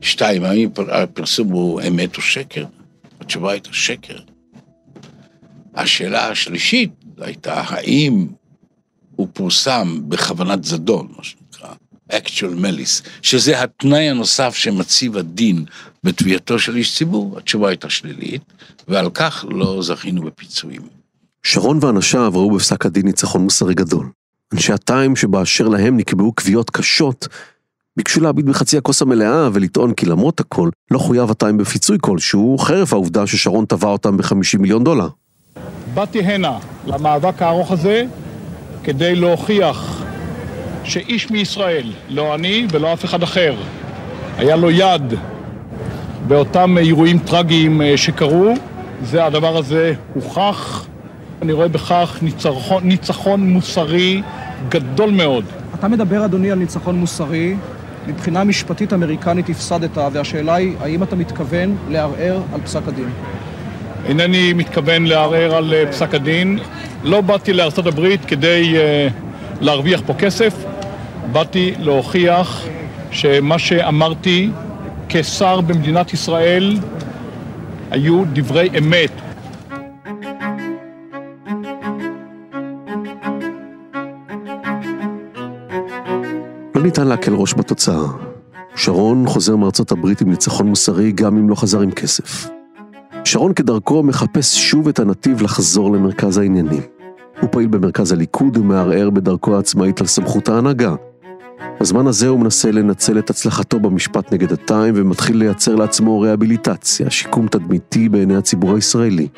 שתיים, 0.00 0.44
האם 0.44 0.68
הפרסום 0.92 1.48
הוא 1.48 1.80
אמת 1.88 2.16
או 2.16 2.22
שקר? 2.22 2.64
התשובה 3.20 3.52
הייתה 3.52 3.68
שקר. 3.72 4.18
השאלה 5.78 6.28
השלישית 6.28 6.90
הייתה, 7.20 7.62
האם 7.66 8.26
הוא 9.16 9.28
פורסם 9.32 10.00
בכוונת 10.08 10.64
זדון, 10.64 11.08
מה 11.16 11.24
שנקרא, 11.24 11.68
actual 12.12 12.62
malice, 12.62 13.08
שזה 13.22 13.62
התנאי 13.62 14.10
הנוסף 14.10 14.54
שמציב 14.54 15.16
הדין 15.16 15.64
בתביעתו 16.04 16.58
של 16.58 16.76
איש 16.76 16.96
ציבור, 16.96 17.38
התשובה 17.38 17.68
הייתה 17.68 17.90
שלילית, 17.90 18.42
ועל 18.88 19.10
כך 19.14 19.44
לא 19.50 19.82
זכינו 19.82 20.22
בפיצויים. 20.22 20.82
שרון 21.42 21.78
ואנשיו 21.82 22.32
ראו 22.34 22.56
בפסק 22.56 22.86
הדין 22.86 23.06
ניצחון 23.06 23.42
מוסרי 23.42 23.74
גדול. 23.74 24.10
אנשי 24.54 24.72
הטיים 24.72 25.16
שבאשר 25.16 25.68
להם 25.68 25.96
נקבעו 25.96 26.32
קביעות 26.32 26.70
קשות, 26.70 27.28
ביקשו 27.96 28.20
להביט 28.20 28.46
בחצי 28.46 28.78
הכוס 28.78 29.02
המלאה 29.02 29.48
ולטעון 29.52 29.94
כי 29.94 30.06
למרות 30.06 30.40
הכל, 30.40 30.70
לא 30.90 30.98
חויב 30.98 31.30
הטיים 31.30 31.56
בפיצוי 31.56 31.98
כלשהו, 32.00 32.58
חרף 32.58 32.92
העובדה 32.92 33.26
ששרון 33.26 33.64
תבע 33.64 33.88
אותם 33.88 34.16
ב-50 34.16 34.58
מיליון 34.58 34.84
דולר. 34.84 35.08
באתי 35.98 36.20
הנה, 36.20 36.58
למאבק 36.86 37.42
הארוך 37.42 37.72
הזה, 37.72 38.04
כדי 38.84 39.14
להוכיח 39.14 40.04
שאיש 40.84 41.30
מישראל, 41.30 41.92
לא 42.08 42.34
אני 42.34 42.66
ולא 42.72 42.92
אף 42.92 43.04
אחד 43.04 43.22
אחר, 43.22 43.54
היה 44.36 44.56
לו 44.56 44.70
יד 44.70 45.14
באותם 46.28 46.78
אירועים 46.78 47.18
טרגיים 47.18 47.82
אה, 47.82 47.96
שקרו, 47.96 48.54
זה 49.02 49.24
הדבר 49.24 49.56
הזה 49.56 49.94
הוכח. 50.14 50.86
אני 51.42 51.52
רואה 51.52 51.68
בכך 51.68 52.18
ניצחון, 52.22 52.82
ניצחון 52.84 53.50
מוסרי 53.50 54.22
גדול 54.68 55.10
מאוד. 55.10 55.44
אתה 55.74 55.88
מדבר, 55.88 56.24
אדוני, 56.24 56.50
על 56.50 56.58
ניצחון 56.58 56.96
מוסרי. 56.96 57.56
מבחינה 58.06 58.44
משפטית 58.44 58.92
אמריקנית 58.92 59.48
הפסדת, 59.48 59.98
והשאלה 60.12 60.54
היא, 60.54 60.74
האם 60.80 61.02
אתה 61.02 61.16
מתכוון 61.16 61.76
לערער 61.88 62.40
על 62.54 62.60
פסק 62.60 62.82
הדין? 62.88 63.08
אינני 64.04 64.52
מתכוון 64.52 65.06
לערער 65.06 65.54
על 65.54 65.74
אה, 65.74 65.86
פסק 65.92 66.14
הדין. 66.14 66.58
לא 67.04 67.20
באתי 67.20 67.52
לארצות 67.52 67.86
הברית 67.86 68.24
כדי 68.24 68.74
uh, 68.74 69.12
להרוויח 69.60 70.00
פה 70.06 70.14
כסף, 70.14 70.54
באתי 71.32 71.74
להוכיח 71.78 72.66
שמה 73.10 73.58
שאמרתי 73.58 74.50
כשר 75.08 75.60
במדינת 75.60 76.12
ישראל 76.12 76.78
היו 77.90 78.24
דברי 78.32 78.68
אמת. 78.78 79.10
לא 86.74 86.82
ניתן 86.82 87.06
להקל 87.06 87.34
ראש 87.34 87.54
בתוצאה. 87.54 88.04
שרון 88.76 89.26
חוזר 89.26 89.56
מארצות 89.56 89.92
הברית 89.92 90.20
עם 90.20 90.30
ניצחון 90.30 90.66
מוסרי 90.66 91.12
גם 91.12 91.36
אם 91.36 91.48
לא 91.48 91.54
חזר 91.54 91.80
עם 91.80 91.90
כסף. 91.90 92.57
שרון 93.30 93.52
כדרכו 93.52 94.02
מחפש 94.02 94.56
שוב 94.56 94.88
את 94.88 94.98
הנתיב 94.98 95.42
לחזור 95.42 95.92
למרכז 95.92 96.38
העניינים. 96.38 96.82
הוא 97.40 97.48
פעיל 97.52 97.66
במרכז 97.66 98.12
הליכוד 98.12 98.56
ומערער 98.56 99.10
בדרכו 99.10 99.56
העצמאית 99.56 100.00
על 100.00 100.06
סמכות 100.06 100.48
ההנהגה. 100.48 100.94
בזמן 101.80 102.06
הזה 102.06 102.28
הוא 102.28 102.40
מנסה 102.40 102.70
לנצל 102.70 103.18
את 103.18 103.30
הצלחתו 103.30 103.80
במשפט 103.80 104.32
נגד 104.32 104.52
הטיים 104.52 104.94
ומתחיל 104.96 105.36
לייצר 105.36 105.74
לעצמו 105.74 106.20
ריהביליטציה, 106.20 107.10
שיקום 107.10 107.48
תדמיתי 107.48 108.08
בעיני 108.08 108.36
הציבור 108.36 108.74
הישראלי. 108.74 109.28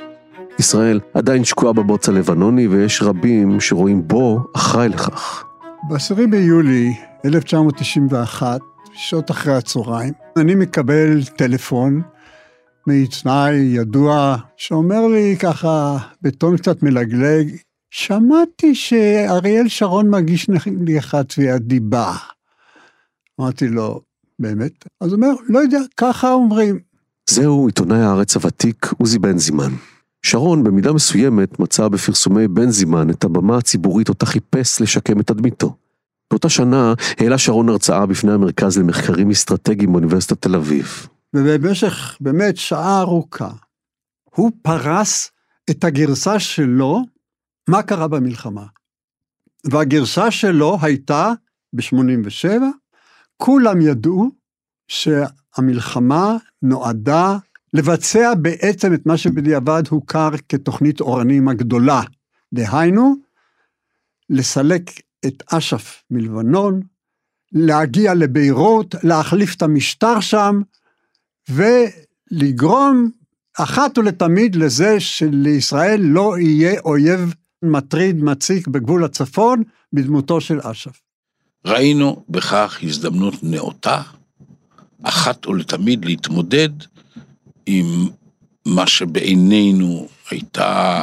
ישראל 0.58 1.00
עדיין 1.14 1.44
שקועה 1.44 1.72
בבוץ 1.72 2.08
הלבנוני 2.08 2.68
ויש 2.68 3.02
רבים 3.02 3.60
שרואים 3.60 4.08
בו 4.08 4.40
אחראי 4.56 4.88
לכך. 4.88 5.44
ב-10 5.88 6.30
ביולי 6.30 6.94
1991, 7.24 8.60
שעות 8.92 9.30
אחרי 9.30 9.54
הצהריים, 9.54 10.12
אני 10.36 10.54
מקבל 10.54 11.24
טלפון 11.24 12.02
מעיתונאי 12.86 13.54
ידוע, 13.54 14.36
שאומר 14.56 15.06
לי 15.06 15.36
ככה, 15.40 15.98
בטון 16.22 16.56
קצת 16.56 16.82
מלגלג, 16.82 17.56
שמעתי 17.90 18.74
שאריאל 18.74 19.68
שרון 19.68 20.10
מגיש 20.10 20.50
לך 20.86 21.16
תביעת 21.28 21.62
דיבה. 21.62 22.16
אמרתי 23.40 23.68
לו, 23.68 24.00
באמת? 24.38 24.84
אז 25.00 25.12
הוא 25.12 25.16
אומר, 25.16 25.32
לא 25.48 25.58
יודע, 25.58 25.78
ככה 25.96 26.32
אומרים. 26.32 26.78
זהו 27.30 27.66
עיתונאי 27.66 27.98
הארץ 27.98 28.36
הוותיק 28.36 28.92
עוזי 28.98 29.18
בנזימן. 29.18 29.72
שרון 30.22 30.64
במידה 30.64 30.92
מסוימת 30.92 31.60
מצא 31.60 31.88
בפרסומי 31.88 32.48
בנזימן 32.48 33.10
את 33.10 33.24
הבמה 33.24 33.56
הציבורית 33.56 34.08
אותה 34.08 34.26
חיפש 34.26 34.80
לשקם 34.80 35.20
את 35.20 35.26
תדמיתו. 35.26 35.74
באותה 36.30 36.48
שנה 36.48 36.94
העלה 37.18 37.38
שרון 37.38 37.68
הרצאה 37.68 38.06
בפני 38.06 38.32
המרכז 38.32 38.78
למחקרים 38.78 39.30
אסטרטגיים 39.30 39.92
באוניברסיטת 39.92 40.42
תל 40.42 40.56
אביב. 40.56 41.06
ובמשך 41.34 42.16
באמת 42.20 42.56
שעה 42.56 43.00
ארוכה, 43.00 43.50
הוא 44.24 44.50
פרס 44.62 45.30
את 45.70 45.84
הגרסה 45.84 46.38
שלו, 46.38 47.04
מה 47.68 47.82
קרה 47.82 48.08
במלחמה. 48.08 48.66
והגרסה 49.64 50.30
שלו 50.30 50.78
הייתה, 50.82 51.32
ב-87, 51.72 52.46
כולם 53.36 53.80
ידעו 53.80 54.30
שהמלחמה 54.88 56.36
נועדה 56.62 57.36
לבצע 57.74 58.34
בעצם 58.34 58.94
את 58.94 59.06
מה 59.06 59.16
שבדיעבד 59.16 59.82
הוכר 59.88 60.30
כתוכנית 60.48 61.00
אורנים 61.00 61.48
הגדולה. 61.48 62.02
דהיינו, 62.52 63.14
לסלק 64.30 64.90
את 65.26 65.42
אש"ף 65.52 66.02
מלבנון, 66.10 66.80
להגיע 67.52 68.14
לביירות, 68.14 68.94
להחליף 69.02 69.54
את 69.56 69.62
המשטר 69.62 70.20
שם, 70.20 70.60
ולגרום 71.52 73.10
אחת 73.58 73.98
ולתמיד 73.98 74.56
לזה 74.56 75.00
שלישראל 75.00 76.00
לא 76.00 76.38
יהיה 76.38 76.80
אויב 76.80 77.34
מטריד, 77.62 78.22
מציק 78.22 78.68
בגבול 78.68 79.04
הצפון, 79.04 79.62
בדמותו 79.92 80.40
של 80.40 80.60
אש"ף. 80.60 81.00
ראינו 81.64 82.24
בכך 82.28 82.78
הזדמנות 82.82 83.34
נאותה, 83.42 84.02
אחת 85.02 85.46
ולתמיד 85.46 86.04
להתמודד 86.04 86.68
עם 87.66 88.08
מה 88.66 88.86
שבעינינו 88.86 90.08
הייתה 90.30 91.02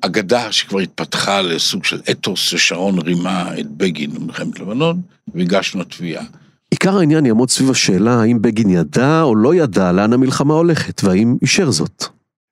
אגדה 0.00 0.52
שכבר 0.52 0.78
התפתחה 0.78 1.42
לסוג 1.42 1.84
של 1.84 2.00
אתוס 2.10 2.40
ששרון 2.40 2.98
רימה 2.98 3.60
את 3.60 3.70
בגין 3.70 4.14
במלחמת 4.14 4.60
לבנון, 4.60 5.02
והגשנו 5.34 5.84
תביעה. 5.84 6.24
עיקר 6.72 6.98
העניין 6.98 7.26
יעמוד 7.26 7.50
סביב 7.50 7.70
השאלה 7.70 8.20
האם 8.20 8.42
בגין 8.42 8.70
ידע 8.70 9.22
או 9.22 9.36
לא 9.36 9.54
ידע 9.54 9.92
לאן 9.92 10.12
המלחמה 10.12 10.54
הולכת, 10.54 11.04
והאם 11.04 11.36
אישר 11.42 11.70
זאת. 11.70 12.04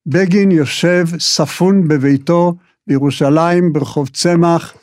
בגין 0.07 0.51
יושב 0.51 1.07
ספון 1.19 1.89
בביתו 1.89 2.55
בירושלים 2.87 3.73
ברחוב 3.73 4.09
צמח, 4.09 4.75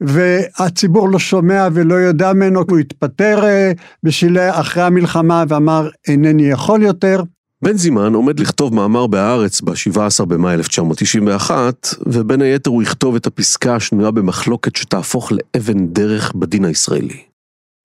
והציבור 0.00 1.08
לא 1.08 1.18
שומע 1.18 1.68
ולא 1.72 1.94
יודע 1.94 2.32
ממנו, 2.32 2.60
הוא 2.70 2.78
התפטר 2.78 3.44
אה, 3.44 3.72
בשלהי 4.02 4.50
אחרי 4.50 4.82
המלחמה 4.82 5.44
ואמר 5.48 5.88
אינני 6.08 6.50
יכול 6.50 6.82
יותר. 6.82 7.22
בן 7.62 7.76
זימן 7.76 8.14
עומד 8.14 8.40
לכתוב 8.40 8.74
מאמר 8.74 9.06
בהארץ 9.06 9.60
ב-17 9.60 10.24
במאי 10.24 10.54
1991, 10.54 11.88
ובין 12.06 12.42
היתר 12.42 12.70
הוא 12.70 12.82
יכתוב 12.82 13.14
את 13.14 13.26
הפסקה 13.26 13.76
השנויה 13.76 14.10
במחלוקת 14.10 14.76
שתהפוך 14.76 15.32
לאבן 15.32 15.86
דרך 15.86 16.32
בדין 16.34 16.64
הישראלי. 16.64 17.29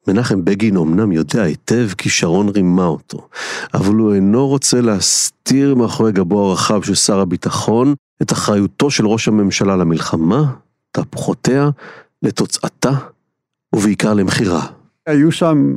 מנחם 0.08 0.46
בגין 0.46 0.78
אמנם 0.78 1.12
יודע 1.12 1.42
היטב 1.42 1.88
כי 1.98 2.10
שרון 2.10 2.50
רימה 2.50 2.86
אותו, 2.86 3.28
אבל 3.74 3.94
הוא 3.94 4.14
אינו 4.14 4.48
רוצה 4.48 4.82
להסתיר 4.82 5.76
מאחורי 5.76 6.12
גבו 6.12 6.50
הרחב 6.50 6.84
של 6.84 6.96
שר 6.96 7.20
הביטחון 7.20 7.96
את 8.22 8.32
אחריותו 8.32 8.92
של 8.92 9.08
ראש 9.08 9.28
הממשלה 9.28 9.76
למלחמה, 9.76 10.54
תהפוכותיה, 10.92 11.70
לתוצאתה, 12.24 12.92
ובעיקר 13.76 14.14
למכירה. 14.14 14.68
היו 15.06 15.32
שם 15.32 15.76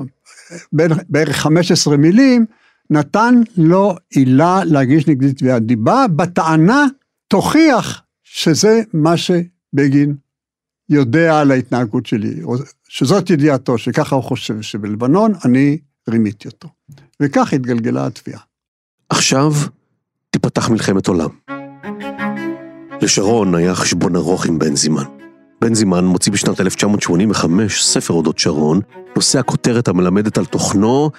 בערך 1.08 1.36
15 1.36 1.96
מילים, 1.96 2.46
נתן 2.90 3.34
לו 3.56 3.94
עילה 4.10 4.60
להגיש 4.64 5.06
נגדי 5.06 5.32
תביעת 5.32 5.62
דיבה, 5.62 6.06
בטענה 6.16 6.86
תוכיח 7.28 8.02
שזה 8.24 8.80
מה 8.92 9.16
שבגין 9.16 10.14
יודע 10.88 11.40
על 11.40 11.50
ההתנהגות 11.50 12.06
שלי, 12.06 12.42
שזאת 12.88 13.30
ידיעתו, 13.30 13.78
שככה 13.78 14.16
הוא 14.16 14.24
חושב 14.24 14.62
שבלבנון 14.62 15.32
אני 15.44 15.78
רימיתי 16.08 16.48
אותו. 16.48 16.68
וכך 17.22 17.52
התגלגלה 17.52 18.06
התביעה. 18.06 18.40
עכשיו 19.08 19.52
תיפתח 20.30 20.70
מלחמת 20.70 21.06
עולם. 21.06 21.28
לשרון 23.02 23.54
היה 23.54 23.74
חשבון 23.74 24.16
ארוך 24.16 24.46
עם 24.46 24.58
בן 24.58 24.76
זימן. 24.76 25.04
בן 25.60 25.74
זימן 25.74 26.04
מוציא 26.04 26.32
בשנת 26.32 26.60
1985 26.60 27.84
ספר 27.84 28.14
אודות 28.14 28.38
שרון, 28.38 28.80
נושא 29.16 29.38
הכותרת 29.38 29.88
המלמדת 29.88 30.38
על 30.38 30.44
תוכנו, 30.44 31.10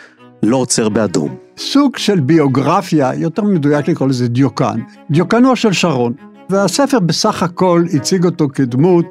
לא 0.43 0.57
עוצר 0.57 0.89
באדום. 0.89 1.35
סוג 1.57 1.97
של 1.97 2.19
ביוגרפיה, 2.19 3.13
יותר 3.13 3.43
מדויק 3.43 3.87
לקרוא 3.87 4.07
לזה 4.07 4.27
דיוקן, 4.27 4.79
דיוקנו 5.11 5.55
של 5.55 5.73
שרון. 5.73 6.13
והספר 6.49 6.99
בסך 6.99 7.43
הכל 7.43 7.83
הציג 7.93 8.25
אותו 8.25 8.47
כדמות 8.53 9.05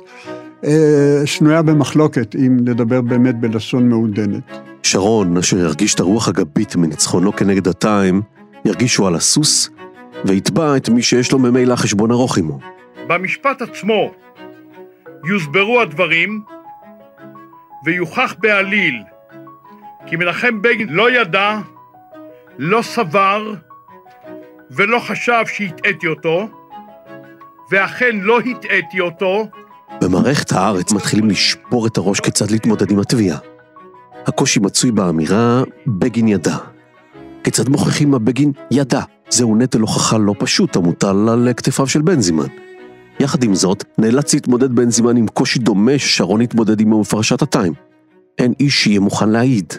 שנויה 1.25 1.63
במחלוקת, 1.63 2.35
אם 2.35 2.57
לדבר 2.67 3.01
באמת 3.01 3.41
בלשון 3.41 3.89
מעודנת. 3.89 4.59
שרון, 4.83 5.37
אשר 5.37 5.59
ירגיש 5.59 5.95
את 5.95 6.01
הרוח 6.01 6.29
הגבית 6.29 6.77
מניצחונו 6.77 7.37
כנגד 7.37 7.69
הטיים, 7.69 8.23
ירגישו 8.65 9.07
על 9.07 9.15
הסוס, 9.15 9.71
ויתבע 10.25 10.77
את 10.77 10.89
מי 10.89 11.03
שיש 11.03 11.33
לו 11.33 11.39
ממילא 11.39 11.77
חשבון 11.77 12.11
ארוך 12.11 12.39
עמו. 12.39 12.59
במשפט 13.07 13.63
עצמו 13.63 14.13
יוסברו 15.29 15.81
הדברים 15.81 16.43
ויוכח 17.85 18.35
בעליל 18.39 19.03
כי 20.07 20.17
מנחם 20.17 20.63
בגין 20.63 20.89
לא 20.89 21.11
ידע, 21.11 21.59
לא 22.59 22.83
סבר 22.83 23.55
ולא 24.71 24.99
חשב 24.99 25.43
שהטעיתי 25.47 26.07
אותו, 26.07 26.49
ואכן 27.71 28.17
לא 28.21 28.41
הטעיתי 28.41 29.01
אותו. 29.01 29.47
במערכת 30.01 30.53
הארץ 30.53 30.93
מתחילים 30.93 31.29
לשבור 31.29 31.87
את 31.87 31.97
הראש 31.97 32.21
כיצד 32.21 32.51
להתמודד 32.51 32.91
עם 32.91 32.99
התביעה. 32.99 33.39
הקושי 34.27 34.61
מצוי 34.61 34.91
באמירה, 34.91 35.63
בגין 35.87 36.29
ידע. 36.29 36.57
כיצד 37.45 37.69
מוכיחים 37.69 38.11
מה 38.11 38.19
בגין 38.19 38.53
ידע? 38.71 39.01
זהו 39.31 39.57
נטל 39.57 39.81
הוכחה 39.81 40.19
לא 40.19 40.35
פשוט 40.39 40.77
המוטל 40.77 41.29
על 41.29 41.49
כתפיו 41.57 41.87
של 41.87 42.03
בנזימן. 42.03 42.47
יחד 43.21 43.43
עם 43.43 43.55
זאת, 43.55 43.85
נאלץ 43.99 44.35
להתמודד 44.35 44.73
בנזימן 44.73 45.17
עם 45.17 45.27
קושי 45.29 45.59
דומה 45.59 45.99
ששרון 45.99 46.41
התמודד 46.41 46.81
עמו 46.81 47.03
בפרשת 47.03 47.43
הטיים. 47.43 47.73
אין 48.39 48.53
איש 48.61 48.83
שיהיה 48.83 49.01
מוכן 49.01 49.29
להעיד. 49.29 49.73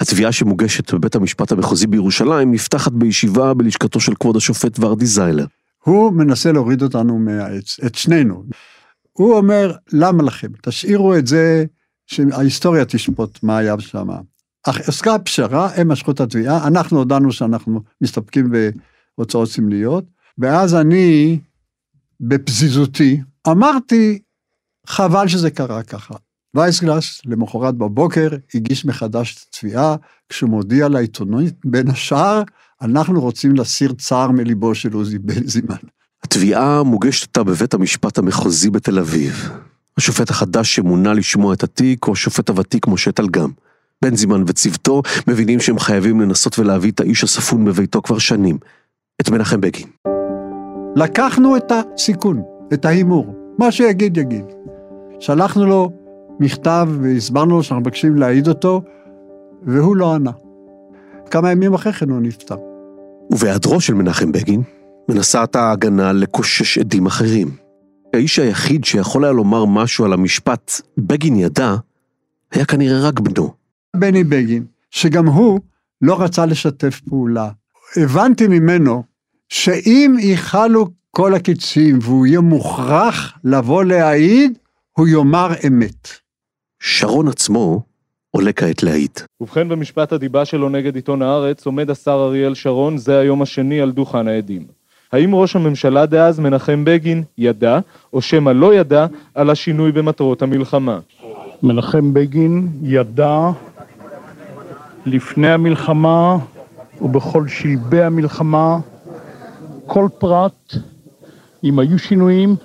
התביעה 0.00 0.32
שמוגשת 0.32 0.94
בבית 0.94 1.14
המשפט 1.14 1.52
המחוזי 1.52 1.86
בירושלים 1.86 2.52
נפתחת 2.52 2.92
בישיבה 2.92 3.54
בלשכתו 3.54 4.00
של 4.00 4.14
כבוד 4.20 4.36
השופט 4.36 4.78
ורדי 4.80 5.06
זיילר. 5.06 5.46
הוא 5.84 6.12
מנסה 6.12 6.52
להוריד 6.52 6.82
אותנו 6.82 7.18
מהעץ, 7.18 7.76
את 7.86 7.94
שנינו. 7.94 8.44
הוא 9.16 9.36
אומר, 9.36 9.72
למה 9.92 10.22
לכם? 10.22 10.48
תשאירו 10.62 11.16
את 11.16 11.26
זה, 11.26 11.64
שההיסטוריה 12.06 12.84
תשפוט 12.84 13.42
מה 13.42 13.58
היה 13.58 13.74
שם. 13.78 14.08
אך 14.66 14.88
עסקה 14.88 15.18
פשרה, 15.18 15.68
הם 15.74 15.88
משכו 15.88 16.10
את 16.10 16.20
התביעה, 16.20 16.66
אנחנו 16.66 16.98
הודענו 16.98 17.32
שאנחנו 17.32 17.80
מסתפקים 18.00 18.52
בהוצאות 19.18 19.48
סמליות, 19.48 20.04
ואז 20.38 20.74
אני, 20.74 21.38
בפזיזותי, 22.20 23.20
אמרתי, 23.48 24.18
חבל 24.86 25.28
שזה 25.28 25.50
קרה 25.50 25.82
ככה. 25.82 26.14
וייסגלס, 26.54 27.20
למחרת 27.24 27.74
בבוקר, 27.74 28.28
הגיש 28.54 28.84
מחדש 28.84 29.34
את 29.34 29.40
התביעה, 29.48 29.96
כשהוא 30.28 30.50
מודיע 30.50 30.88
לעיתונות, 30.88 31.52
בין 31.64 31.90
השאר, 31.90 32.42
אנחנו 32.82 33.20
רוצים 33.20 33.54
להסיר 33.54 33.92
צער 33.92 34.30
מליבו 34.30 34.74
של 34.74 34.92
עוזי 34.92 35.18
בנזימן. 35.18 35.76
התביעה 36.26 36.82
מוגשת 36.82 37.26
אותה 37.26 37.42
בבית 37.42 37.74
המשפט 37.74 38.18
המחוזי 38.18 38.70
בתל 38.70 38.98
אביב. 38.98 39.50
השופט 39.98 40.30
החדש 40.30 40.74
שמונה 40.74 41.14
לשמוע 41.14 41.54
את 41.54 41.62
התיק, 41.62 42.04
הוא 42.04 42.12
השופט 42.12 42.50
הוותיק 42.50 42.86
משה 42.86 43.12
טלגם. 43.12 43.50
בנזימן 44.02 44.44
וצוותו 44.46 45.02
מבינים 45.28 45.60
שהם 45.60 45.78
חייבים 45.78 46.20
לנסות 46.20 46.58
ולהביא 46.58 46.90
את 46.90 47.00
האיש 47.00 47.24
הספון 47.24 47.64
בביתו 47.64 48.02
כבר 48.02 48.18
שנים, 48.18 48.58
את 49.20 49.30
מנחם 49.30 49.60
בגין. 49.60 49.86
לקחנו 50.96 51.56
את 51.56 51.72
הסיכון, 51.72 52.42
את 52.72 52.84
ההימור, 52.84 53.34
מה 53.58 53.72
שיגיד 53.72 54.16
יגיד. 54.16 54.44
שלחנו 55.20 55.66
לו 55.66 55.90
מכתב 56.40 56.88
והסברנו 57.02 57.56
לו 57.56 57.62
שאנחנו 57.62 57.80
מבקשים 57.80 58.16
להעיד 58.16 58.48
אותו, 58.48 58.82
והוא 59.62 59.96
לא 59.96 60.14
ענה. 60.14 60.32
כמה 61.30 61.50
ימים 61.50 61.74
אחרי 61.74 61.92
כן 61.92 62.10
הוא 62.10 62.20
נפטר. 62.20 62.56
ובהיעדרו 63.30 63.80
של 63.80 63.94
מנחם 63.94 64.32
בגין, 64.32 64.62
מנסה 65.08 65.44
את 65.44 65.56
ההגנה 65.56 66.12
לקושש 66.12 66.78
עדים 66.78 67.06
אחרים. 67.06 67.56
האיש 68.14 68.38
היחיד 68.38 68.84
שיכול 68.84 69.24
היה 69.24 69.32
לומר 69.32 69.64
משהו 69.64 70.04
על 70.04 70.12
המשפט 70.12 70.80
"בגין 70.98 71.36
ידע", 71.36 71.74
היה 72.52 72.64
כנראה 72.64 73.08
רק 73.08 73.20
בנו. 73.20 73.54
בני 73.96 74.24
בגין, 74.24 74.64
שגם 74.90 75.26
הוא 75.26 75.60
לא 76.02 76.22
רצה 76.22 76.46
לשתף 76.46 77.00
פעולה. 77.08 77.50
הבנתי 77.96 78.48
ממנו 78.48 79.02
שאם 79.48 80.16
ייחלו 80.18 80.88
כל 81.10 81.34
הקיצים 81.34 81.98
והוא 82.02 82.26
יהיה 82.26 82.40
מוכרח 82.40 83.38
לבוא 83.44 83.84
להעיד, 83.84 84.58
הוא 84.92 85.08
יאמר 85.08 85.48
אמת. 85.66 86.08
שרון 86.80 87.28
עצמו 87.28 87.82
עולה 88.30 88.52
כעת 88.52 88.82
להעיד. 88.82 89.10
ובכן 89.40 89.68
במשפט 89.68 90.12
הדיבה 90.12 90.44
שלו 90.44 90.68
נגד 90.68 90.94
עיתון 90.94 91.22
הארץ 91.22 91.66
עומד 91.66 91.90
השר 91.90 92.26
אריאל 92.28 92.54
שרון 92.54 92.98
זה 92.98 93.18
היום 93.18 93.42
השני 93.42 93.80
על 93.80 93.92
דוכן 93.92 94.28
העדים. 94.28 94.66
האם 95.12 95.34
ראש 95.34 95.56
הממשלה 95.56 96.06
דאז 96.06 96.40
מנחם 96.40 96.84
בגין 96.84 97.22
ידע, 97.38 97.78
או 98.12 98.22
שמא 98.22 98.50
לא 98.50 98.74
ידע, 98.74 99.06
על 99.34 99.50
השינוי 99.50 99.92
במטרות 99.92 100.42
המלחמה? 100.42 100.98
מנחם 101.62 102.14
בגין 102.14 102.68
ידע 102.82 103.50
לפני 105.06 105.50
המלחמה 105.50 106.36
ובכל 107.00 107.48
שלבי 107.48 108.02
המלחמה 108.02 108.78
כל 109.86 110.08
פרט, 110.18 110.74
אם 111.64 111.78
היו 111.78 111.98
שינויים, 111.98 112.56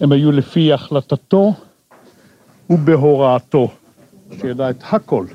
הם 0.00 0.12
היו 0.12 0.32
לפי 0.32 0.72
החלטתו 0.72 1.54
ובהוראתו, 2.70 3.68
שידע 4.40 4.70
את 4.70 4.82
הכל. 4.90 5.26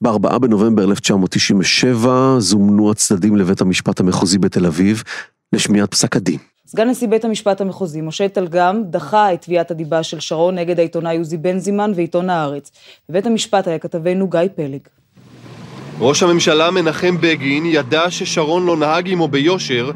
ב-4 0.00 0.38
בנובמבר 0.38 0.84
1997 0.84 2.36
זומנו 2.38 2.90
הצדדים 2.90 3.36
לבית 3.36 3.60
המשפט 3.60 4.00
המחוזי 4.00 4.38
בתל 4.38 4.66
אביב 4.66 5.02
לשמיעת 5.52 5.90
פסק 5.90 6.16
הדין. 6.16 6.38
סגן 6.66 6.88
נשיא 6.88 7.08
בית 7.08 7.24
המשפט 7.24 7.60
המחוזי, 7.60 8.00
משה 8.00 8.28
טלגם, 8.28 8.82
דחה 8.84 9.34
את 9.34 9.42
תביעת 9.42 9.70
הדיבה 9.70 10.02
של 10.02 10.20
שרון 10.20 10.54
נגד 10.54 10.78
העיתונאי 10.78 11.16
עוזי 11.16 11.36
בנזימן 11.36 11.92
ועיתון 11.94 12.30
הארץ. 12.30 12.70
בבית 13.08 13.26
המשפט 13.26 13.68
היה 13.68 13.78
כתבנו 13.78 14.28
גיא 14.28 14.40
פלג. 14.56 14.80
ראש 16.00 16.22
הממשלה 16.22 16.70
מנחם 16.70 17.16
בגין 17.20 17.66
ידע 17.66 18.10
ששרון 18.10 18.66
לא 18.66 18.76
נהג 18.76 19.10
עמו 19.10 19.28
ביושר, 19.28 19.90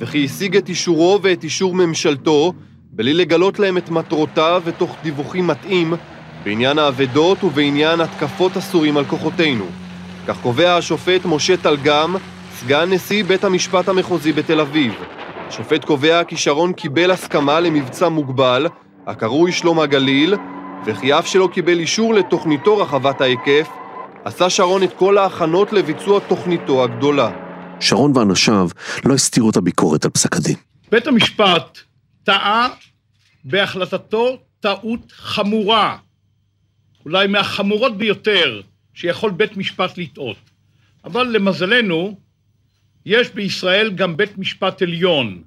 וכי 0.00 0.24
השיג 0.24 0.56
את 0.56 0.68
אישורו 0.68 1.18
ואת 1.22 1.44
אישור 1.44 1.74
ממשלתו, 1.74 2.52
בלי 2.90 3.14
לגלות 3.14 3.58
להם 3.58 3.78
את 3.78 3.90
מטרותיו 3.90 4.62
ותוך 4.64 4.96
דיווחים 5.02 5.46
מתאים, 5.46 5.94
בעניין 6.44 6.78
האבדות 6.78 7.44
ובעניין 7.44 8.00
התקפות 8.00 8.56
הסורים 8.56 8.96
על 8.96 9.04
כוחותינו. 9.04 9.64
כך 10.26 10.40
קובע 10.42 10.76
השופט 10.76 11.20
משה 11.24 11.56
טלגם, 11.56 12.16
סגן 12.60 12.92
נשיא 12.92 13.24
בית 13.24 13.44
המשפט 13.44 13.88
המחוזי 13.88 14.32
בתל 14.32 14.60
אביב. 14.60 14.94
השופט 15.48 15.84
קובע 15.84 16.24
כי 16.24 16.36
שרון 16.36 16.72
קיבל 16.72 17.10
הסכמה 17.10 17.60
למבצע 17.60 18.08
מוגבל, 18.08 18.66
הקרוי 19.06 19.52
שלום 19.52 19.80
הגליל, 19.80 20.34
וכי 20.86 21.18
אף 21.18 21.26
שלא 21.26 21.48
קיבל 21.52 21.78
אישור 21.78 22.14
לתוכניתו 22.14 22.78
רחבת 22.78 23.20
ההיקף, 23.20 23.68
עשה 24.24 24.50
שרון 24.50 24.82
את 24.82 24.92
כל 24.92 25.18
ההכנות 25.18 25.72
לביצוע 25.72 26.20
תוכניתו 26.20 26.84
הגדולה. 26.84 27.30
שרון 27.80 28.12
ואנשיו 28.16 28.68
לא 29.04 29.14
הסתירו 29.14 29.50
את 29.50 29.56
הביקורת 29.56 30.04
על 30.04 30.10
פסק 30.10 30.36
הדין. 30.36 30.56
בית 30.90 31.06
המשפט 31.06 31.78
טעה 32.24 32.68
בהחלטתו 33.44 34.38
טעות 34.60 35.12
חמורה, 35.12 35.96
אולי 37.04 37.26
מהחמורות 37.26 37.98
ביותר 37.98 38.60
שיכול 38.94 39.30
בית 39.30 39.56
משפט 39.56 39.98
לטעות. 39.98 40.36
אבל 41.04 41.26
למזלנו, 41.26 42.25
יש 43.06 43.34
בישראל 43.34 43.90
גם 43.94 44.16
בית 44.16 44.38
משפט 44.38 44.82
עליון. 44.82 45.42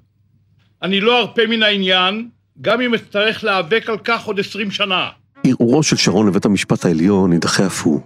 אני 0.82 1.00
לא 1.00 1.20
ארפה 1.20 1.42
מן 1.48 1.62
העניין, 1.62 2.28
גם 2.60 2.80
אם 2.80 2.94
אצטרך 2.94 3.44
להיאבק 3.44 3.84
על 3.88 3.98
כך 4.04 4.24
עוד 4.24 4.40
עשרים 4.40 4.70
שנה. 4.70 5.08
ערעורו 5.44 5.82
של 5.82 5.96
שרון 5.96 6.28
לבית 6.28 6.44
המשפט 6.44 6.84
העליון 6.84 7.32
יידחה 7.32 7.66
אף 7.66 7.82
הוא. 7.82 8.00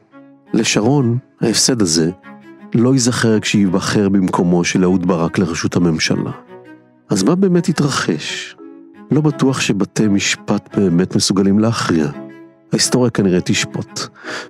לשרון, 0.55 1.19
ההפסד 1.41 1.83
הזה 1.83 2.11
לא 2.75 2.93
ייזכר 2.93 3.41
כשייבחר 3.41 4.09
במקומו 4.09 4.65
של 4.65 4.85
אהוד 4.85 5.07
ברק 5.07 5.39
לראשות 5.39 5.77
הממשלה. 5.77 6.31
אז 7.11 7.23
מה 7.23 7.35
באמת 7.35 7.69
התרחש? 7.69 8.57
לא 9.11 9.21
בטוח 9.21 9.61
שבתי 9.61 10.09
משפט 10.09 10.77
באמת 10.79 11.17
מסוגלים 11.17 11.59
להכריע. 11.59 12.24
ההיסטוריה 12.75 13.11
כנראה 13.11 13.41
תשפוט. 13.41 14.01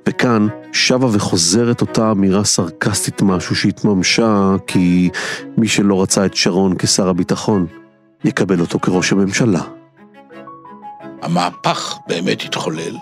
וכאן 0.08 0.48
שבה 0.72 1.06
וחוזרת 1.12 1.80
אותה 1.80 2.10
אמירה 2.10 2.44
סרקסטית 2.44 3.22
משהו 3.22 3.56
שהתממשה 3.56 4.54
כי 4.66 5.10
מי 5.56 5.68
שלא 5.68 6.02
רצה 6.02 6.26
את 6.26 6.34
שרון 6.34 6.74
כשר 6.78 7.08
הביטחון, 7.08 7.66
יקבל 8.24 8.60
אותו 8.60 8.80
כראש 8.80 9.12
הממשלה. 9.12 9.60
המהפך 11.22 11.98
באמת 12.08 12.42
התחולל, 12.42 12.96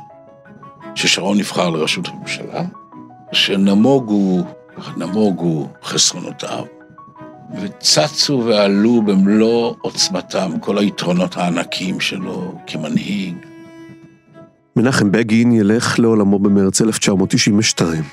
ששרון 0.94 1.38
נבחר 1.38 1.70
לראשות 1.70 2.08
הממשלה, 2.08 2.62
שנמוגו, 3.32 4.42
נמוגו 4.96 5.68
חסרונותיו, 5.84 6.64
וצצו 7.60 8.42
ועלו 8.46 9.02
במלוא 9.02 9.74
עוצמתם 9.80 10.52
כל 10.60 10.78
היתרונות 10.78 11.36
הענקיים 11.36 12.00
שלו 12.00 12.58
כמנהיג. 12.66 13.51
מנחם 14.76 15.12
בגין 15.12 15.52
ילך 15.52 15.98
לעולמו 15.98 16.38
במרץ 16.38 16.80
1992. 16.80 18.04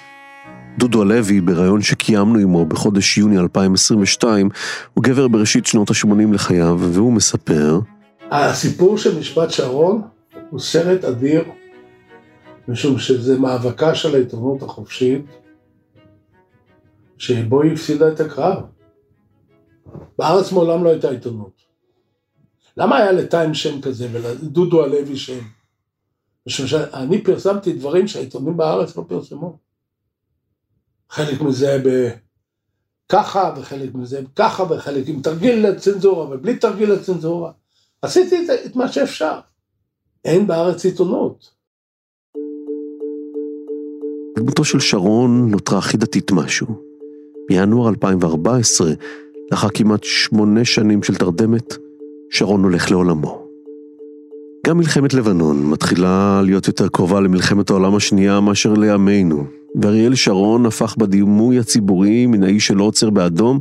דודו 0.77 1.01
הלוי, 1.01 1.41
בריאיון 1.41 1.81
שקיימנו 1.81 2.39
עמו 2.39 2.65
בחודש 2.65 3.17
יוני 3.17 3.37
2022, 3.37 4.49
הוא 4.93 5.03
גבר 5.03 5.27
בראשית 5.27 5.65
שנות 5.65 5.89
ה-80 5.89 6.33
לחייו, 6.33 6.77
והוא 6.79 7.13
מספר 7.13 7.79
הסיפור 8.31 8.97
של 8.97 9.19
משפט 9.19 9.51
שרון 9.51 10.01
הוא 10.49 10.59
סרט 10.59 11.03
אדיר, 11.03 11.43
משום 12.67 12.99
שזה 12.99 13.39
מאבקה 13.39 13.95
של 13.95 14.15
העיתונות 14.15 14.63
החופשית, 14.63 15.25
שבו 17.17 17.61
היא 17.61 17.71
הפסידה 17.71 18.07
את 18.07 18.19
הקרב. 18.19 18.63
בארץ 20.17 20.51
מעולם 20.51 20.83
לא 20.83 20.89
הייתה 20.89 21.09
עיתונות. 21.09 21.61
למה 22.77 22.97
היה 22.97 23.11
לטיים 23.11 23.53
שם 23.53 23.81
כזה 23.81 24.07
ולדודו 24.11 24.83
הלוי 24.83 25.17
שם? 25.17 25.39
משום 26.47 26.67
שאני 26.67 27.23
פרסמתי 27.23 27.73
דברים 27.73 28.07
שהעיתונים 28.07 28.57
בארץ 28.57 28.97
לא 28.97 29.03
פרסמו. 29.07 29.57
חלק 31.09 31.41
מזה 31.41 31.83
בככה, 33.07 33.53
וחלק 33.57 33.95
מזה 33.95 34.21
ככה, 34.35 34.63
וחלק 34.63 35.07
עם 35.07 35.21
תרגיל 35.21 35.67
לצנזורה, 35.67 36.25
ובלי 36.29 36.57
תרגיל 36.57 36.91
לצנזורה. 36.91 37.51
עשיתי 38.01 38.47
את 38.65 38.75
מה 38.75 38.91
שאפשר. 38.91 39.39
אין 40.25 40.47
בארץ 40.47 40.85
עיתונות. 40.85 41.49
דמותו 44.37 44.65
של 44.65 44.79
שרון 44.79 45.51
נותרה 45.51 45.77
הכי 45.77 45.97
דתית 45.97 46.31
משהו. 46.31 46.67
בינואר 47.49 47.89
2014, 47.89 48.91
לאחר 49.51 49.69
כמעט 49.69 50.03
שמונה 50.03 50.65
שנים 50.65 51.03
של 51.03 51.15
תרדמת, 51.15 51.73
שרון 52.29 52.63
הולך 52.63 52.91
לעולמו. 52.91 53.48
גם 54.67 54.77
מלחמת 54.77 55.13
לבנון 55.13 55.65
מתחילה 55.65 56.41
להיות 56.45 56.67
יותר 56.67 56.87
קרובה 56.87 57.19
למלחמת 57.19 57.69
העולם 57.69 57.95
השנייה 57.95 58.39
מאשר 58.39 58.73
לימינו, 58.73 59.43
ואריאל 59.81 60.15
שרון 60.15 60.65
הפך 60.65 60.95
בדימוי 60.97 61.59
הציבורי 61.59 62.25
מן 62.25 62.43
האיש 62.43 62.67
שלא 62.67 62.83
עוצר 62.83 63.09
באדום, 63.09 63.59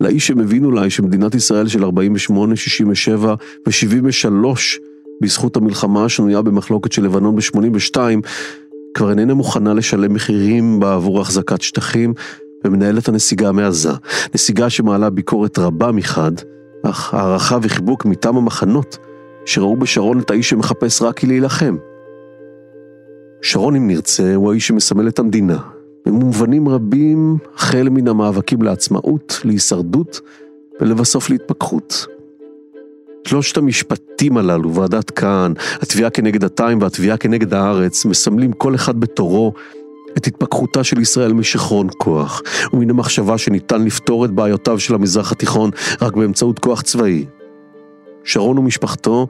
לאיש 0.00 0.26
שמבין 0.26 0.64
אולי 0.64 0.90
שמדינת 0.90 1.34
ישראל 1.34 1.68
של 1.68 1.84
48, 1.84 2.56
67 2.56 3.34
ו-73, 3.66 4.46
בזכות 5.22 5.56
המלחמה 5.56 6.04
השנויה 6.04 6.42
במחלוקת 6.42 6.92
של 6.92 7.04
לבנון 7.04 7.36
ב-82, 7.36 7.96
כבר 8.94 9.10
איננה 9.10 9.34
מוכנה 9.34 9.74
לשלם 9.74 10.14
מחירים 10.14 10.80
בעבור 10.80 11.20
החזקת 11.20 11.62
שטחים, 11.62 12.14
ומנהלת 12.64 13.08
הנסיגה 13.08 13.52
מעזה. 13.52 13.92
נסיגה 14.34 14.70
שמעלה 14.70 15.10
ביקורת 15.10 15.58
רבה 15.58 15.92
מחד, 15.92 16.32
אך 16.82 17.14
הערכה 17.14 17.58
וחיבוק 17.62 18.04
מטעם 18.04 18.36
המחנות, 18.36 18.98
שראו 19.50 19.76
בשרון 19.76 20.18
את 20.18 20.30
האיש 20.30 20.50
שמחפש 20.50 21.02
רק 21.02 21.18
כי 21.18 21.26
להילחם. 21.26 21.76
שרון, 23.42 23.76
אם 23.76 23.88
נרצה, 23.88 24.34
הוא 24.34 24.50
האיש 24.50 24.68
שמסמל 24.68 25.08
את 25.08 25.18
המדינה, 25.18 25.58
במובנים 26.06 26.68
רבים, 26.68 27.36
החל 27.54 27.88
מן 27.88 28.08
המאבקים 28.08 28.62
לעצמאות, 28.62 29.40
להישרדות 29.44 30.20
ולבסוף 30.80 31.30
להתפכחות. 31.30 32.06
שלושת 33.26 33.56
המשפטים 33.56 34.36
הללו, 34.36 34.74
ועדת 34.74 35.10
כהן, 35.10 35.54
התביעה 35.82 36.10
כנגד 36.10 36.44
הטיים 36.44 36.82
והתביעה 36.82 37.16
כנגד 37.16 37.54
הארץ, 37.54 38.04
מסמלים 38.04 38.52
כל 38.52 38.74
אחד 38.74 39.00
בתורו 39.00 39.52
את 40.16 40.26
התפכחותה 40.26 40.84
של 40.84 41.00
ישראל 41.00 41.32
משיכרון 41.32 41.88
כוח, 41.98 42.42
ומן 42.72 42.90
המחשבה 42.90 43.38
שניתן 43.38 43.84
לפתור 43.84 44.24
את 44.24 44.30
בעיותיו 44.30 44.80
של 44.80 44.94
המזרח 44.94 45.32
התיכון 45.32 45.70
רק 46.02 46.16
באמצעות 46.16 46.58
כוח 46.58 46.82
צבאי. 46.82 47.24
שרון 48.24 48.58
ומשפחתו 48.58 49.26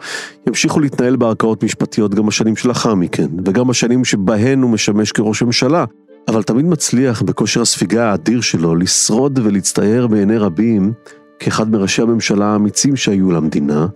ימשיכו 0.47 0.81
להתנהל 0.81 1.17
בערכאות 1.17 1.65
משפטיות 1.65 2.15
גם 2.15 2.27
בשנים 2.27 2.57
שלאחר 2.57 2.95
מכן, 2.95 3.27
וגם 3.45 3.69
בשנים 3.69 4.05
שבהן 4.05 4.63
הוא 4.63 4.71
משמש 4.71 5.13
כראש 5.13 5.43
ממשלה, 5.43 5.85
אבל 6.29 6.43
תמיד 6.43 6.65
מצליח 6.65 7.23
בכושר 7.23 7.63
הספיגה 7.63 8.11
האדיר 8.11 8.41
שלו 8.41 8.75
לשרוד 8.75 9.39
ולהצטייר 9.43 10.07
בעיני 10.07 10.39
רבים 10.39 10.93
כאחד 11.39 11.71
מראשי 11.71 12.03
הממשלה 12.03 12.47
האמיצים 12.47 12.97
שהיו 12.97 13.31
למדינה, 13.31 13.87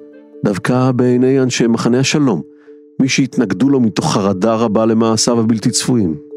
דווקא 0.45 0.93
בעיני 0.93 1.41
אנשי 1.41 1.67
מחנה 1.67 1.99
השלום, 1.99 2.43
מי 3.01 3.09
שהתנגדו 3.09 3.69
לו 3.69 3.81
מתוך 3.81 4.13
חרדה 4.15 4.55
רבה 4.55 4.87
למעשיו 4.87 5.41
הבלתי 5.41 5.71
צפויים. 5.71 6.34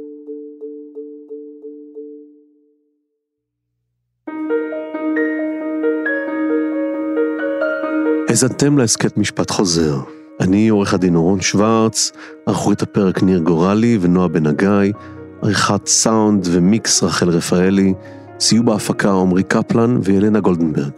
האזנתם 8.38 8.77
להסכת 8.77 9.17
משפט 9.17 9.51
חוזר. 9.51 9.99
אני 10.39 10.69
עורך 10.69 10.93
הדין 10.93 11.15
אורון 11.15 11.41
שוורץ, 11.41 12.11
ערכו 12.45 12.71
את 12.71 12.81
הפרק 12.81 13.23
ניר 13.23 13.39
גורלי 13.39 13.97
ונועה 14.01 14.27
בן 14.27 14.45
הגיא, 14.45 14.93
עריכת 15.41 15.88
סאונד 15.88 16.47
ומיקס 16.51 17.03
רחל 17.03 17.29
רפאלי, 17.29 17.93
סיוע 18.39 18.63
בהפקה 18.63 19.11
עמרי 19.11 19.43
קפלן 19.43 19.97
וילנה 20.03 20.39
גולדנברג. 20.39 20.91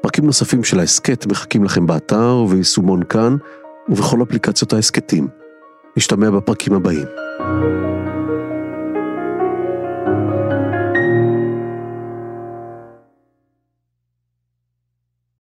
פרקים 0.00 0.26
נוספים 0.26 0.64
של 0.64 0.80
ההסכת 0.80 1.26
מחכים 1.26 1.64
לכם 1.64 1.86
באתר 1.86 2.34
וביישומון 2.44 3.02
כאן 3.02 3.36
ובכל 3.88 4.22
אפליקציות 4.22 4.72
ההסכתים. 4.72 5.28
נשתמע 5.96 6.30
בפרקים 6.30 6.74
הבאים. 6.74 7.06